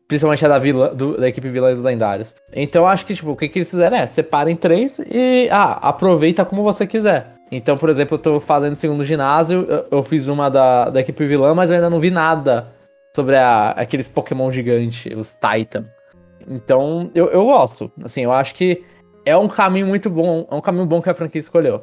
Principalmente 0.06 0.44
a 0.44 0.48
da, 0.48 0.58
vilã, 0.58 0.94
do, 0.94 1.18
da 1.18 1.28
equipe 1.28 1.48
vilã 1.48 1.74
dos 1.74 1.82
lendários. 1.82 2.34
Então 2.52 2.86
acho 2.86 3.06
que, 3.06 3.14
tipo, 3.14 3.30
o 3.30 3.36
que, 3.36 3.48
que 3.48 3.58
eles 3.58 3.70
fizeram 3.70 3.96
é 3.96 4.06
separa 4.06 4.50
em 4.50 4.56
três 4.56 4.98
e 4.98 5.48
ah, 5.50 5.78
aproveita 5.80 6.44
como 6.44 6.62
você 6.62 6.86
quiser. 6.86 7.34
Então, 7.50 7.78
por 7.78 7.88
exemplo, 7.88 8.16
eu 8.16 8.18
tô 8.18 8.40
fazendo 8.40 8.72
o 8.72 8.76
segundo 8.76 9.04
ginásio, 9.04 9.64
eu, 9.68 9.86
eu, 9.90 10.02
fiz 10.02 10.28
uma 10.28 10.50
da, 10.50 10.90
da 10.90 11.00
equipe 11.00 11.24
vilã, 11.26 11.54
mas 11.54 11.70
eu 11.70 11.76
ainda 11.76 11.88
não 11.88 12.00
vi 12.00 12.10
nada 12.10 12.68
sobre 13.14 13.36
a, 13.36 13.70
aqueles 13.70 14.08
Pokémon 14.08 14.50
gigantes, 14.50 15.16
os 15.16 15.32
Titan. 15.32 15.84
Então, 16.48 17.10
eu, 17.14 17.28
eu 17.28 17.44
gosto. 17.44 17.92
Assim, 18.02 18.22
eu 18.22 18.32
acho 18.32 18.54
que 18.54 18.82
é 19.24 19.36
um 19.36 19.48
caminho 19.48 19.86
muito 19.86 20.10
bom, 20.10 20.46
é 20.50 20.54
um 20.54 20.60
caminho 20.60 20.86
bom 20.86 21.00
que 21.00 21.08
a 21.08 21.14
franquia 21.14 21.40
escolheu. 21.40 21.82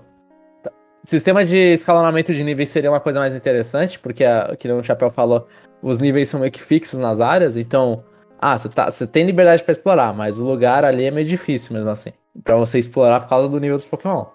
Sistema 1.04 1.44
de 1.44 1.58
escalonamento 1.74 2.34
de 2.34 2.44
níveis 2.44 2.70
seria 2.70 2.92
uma 2.92 3.00
coisa 3.00 3.20
mais 3.20 3.36
interessante, 3.36 3.98
porque, 3.98 4.24
a, 4.24 4.56
que 4.58 4.70
o 4.70 4.84
Chapéu 4.84 5.10
falou, 5.10 5.48
os 5.82 5.98
níveis 5.98 6.30
são 6.30 6.40
meio 6.40 6.52
que 6.52 6.62
fixos 6.62 7.00
nas 7.00 7.20
áreas, 7.20 7.58
então, 7.58 8.04
ah, 8.42 8.58
você 8.58 8.70
tá, 8.70 8.90
tem 9.12 9.26
liberdade 9.26 9.64
para 9.64 9.72
explorar, 9.72 10.14
mas 10.14 10.40
o 10.40 10.44
lugar 10.44 10.84
ali 10.84 11.06
é 11.06 11.12
meio 11.12 11.28
difícil 11.28 11.74
mesmo 11.76 11.90
assim, 11.90 12.12
para 12.44 12.56
você 12.56 12.80
explorar 12.80 13.20
por 13.22 13.30
causa 13.30 13.48
do 13.48 13.60
nível 13.60 13.78
dos 13.78 13.86
Pokémon. 13.86 14.26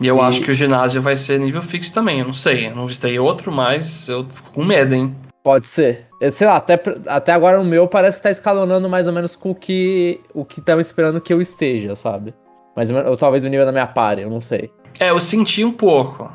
E 0.00 0.06
eu 0.06 0.18
e... 0.18 0.20
acho 0.20 0.42
que 0.42 0.50
o 0.50 0.54
ginásio 0.54 1.00
vai 1.00 1.16
ser 1.16 1.40
nível 1.40 1.62
fixo 1.62 1.92
também, 1.92 2.20
eu 2.20 2.26
não 2.26 2.34
sei, 2.34 2.66
eu 2.66 2.76
não 2.76 2.86
visitei 2.86 3.18
outro, 3.18 3.50
mas 3.50 4.08
eu 4.08 4.26
fico 4.28 4.52
com 4.52 4.64
medo, 4.64 4.94
hein. 4.94 5.16
Pode 5.42 5.68
ser. 5.68 6.06
Sei 6.30 6.46
lá, 6.46 6.56
até, 6.56 6.78
até 7.06 7.32
agora 7.32 7.60
o 7.60 7.64
meu 7.64 7.86
parece 7.86 8.16
que 8.16 8.22
tá 8.24 8.30
escalonando 8.30 8.88
mais 8.88 9.06
ou 9.06 9.12
menos 9.12 9.36
com 9.36 9.52
o 9.52 9.54
que 9.54 10.20
o 10.34 10.44
que 10.44 10.60
tava 10.60 10.80
esperando 10.80 11.20
que 11.20 11.32
eu 11.32 11.40
esteja, 11.40 11.94
sabe? 11.94 12.34
Mas 12.74 12.90
ou 12.90 13.16
talvez 13.16 13.44
o 13.44 13.48
nível 13.48 13.64
da 13.64 13.70
minha 13.70 13.86
pare, 13.86 14.22
eu 14.22 14.28
não 14.28 14.40
sei. 14.40 14.70
É, 14.98 15.10
eu 15.10 15.20
senti 15.20 15.64
um 15.64 15.72
pouco. 15.72 16.30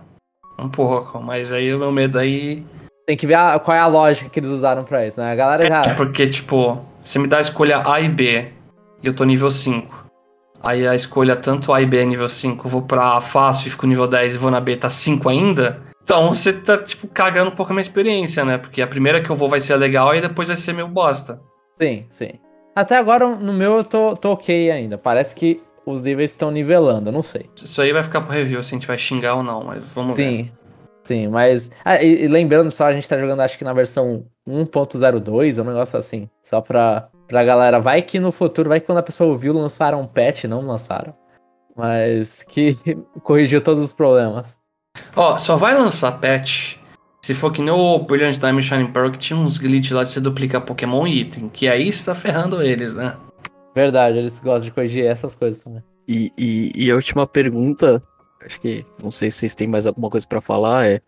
Um 0.57 0.69
pouco, 0.69 1.21
mas 1.21 1.51
aí 1.51 1.73
o 1.73 1.79
meu 1.79 1.91
medo 1.91 2.17
aí. 2.17 2.63
Tem 3.05 3.17
que 3.17 3.27
ver 3.27 3.33
a, 3.33 3.59
qual 3.59 3.75
é 3.75 3.79
a 3.79 3.87
lógica 3.87 4.29
que 4.29 4.39
eles 4.39 4.49
usaram 4.49 4.83
pra 4.83 5.05
isso, 5.05 5.19
né? 5.19 5.31
A 5.31 5.35
galera 5.35 5.67
já. 5.67 5.83
É, 5.83 5.93
porque, 5.93 6.25
tipo, 6.27 6.79
você 7.03 7.19
me 7.19 7.27
dá 7.27 7.37
a 7.37 7.41
escolha 7.41 7.83
A 7.85 7.99
e 7.99 8.09
B, 8.09 8.51
e 9.01 9.07
eu 9.07 9.13
tô 9.13 9.23
nível 9.23 9.49
5. 9.49 10.01
Aí 10.63 10.87
a 10.87 10.93
escolha 10.93 11.35
tanto 11.35 11.73
A 11.73 11.81
e 11.81 11.85
B 11.85 11.97
é 11.97 12.05
nível 12.05 12.29
5, 12.29 12.65
eu 12.65 12.69
vou 12.69 12.81
pra 12.83 13.17
A 13.17 13.21
fácil 13.21 13.67
e 13.67 13.71
fico 13.71 13.87
nível 13.87 14.07
10 14.07 14.35
e 14.35 14.37
vou 14.37 14.51
na 14.51 14.59
B 14.59 14.75
tá 14.75 14.89
5 14.89 15.27
ainda. 15.27 15.81
Então 16.03 16.27
você 16.33 16.53
tá, 16.53 16.77
tipo, 16.77 17.07
cagando 17.07 17.51
um 17.51 17.55
pouco 17.55 17.71
a 17.71 17.75
minha 17.75 17.81
experiência, 17.81 18.43
né? 18.43 18.57
Porque 18.57 18.81
a 18.81 18.87
primeira 18.87 19.21
que 19.21 19.29
eu 19.29 19.35
vou 19.35 19.47
vai 19.47 19.59
ser 19.59 19.75
legal 19.75 20.15
e 20.15 20.21
depois 20.21 20.47
vai 20.47 20.57
ser 20.57 20.73
meio 20.73 20.87
bosta. 20.87 21.41
Sim, 21.71 22.05
sim. 22.09 22.31
Até 22.75 22.97
agora 22.97 23.35
no 23.35 23.53
meu 23.53 23.77
eu 23.77 23.83
tô, 23.83 24.15
tô 24.15 24.31
ok 24.31 24.71
ainda. 24.71 24.97
Parece 24.97 25.35
que 25.35 25.61
os 25.85 26.03
níveis 26.03 26.31
estão 26.31 26.51
nivelando, 26.51 27.09
eu 27.09 27.13
não 27.13 27.23
sei. 27.23 27.49
Isso 27.55 27.81
aí 27.81 27.91
vai 27.91 28.03
ficar 28.03 28.21
pro 28.21 28.31
review 28.31 28.61
se 28.61 28.73
a 28.73 28.77
gente 28.77 28.87
vai 28.87 28.97
xingar 28.97 29.35
ou 29.35 29.43
não, 29.43 29.63
mas 29.63 29.83
vamos 29.93 30.13
sim, 30.13 30.23
ver. 30.23 30.43
Sim, 30.43 30.51
sim, 31.03 31.27
mas. 31.27 31.71
Ah, 31.83 32.01
e, 32.01 32.23
e, 32.23 32.27
lembrando 32.27 32.71
só, 32.71 32.85
a 32.85 32.93
gente 32.93 33.07
tá 33.07 33.17
jogando 33.17 33.41
acho 33.41 33.57
que 33.57 33.63
na 33.63 33.73
versão 33.73 34.25
1.02, 34.47 35.61
um 35.61 35.65
negócio 35.65 35.97
assim. 35.97 36.29
Só 36.43 36.61
pra, 36.61 37.09
pra 37.27 37.43
galera. 37.43 37.79
Vai 37.79 38.01
que 38.01 38.19
no 38.19 38.31
futuro, 38.31 38.69
vai 38.69 38.79
que 38.79 38.85
quando 38.85 38.99
a 38.99 39.03
pessoa 39.03 39.31
ouviu, 39.31 39.53
lançaram 39.53 40.01
um 40.01 40.07
patch, 40.07 40.45
não 40.45 40.65
lançaram. 40.65 41.13
Mas 41.75 42.43
que 42.43 42.77
corrigiu 43.23 43.61
todos 43.61 43.83
os 43.83 43.93
problemas. 43.93 44.57
Ó, 45.15 45.37
só 45.37 45.55
vai 45.55 45.73
lançar 45.73 46.19
patch 46.19 46.81
se 47.23 47.35
for 47.35 47.51
que 47.51 47.61
nem 47.61 47.71
o 47.71 47.99
Brilliant 47.99 48.37
Diamond 48.37 48.65
Shining 48.65 48.91
Pearl 48.91 49.11
que 49.11 49.19
tinha 49.19 49.37
uns 49.37 49.57
glitches 49.57 49.91
lá 49.91 50.03
de 50.03 50.09
você 50.09 50.19
duplicar 50.19 50.61
Pokémon 50.61 51.05
e 51.05 51.21
item, 51.21 51.49
que 51.49 51.67
aí 51.67 51.87
está 51.87 52.15
ferrando 52.15 52.61
eles, 52.63 52.95
né? 52.95 53.15
Verdade, 53.75 54.17
eles 54.17 54.39
gostam 54.39 54.65
de 54.65 54.71
corrigir 54.71 55.05
essas 55.05 55.35
coisas 55.35 55.63
também. 55.63 55.83
E, 56.07 56.31
e, 56.35 56.71
e 56.75 56.91
a 56.91 56.95
última 56.95 57.27
pergunta, 57.27 58.01
acho 58.45 58.59
que 58.59 58.85
não 59.01 59.11
sei 59.11 59.31
se 59.31 59.39
vocês 59.39 59.55
têm 59.55 59.67
mais 59.67 59.85
alguma 59.85 60.09
coisa 60.09 60.27
para 60.27 60.41
falar, 60.41 60.87
é 60.87 61.01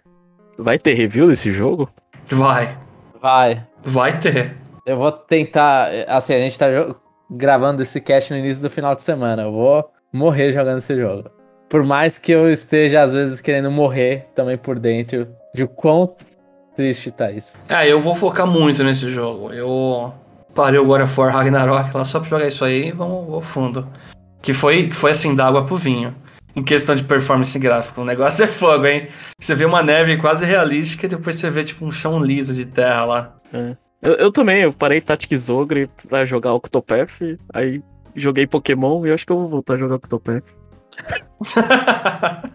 vai 0.58 0.78
ter 0.78 0.94
review 0.94 1.28
desse 1.28 1.52
jogo? 1.52 1.90
Vai. 2.28 2.78
Vai. 3.22 3.66
Vai 3.84 4.20
ter. 4.20 4.58
Eu 4.86 4.98
vou 4.98 5.12
tentar, 5.12 5.90
assim, 6.08 6.34
a 6.34 6.40
gente 6.40 6.60
tá 6.60 6.68
gravando 7.30 7.82
esse 7.82 8.00
cast 8.02 8.32
no 8.32 8.40
início 8.40 8.62
do 8.62 8.70
final 8.70 8.96
de 8.96 9.02
semana. 9.02 9.44
Eu 9.44 9.52
vou 9.52 9.90
morrer 10.12 10.52
jogando 10.54 10.80
esse 10.80 10.96
jogo. 10.96 11.30
Por 11.70 11.84
mais 11.84 12.18
que 12.18 12.32
eu 12.32 12.52
esteja, 12.52 13.02
às 13.02 13.14
vezes, 13.14 13.42
querendo 13.42 13.72
morrer 13.72 14.26
também 14.36 14.58
por 14.58 14.78
dentro 14.78 15.28
de 15.56 15.66
quão 15.66 16.16
triste 16.76 17.12
tá 17.12 17.32
isso. 17.32 17.58
É, 17.70 17.88
eu 17.88 18.00
vou 18.00 18.14
focar 18.14 18.46
muito 18.46 18.84
nesse 18.84 19.10
jogo. 19.10 19.52
Eu 19.52 20.14
parei 20.54 20.80
o 20.80 20.86
God 20.86 21.02
of 21.02 21.20
War 21.20 21.34
Ragnarok 21.34 21.96
lá 21.96 22.04
só 22.04 22.20
pra 22.20 22.30
jogar 22.30 22.48
isso 22.48 22.64
aí 22.64 22.90
e 22.90 22.92
vamos 22.92 23.34
ao 23.34 23.42
fundo. 23.42 23.88
Que 24.42 24.54
foi, 24.54 24.90
que 24.90 24.96
foi 24.96 25.12
assim, 25.12 25.34
da 25.34 25.48
água 25.48 25.66
pro 25.66 25.78
vinho. 25.78 26.14
Em 26.56 26.64
questão 26.64 26.96
de 26.96 27.04
performance 27.04 27.58
gráfica. 27.58 28.00
O 28.00 28.06
negócio 28.06 28.44
é 28.44 28.48
fogo, 28.48 28.86
hein? 28.86 29.08
Você 29.40 29.56
vê 29.56 29.66
uma 29.66 29.82
neve 29.82 30.18
quase 30.18 30.46
realística 30.46 31.06
e 31.06 31.10
depois 31.10 31.36
você 31.36 31.50
vê, 31.50 31.64
tipo, 31.64 31.84
um 31.84 31.92
chão 31.92 32.20
liso 32.20 32.54
de 32.54 32.66
terra 32.66 33.06
lá. 33.06 33.36
É. 33.52 33.76
Eu, 34.02 34.14
eu, 34.16 34.32
também, 34.32 34.62
eu 34.62 34.74
parei 34.74 35.00
Tactics 35.00 35.50
Ogre 35.50 35.90
pra 36.10 36.26
jogar 36.26 36.54
Octopath, 36.54 37.22
aí 37.54 37.82
joguei 38.14 38.46
Pokémon 38.46 39.06
e 39.06 39.10
eu 39.10 39.14
acho 39.14 39.26
que 39.26 39.32
eu 39.32 39.38
vou 39.38 39.48
voltar 39.48 39.76
a 39.76 39.78
jogar 39.78 39.96
Octopath. 39.96 40.44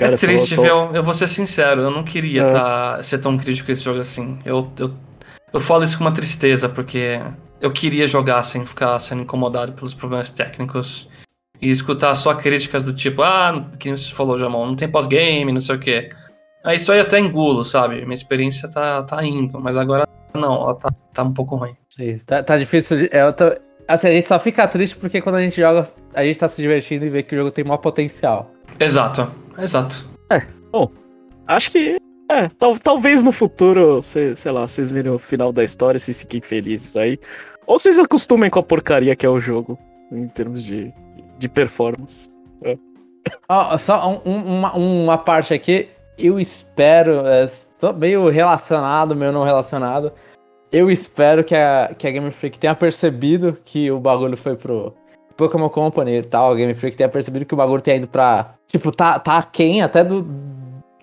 Cara, 0.00 0.14
é 0.14 0.16
triste, 0.16 0.54
só, 0.54 0.62
só... 0.62 0.90
Eu 0.94 1.02
vou 1.02 1.12
ser 1.12 1.28
sincero, 1.28 1.82
eu 1.82 1.90
não 1.90 2.02
queria 2.02 2.44
é. 2.44 2.50
tá, 2.50 3.02
ser 3.02 3.18
tão 3.18 3.36
crítico 3.36 3.66
com 3.66 3.72
esse 3.72 3.82
jogo 3.82 4.00
assim. 4.00 4.38
Eu, 4.46 4.72
eu, 4.78 4.94
eu 5.52 5.60
falo 5.60 5.84
isso 5.84 5.98
com 5.98 6.04
uma 6.04 6.12
tristeza, 6.12 6.70
porque 6.70 7.20
eu 7.60 7.70
queria 7.70 8.06
jogar 8.06 8.42
sem 8.42 8.64
ficar 8.64 8.98
sendo 8.98 9.20
incomodado 9.22 9.74
pelos 9.74 9.92
problemas 9.92 10.30
técnicos 10.30 11.06
e 11.60 11.68
escutar 11.68 12.14
só 12.14 12.34
críticas 12.34 12.84
do 12.84 12.94
tipo, 12.94 13.22
ah, 13.22 13.66
que 13.78 13.90
você 13.90 14.12
falou, 14.12 14.38
Jamon, 14.38 14.66
não 14.66 14.76
tem 14.76 14.88
pós-game, 14.88 15.52
não 15.52 15.60
sei 15.60 15.76
o 15.76 15.78
quê. 15.78 16.10
Aí 16.64 16.76
isso 16.76 16.92
aí 16.92 17.00
até 17.00 17.18
engulo, 17.18 17.64
sabe? 17.64 18.02
Minha 18.02 18.14
experiência 18.14 18.68
tá, 18.68 19.02
tá 19.02 19.24
indo, 19.24 19.60
mas 19.60 19.76
agora 19.76 20.06
não, 20.34 20.62
ela 20.62 20.74
tá, 20.74 20.90
tá 21.12 21.22
um 21.22 21.32
pouco 21.32 21.56
ruim. 21.56 21.74
Sim, 21.88 22.18
tá, 22.24 22.42
tá 22.42 22.56
difícil. 22.56 22.98
De, 22.98 23.10
é, 23.12 23.30
tô, 23.32 23.44
assim, 23.88 24.08
a 24.08 24.12
gente 24.12 24.28
só 24.28 24.38
fica 24.38 24.66
triste 24.68 24.96
porque 24.96 25.20
quando 25.20 25.36
a 25.36 25.42
gente 25.42 25.60
joga, 25.60 25.88
a 26.14 26.24
gente 26.24 26.38
tá 26.38 26.48
se 26.48 26.60
divertindo 26.60 27.04
e 27.04 27.10
vê 27.10 27.22
que 27.22 27.34
o 27.34 27.38
jogo 27.38 27.50
tem 27.50 27.64
maior 27.64 27.78
potencial. 27.78 28.50
Exato, 28.78 29.30
exato. 29.58 30.08
É, 30.30 30.42
bom, 30.70 30.90
acho 31.46 31.70
que 31.70 31.98
é, 32.30 32.48
tal, 32.58 32.78
talvez 32.78 33.24
no 33.24 33.32
futuro, 33.32 34.00
sei, 34.02 34.36
sei 34.36 34.52
lá, 34.52 34.66
vocês 34.68 34.90
virem 34.90 35.10
o 35.10 35.18
final 35.18 35.52
da 35.52 35.64
história 35.64 35.96
e 35.96 36.00
se 36.00 36.14
fiquem 36.14 36.40
felizes 36.40 36.96
aí. 36.96 37.18
Ou 37.66 37.78
vocês 37.78 37.98
acostumem 37.98 38.50
com 38.50 38.58
a 38.58 38.62
porcaria 38.62 39.16
que 39.16 39.26
é 39.26 39.28
o 39.28 39.40
jogo, 39.40 39.78
em 40.12 40.28
termos 40.28 40.62
de, 40.62 40.92
de 41.40 41.48
performance. 41.48 42.30
É. 42.62 42.76
Oh, 43.48 43.76
só 43.78 44.20
um, 44.24 44.58
uma, 44.58 44.74
uma 44.74 45.18
parte 45.18 45.52
aqui, 45.52 45.88
eu 46.18 46.38
espero, 46.38 47.26
é, 47.26 47.44
tô 47.78 47.92
meio 47.92 48.28
relacionado, 48.28 49.16
meio 49.16 49.32
não 49.32 49.42
relacionado. 49.42 50.12
Eu 50.70 50.90
espero 50.90 51.42
que 51.42 51.54
a, 51.54 51.92
que 51.98 52.06
a 52.06 52.10
Game 52.10 52.30
Freak 52.30 52.58
tenha 52.58 52.74
percebido 52.74 53.58
que 53.64 53.90
o 53.90 53.98
bagulho 53.98 54.36
foi 54.36 54.54
pro 54.54 54.94
Pokémon 55.36 55.68
Company 55.68 56.18
e 56.18 56.22
tal, 56.22 56.52
a 56.52 56.54
Game 56.54 56.74
Freak 56.74 56.96
tenha 56.96 57.08
percebido 57.08 57.44
que 57.44 57.54
o 57.54 57.56
bagulho 57.56 57.82
tenha 57.82 57.96
ido 57.96 58.06
pra. 58.06 58.54
Tipo, 58.68 58.92
tá, 58.92 59.18
tá 59.18 59.42
quem 59.42 59.82
até 59.82 60.04
do, 60.04 60.24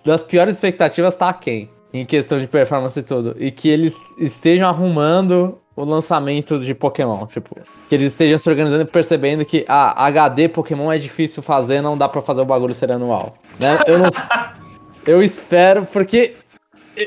das 0.04 0.22
piores 0.22 0.54
expectativas, 0.54 1.16
tá 1.16 1.32
quem 1.32 1.68
em 1.92 2.04
questão 2.04 2.38
de 2.38 2.46
performance 2.46 2.98
e 2.98 3.02
tudo. 3.02 3.36
E 3.38 3.50
que 3.50 3.68
eles 3.68 3.94
estejam 4.18 4.68
arrumando 4.68 5.58
o 5.78 5.84
lançamento 5.84 6.58
de 6.58 6.74
Pokémon. 6.74 7.24
Tipo, 7.26 7.56
que 7.88 7.94
eles 7.94 8.08
estejam 8.08 8.36
se 8.36 8.48
organizando 8.48 8.82
e 8.82 8.86
percebendo 8.86 9.44
que 9.44 9.64
a 9.68 9.92
ah, 9.92 10.06
HD 10.06 10.48
Pokémon 10.48 10.92
é 10.92 10.98
difícil 10.98 11.40
fazer, 11.40 11.80
não 11.80 11.96
dá 11.96 12.08
para 12.08 12.20
fazer 12.20 12.40
o 12.40 12.44
bagulho 12.44 12.74
ser 12.74 12.90
anual. 12.90 13.36
Né? 13.60 13.78
Eu 13.86 13.98
não. 14.00 14.10
eu 15.06 15.22
espero, 15.22 15.86
porque. 15.92 16.34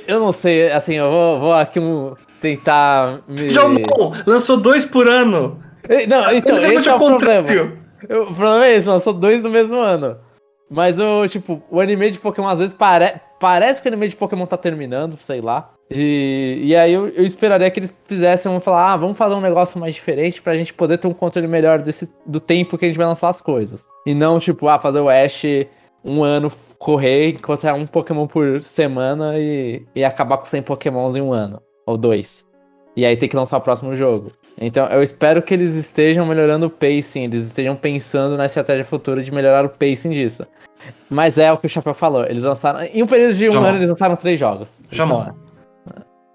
Eu 0.08 0.22
não 0.22 0.32
sei, 0.32 0.72
assim, 0.72 0.94
eu 0.94 1.12
vou, 1.12 1.40
vou 1.40 1.54
aqui 1.54 1.78
um, 1.78 2.16
tentar. 2.40 3.20
Me... 3.28 3.50
Jomon, 3.50 4.14
lançou 4.26 4.56
dois 4.56 4.86
por 4.86 5.06
ano. 5.06 5.62
Não, 6.08 6.32
então, 6.32 6.58
esse 6.58 6.88
é 6.88 6.94
o 6.94 6.98
problema. 6.98 7.74
O 8.10 8.34
problema 8.34 8.66
é 8.66 8.78
esse, 8.78 8.88
lançou 8.88 9.12
dois 9.12 9.42
no 9.42 9.50
mesmo 9.50 9.78
ano. 9.78 10.18
Mas 10.70 10.98
o, 10.98 11.28
tipo, 11.28 11.62
o 11.70 11.82
anime 11.82 12.10
de 12.10 12.20
Pokémon 12.20 12.48
às 12.48 12.60
vezes 12.60 12.74
pare... 12.74 13.16
parece 13.42 13.82
que 13.82 13.90
o 13.90 13.92
anime 13.92 14.08
de 14.08 14.16
Pokémon 14.16 14.46
tá 14.46 14.56
terminando, 14.56 15.18
sei 15.18 15.42
lá. 15.42 15.74
E, 15.90 16.62
e 16.64 16.76
aí 16.76 16.94
eu, 16.94 17.10
eu 17.10 17.26
esperaria 17.26 17.70
que 17.72 17.80
eles 17.80 17.94
fizessem, 18.06 18.58
falar, 18.62 18.94
ah, 18.94 18.98
vamos 18.98 19.18
fazer 19.18 19.34
um 19.34 19.42
negócio 19.42 19.80
mais 19.80 19.96
diferente 19.96 20.42
pra 20.42 20.56
gente 20.56 20.72
poder 20.74 21.00
ter 21.00 21.08
um 21.08 21.14
controle 21.14 21.48
melhor 21.48 21.82
desse, 21.82 22.08
do 22.26 22.40
tempo 22.40 22.78
que 22.78 22.86
a 22.86 22.88
gente 22.88 22.98
vai 22.98 23.08
lançar 23.08 23.30
as 23.30 23.42
coisas. 23.42 23.86
E 24.06 24.14
não, 24.14 24.40
tipo, 24.40 24.68
ah, 24.68 24.80
fazer 24.80 25.00
o 25.00 25.10
Ash 25.10 25.44
um 26.06 26.24
ano 26.24 26.52
correr, 26.78 27.32
encontrar 27.32 27.74
um 27.74 27.86
Pokémon 27.86 28.28
por 28.28 28.62
semana 28.62 29.38
e, 29.38 29.84
e 29.96 30.04
acabar 30.04 30.38
com 30.38 30.46
100 30.46 30.62
Pokémons 30.62 31.16
em 31.16 31.22
um 31.22 31.34
ano. 31.34 31.62
Ou 31.86 31.98
dois. 31.98 32.46
E 32.96 33.06
aí 33.06 33.18
ter 33.18 33.28
que 33.28 33.36
lançar 33.36 33.58
o 33.58 33.62
próximo 33.62 33.96
jogo. 33.96 34.32
Então 34.60 34.86
eu 34.88 35.02
espero 35.02 35.42
que 35.42 35.54
eles 35.54 35.74
estejam 35.74 36.26
melhorando 36.26 36.68
o 36.68 36.70
pacing, 36.70 37.24
eles 37.24 37.48
estejam 37.48 37.76
pensando 37.76 38.38
na 38.38 38.46
estratégia 38.46 38.86
futura 38.86 39.24
de 39.24 39.32
melhorar 39.32 39.66
o 39.66 39.70
pacing 39.70 40.12
disso. 40.12 40.46
Mas 41.10 41.38
é 41.38 41.52
o 41.52 41.58
que 41.58 41.66
o 41.66 41.70
Chapéu 41.70 41.94
falou, 41.94 42.26
eles 42.26 42.44
lançaram. 42.44 42.82
Em 42.82 43.04
um 43.04 43.08
período 43.08 43.36
de 43.36 43.50
um 43.50 43.52
Jamon. 43.52 43.68
ano, 43.68 43.78
eles 43.78 43.90
lançaram 43.90 44.16
três 44.16 44.40
jogos. 44.40 44.82
Jamon. 44.92 45.22
Então, 45.22 45.36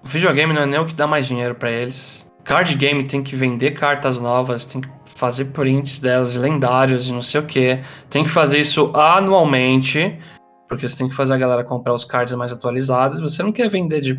O 0.04 0.08
videogame 0.08 0.52
não 0.52 0.62
é 0.62 0.66
nem 0.66 0.78
o 0.78 0.86
que 0.86 0.94
dá 0.94 1.06
mais 1.06 1.26
dinheiro 1.26 1.54
pra 1.54 1.70
eles. 1.70 2.24
Card 2.44 2.74
game 2.76 3.02
tem 3.04 3.22
que 3.22 3.34
vender 3.34 3.72
cartas 3.72 4.20
novas, 4.20 4.64
tem 4.64 4.80
que 4.80 4.88
fazer 5.16 5.46
prints 5.46 5.98
delas, 5.98 6.36
lendários 6.36 7.08
e 7.08 7.12
não 7.12 7.20
sei 7.20 7.40
o 7.40 7.44
que. 7.44 7.80
Tem 8.08 8.22
que 8.22 8.30
fazer 8.30 8.58
isso 8.58 8.92
anualmente, 8.94 10.16
porque 10.68 10.88
você 10.88 10.96
tem 10.96 11.08
que 11.08 11.14
fazer 11.14 11.34
a 11.34 11.36
galera 11.36 11.64
comprar 11.64 11.92
os 11.92 12.04
cards 12.04 12.34
mais 12.34 12.52
atualizados. 12.52 13.18
Você 13.20 13.42
não 13.42 13.50
quer 13.50 13.68
vender 13.68 14.00
de. 14.00 14.14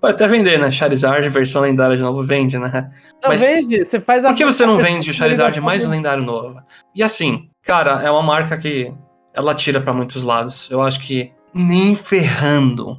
Pode 0.00 0.14
até 0.14 0.26
vender, 0.26 0.58
né? 0.58 0.68
Charizard, 0.72 1.28
versão 1.28 1.62
lendária 1.62 1.96
de 1.96 2.02
novo, 2.02 2.24
vende, 2.24 2.58
né? 2.58 2.90
Não, 3.22 3.28
Mas 3.28 3.40
vende, 3.40 3.86
você 3.86 4.00
faz 4.00 4.24
a. 4.24 4.30
Por 4.30 4.36
que 4.36 4.44
você 4.44 4.66
não 4.66 4.78
vende 4.78 5.08
o 5.10 5.14
Charizard 5.14 5.60
mais 5.60 5.86
lendário 5.86 6.24
novo? 6.24 6.60
E 6.92 7.00
assim, 7.00 7.48
cara, 7.62 8.02
é 8.02 8.10
uma 8.10 8.22
marca 8.22 8.58
que 8.58 8.92
ela 9.34 9.54
tira 9.54 9.80
pra 9.80 9.92
muitos 9.92 10.22
lados. 10.22 10.70
Eu 10.70 10.80
acho 10.82 11.00
que 11.00 11.32
nem 11.54 11.94
ferrando 11.94 12.98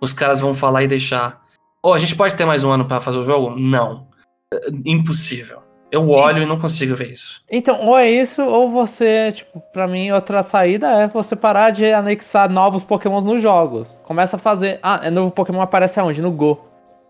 os 0.00 0.12
caras 0.12 0.40
vão 0.40 0.54
falar 0.54 0.82
e 0.82 0.88
deixar. 0.88 1.40
Oh, 1.82 1.92
a 1.92 1.98
gente 1.98 2.16
pode 2.16 2.34
ter 2.34 2.44
mais 2.44 2.64
um 2.64 2.70
ano 2.70 2.84
pra 2.86 3.00
fazer 3.00 3.18
o 3.18 3.24
jogo? 3.24 3.50
Não. 3.58 4.08
É, 4.52 4.58
Impossível. 4.86 5.60
Eu 5.92 6.08
olho 6.08 6.42
e 6.42 6.46
não 6.46 6.58
consigo 6.58 6.94
ver 6.94 7.10
isso. 7.10 7.42
Então, 7.50 7.80
ou 7.84 7.98
é 7.98 8.08
isso, 8.08 8.40
ou 8.42 8.70
você, 8.70 9.32
tipo, 9.32 9.60
pra 9.72 9.88
mim, 9.88 10.12
outra 10.12 10.40
saída 10.42 10.86
é 10.88 11.08
você 11.08 11.34
parar 11.34 11.70
de 11.70 11.84
anexar 11.92 12.48
novos 12.48 12.84
Pokémons 12.84 13.24
nos 13.24 13.42
jogos. 13.42 14.00
Começa 14.04 14.36
a 14.36 14.38
fazer. 14.38 14.78
Ah, 14.84 15.00
é 15.02 15.10
novo 15.10 15.32
Pokémon 15.32 15.60
aparece 15.60 15.98
aonde? 15.98 16.22
No 16.22 16.30
Go. 16.30 16.64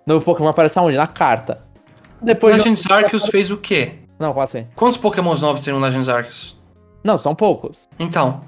Novo 0.06 0.24
Pokémon 0.24 0.48
aparece 0.48 0.78
aonde? 0.78 0.96
Na 0.96 1.06
carta. 1.06 1.62
Depois. 2.22 2.56
Legends 2.56 2.90
Arceus 2.90 3.26
fez 3.26 3.50
o 3.50 3.58
quê? 3.58 3.98
Não, 4.18 4.32
qual 4.32 4.44
assim? 4.44 4.66
Quantos 4.74 4.96
Pokémons 4.96 5.42
novos 5.42 5.62
tem 5.62 5.74
no 5.74 5.80
Legends 5.80 6.08
Arceus? 6.08 6.58
Não, 7.04 7.18
são 7.18 7.34
poucos. 7.34 7.86
Então, 7.98 8.42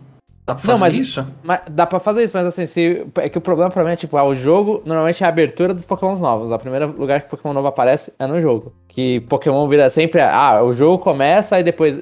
dá 0.47 0.55
pra 0.55 0.65
Não, 0.73 0.79
fazer 0.79 0.81
mas- 0.81 0.95
isso? 0.95 1.27
Mas 1.43 1.61
dá 1.71 1.87
pra 1.87 2.01
fazer 2.01 2.23
isso, 2.25 2.33
mas 2.37 2.47
assim, 2.47 2.67
se, 2.67 3.07
é 3.17 3.29
que 3.29 3.39
o 3.39 3.41
problema 3.41 3.71
pra 3.71 3.85
mim 3.85 3.91
é, 3.93 3.97
tipo, 3.97 4.17
ah, 4.17 4.25
o 4.25 4.35
jogo 4.35 4.83
normalmente 4.85 5.23
é 5.23 5.27
a 5.27 5.29
abertura 5.29 5.73
dos 5.73 5.85
Pokémons 5.85 6.21
novos. 6.21 6.51
O 6.51 6.59
primeiro 6.59 6.95
lugar 6.99 7.21
que 7.21 7.29
Pokémon 7.29 7.53
novo 7.55 7.69
aparece 7.69 8.13
é 8.19 8.27
no 8.27 8.41
jogo. 8.41 8.73
Que 8.89 9.21
Pokémon 9.21 9.67
vira 9.69 9.89
sempre, 9.91 10.21
ah, 10.21 10.63
o 10.63 10.73
jogo 10.73 10.99
começa 10.99 11.59
e 11.59 11.63
depois 11.63 12.01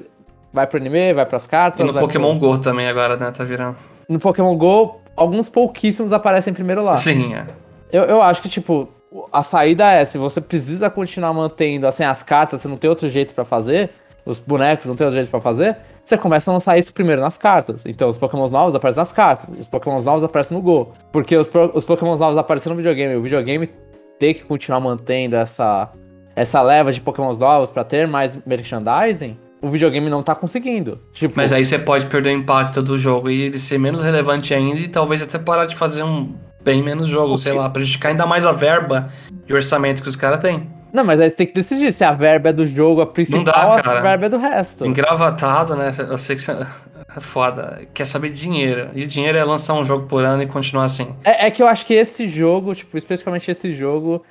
vai 0.53 0.67
pro 0.67 0.77
anime, 0.77 1.13
vai 1.13 1.25
pras 1.25 1.45
cartas. 1.47 1.79
E 1.79 1.83
no 1.83 1.97
Pokémon 1.99 2.37
pro... 2.37 2.49
Go 2.49 2.57
também 2.57 2.87
agora, 2.87 3.15
né? 3.15 3.31
Tá 3.31 3.43
virando. 3.43 3.77
No 4.09 4.19
Pokémon 4.19 4.55
GO, 4.57 4.99
alguns 5.15 5.47
pouquíssimos 5.47 6.11
aparecem 6.11 6.53
primeiro 6.53 6.83
lá. 6.83 6.97
Sim, 6.97 7.33
é. 7.33 7.45
Eu, 7.91 8.03
eu 8.03 8.21
acho 8.21 8.41
que, 8.41 8.49
tipo, 8.49 8.89
a 9.31 9.43
saída 9.43 9.89
é, 9.91 10.03
se 10.03 10.17
você 10.17 10.41
precisa 10.41 10.89
continuar 10.89 11.33
mantendo, 11.33 11.85
assim, 11.87 12.03
as 12.03 12.23
cartas, 12.23 12.61
você 12.61 12.67
não 12.67 12.75
tem 12.77 12.89
outro 12.89 13.09
jeito 13.09 13.33
pra 13.33 13.45
fazer, 13.45 13.89
os 14.25 14.39
bonecos 14.39 14.85
não 14.87 14.95
tem 14.95 15.05
outro 15.05 15.15
jeito 15.17 15.29
pra 15.29 15.39
fazer, 15.41 15.77
você 16.03 16.17
começa 16.17 16.51
a 16.51 16.53
lançar 16.53 16.77
isso 16.77 16.93
primeiro 16.93 17.21
nas 17.21 17.37
cartas. 17.37 17.85
Então, 17.85 18.09
os 18.09 18.17
Pokémons 18.17 18.51
novos 18.51 18.75
aparecem 18.75 18.99
nas 18.99 19.11
cartas, 19.11 19.55
os 19.57 19.65
Pokémons 19.65 20.05
novos 20.05 20.23
aparecem 20.23 20.57
no 20.57 20.63
Go. 20.63 20.93
Porque 21.11 21.35
os, 21.35 21.49
os 21.73 21.85
Pokémons 21.85 22.19
novos 22.19 22.37
aparecem 22.37 22.69
no 22.69 22.75
videogame, 22.75 23.15
o 23.15 23.21
videogame 23.21 23.69
tem 24.19 24.33
que 24.33 24.43
continuar 24.43 24.79
mantendo 24.79 25.35
essa, 25.35 25.91
essa 26.35 26.61
leva 26.61 26.91
de 26.91 27.01
Pokémons 27.01 27.39
novos 27.39 27.71
pra 27.71 27.83
ter 27.83 28.07
mais 28.07 28.39
merchandising, 28.45 29.37
o 29.61 29.69
videogame 29.69 30.09
não 30.09 30.23
tá 30.23 30.33
conseguindo. 30.33 30.99
Tipo, 31.13 31.35
Mas 31.37 31.53
aí 31.53 31.63
você 31.63 31.77
pode 31.77 32.07
perder 32.07 32.29
o 32.29 32.37
impacto 32.37 32.81
do 32.81 32.97
jogo 32.97 33.29
e 33.29 33.41
ele 33.41 33.59
ser 33.59 33.77
menos 33.77 34.01
relevante 34.01 34.53
ainda 34.53 34.79
e 34.79 34.87
talvez 34.87 35.21
até 35.21 35.37
parar 35.37 35.65
de 35.65 35.75
fazer 35.75 36.03
um 36.03 36.33
bem 36.63 36.83
menos 36.83 37.07
jogo, 37.07 37.37
sei 37.37 37.53
lá, 37.53 37.69
prejudicar 37.69 38.09
ainda 38.09 38.25
mais 38.25 38.45
a 38.45 38.51
verba 38.51 39.09
e 39.47 39.53
o 39.53 39.55
orçamento 39.55 40.01
que 40.01 40.09
os 40.09 40.15
caras 40.15 40.39
têm. 40.39 40.69
Não, 40.93 41.03
mas 41.03 41.19
aí 41.19 41.29
você 41.29 41.35
tem 41.35 41.47
que 41.47 41.53
decidir 41.53 41.93
se 41.93 42.03
a 42.03 42.11
verba 42.11 42.49
é 42.49 42.53
do 42.53 42.67
jogo 42.67 43.01
a 43.01 43.05
principal 43.05 43.43
dá, 43.43 43.67
ou 43.67 43.73
a 43.73 44.01
verba 44.01 44.25
é 44.25 44.29
do 44.29 44.37
resto. 44.37 44.85
Engravatado, 44.85 45.75
né? 45.75 45.91
Eu 46.09 46.17
sei 46.17 46.35
que 46.35 46.41
você 46.41 46.51
é 46.51 47.19
foda. 47.19 47.87
Quer 47.93 48.05
saber 48.05 48.29
de 48.29 48.39
dinheiro. 48.39 48.89
E 48.93 49.03
o 49.03 49.07
dinheiro 49.07 49.37
é 49.37 49.43
lançar 49.43 49.73
um 49.73 49.85
jogo 49.85 50.07
por 50.07 50.23
ano 50.23 50.43
e 50.43 50.47
continuar 50.47 50.85
assim. 50.85 51.15
É, 51.23 51.47
é 51.47 51.51
que 51.51 51.61
eu 51.61 51.67
acho 51.67 51.85
que 51.85 51.93
esse 51.93 52.27
jogo, 52.27 52.73
tipo, 52.75 52.97
especificamente 52.97 53.49
esse 53.49 53.73
jogo, 53.73 54.23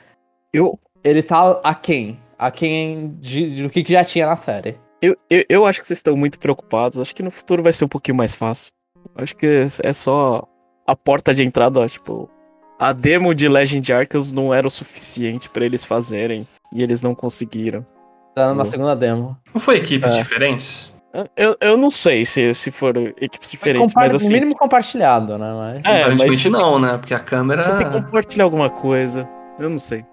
eu, 0.53 0.79
ele 1.03 1.23
tá 1.23 1.61
aquém. 1.63 2.19
Aquém 2.39 3.17
de, 3.21 3.63
do 3.63 3.71
que, 3.71 3.83
que 3.83 3.93
já 3.93 4.05
tinha 4.05 4.27
na 4.27 4.37
série. 4.37 4.79
Eu, 5.03 5.17
eu, 5.29 5.45
eu 5.49 5.67
acho 5.67 5.81
que 5.81 5.87
vocês 5.87 5.99
estão 5.99 6.17
muito 6.17 6.39
preocupados. 6.39 6.99
Acho 6.99 7.15
que 7.15 7.23
no 7.23 7.31
futuro 7.31 7.63
vai 7.63 7.73
ser 7.73 7.85
um 7.85 7.89
pouquinho 7.89 8.17
mais 8.17 8.35
fácil. 8.35 8.71
Acho 9.15 9.37
que 9.37 9.67
é 9.83 9.93
só 9.93 10.47
a 10.87 10.97
porta 10.97 11.35
de 11.35 11.43
entrada, 11.43 11.81
ó, 11.81 11.89
tipo. 11.89 12.31
A 12.81 12.93
demo 12.95 13.35
de 13.35 13.47
Legend 13.47 13.93
Arceus 13.93 14.33
não 14.33 14.53
era 14.55 14.66
o 14.66 14.70
suficiente 14.70 15.51
pra 15.51 15.64
eles 15.64 15.85
fazerem. 15.85 16.49
E 16.72 16.83
eles 16.83 17.03
não 17.03 17.14
conseguiram. 17.14 17.85
Tá 18.35 18.55
na 18.55 18.64
segunda 18.64 18.97
demo. 18.97 19.37
Não 19.53 19.61
foi 19.61 19.76
equipes 19.76 20.12
É. 20.12 20.16
diferentes? 20.22 20.91
Eu, 21.37 21.57
eu 21.61 21.76
não 21.76 21.91
sei 21.91 22.24
se, 22.24 22.55
se 22.55 22.70
foram 22.70 23.09
equipes 23.20 23.51
diferentes, 23.51 23.93
mas 23.95 24.14
assim. 24.14 24.28
No 24.28 24.33
mínimo 24.33 24.57
compartilhado, 24.57 25.37
né? 25.37 25.53
Mas... 25.53 25.85
É, 25.85 26.03
Aparentemente 26.03 26.49
mas- 26.49 26.61
não, 26.62 26.78
né? 26.78 26.97
Porque 26.97 27.12
a 27.12 27.18
câmera. 27.18 27.62
Você 27.62 27.76
tem 27.76 27.87
que 27.87 27.93
compartilhar 28.01 28.45
alguma 28.45 28.70
coisa. 28.70 29.28
Eu 29.59 29.68
não 29.68 29.78
sei. 29.78 30.05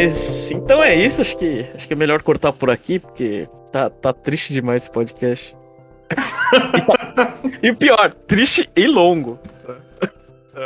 Mas 0.00 0.52
então 0.52 0.80
é 0.80 0.94
isso, 0.94 1.20
acho 1.20 1.36
que 1.36 1.66
acho 1.74 1.88
que 1.88 1.92
é 1.92 1.96
melhor 1.96 2.22
cortar 2.22 2.52
por 2.52 2.70
aqui, 2.70 3.00
porque 3.00 3.48
tá, 3.72 3.90
tá 3.90 4.12
triste 4.12 4.54
demais 4.54 4.84
esse 4.84 4.90
podcast. 4.92 5.56
e, 7.60 7.72
pior, 7.72 8.14
triste 8.14 8.70
e 8.76 8.86
longo. 8.86 9.40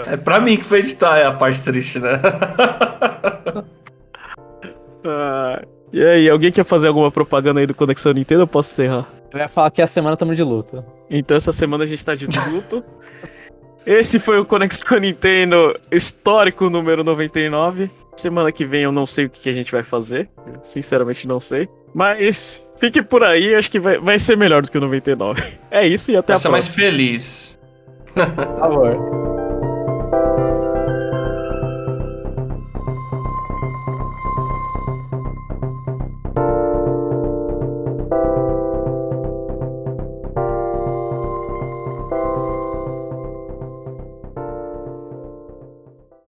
É 0.07 0.19
pra 0.19 0.39
mim 0.39 0.59
que 0.59 0.65
foi 0.65 0.81
editar, 0.81 1.17
é 1.17 1.25
a 1.25 1.33
parte 1.33 1.63
triste, 1.63 1.99
né? 1.99 2.21
Ah, 5.03 5.63
e 5.91 6.05
aí, 6.05 6.29
alguém 6.29 6.53
quer 6.53 6.65
fazer 6.65 6.89
alguma 6.89 7.11
propaganda 7.11 7.61
aí 7.61 7.67
do 7.67 7.75
Conexão 7.75 8.13
Nintendo? 8.13 8.43
Eu 8.43 8.47
posso 8.47 8.71
encerrar. 8.73 9.09
Eu 9.33 9.39
ia 9.39 9.49
falar 9.49 9.71
que 9.71 9.81
a 9.81 9.87
semana 9.87 10.13
estamos 10.13 10.37
de 10.37 10.43
luta. 10.43 10.85
Então 11.09 11.39
essa 11.39 11.53
semana 11.53 11.85
a 11.85 11.87
gente 11.87 12.05
tá 12.05 12.15
de 12.15 12.27
luto. 12.51 12.85
Esse 13.87 14.19
foi 14.19 14.39
o 14.39 14.45
Conexão 14.45 14.99
Nintendo 15.01 15.75
histórico 15.91 16.69
número 16.69 17.03
99. 17.03 18.02
Semana 18.17 18.53
que 18.53 18.65
vem 18.65 18.83
eu 18.83 18.93
não 18.93 19.07
sei 19.07 19.25
o 19.25 19.31
que, 19.31 19.49
a 19.49 19.53
gente 19.53 19.73
vai 19.73 19.83
fazer. 19.83 20.29
Eu 20.47 20.61
sinceramente 20.63 21.27
não 21.27 21.41
sei. 21.41 21.69
Mas 21.95 22.67
fique 22.77 23.03
por 23.03 23.23
aí, 23.23 23.55
acho 23.55 23.71
que 23.71 23.79
vai, 23.81 23.99
vai 23.99 24.19
ser 24.19 24.37
melhor 24.37 24.63
do 24.63 24.71
que 24.71 24.79
o 24.79 24.81
99. 24.81 25.43
É 25.71 25.87
isso 25.87 26.13
e 26.13 26.17
até 26.17 26.35
Essa 26.35 26.49
a 26.49 26.51
é 26.51 26.53
mais 26.53 26.67
próxima. 26.67 26.87
feliz. 26.87 27.59
Por 28.15 28.59
favor. 28.59 29.22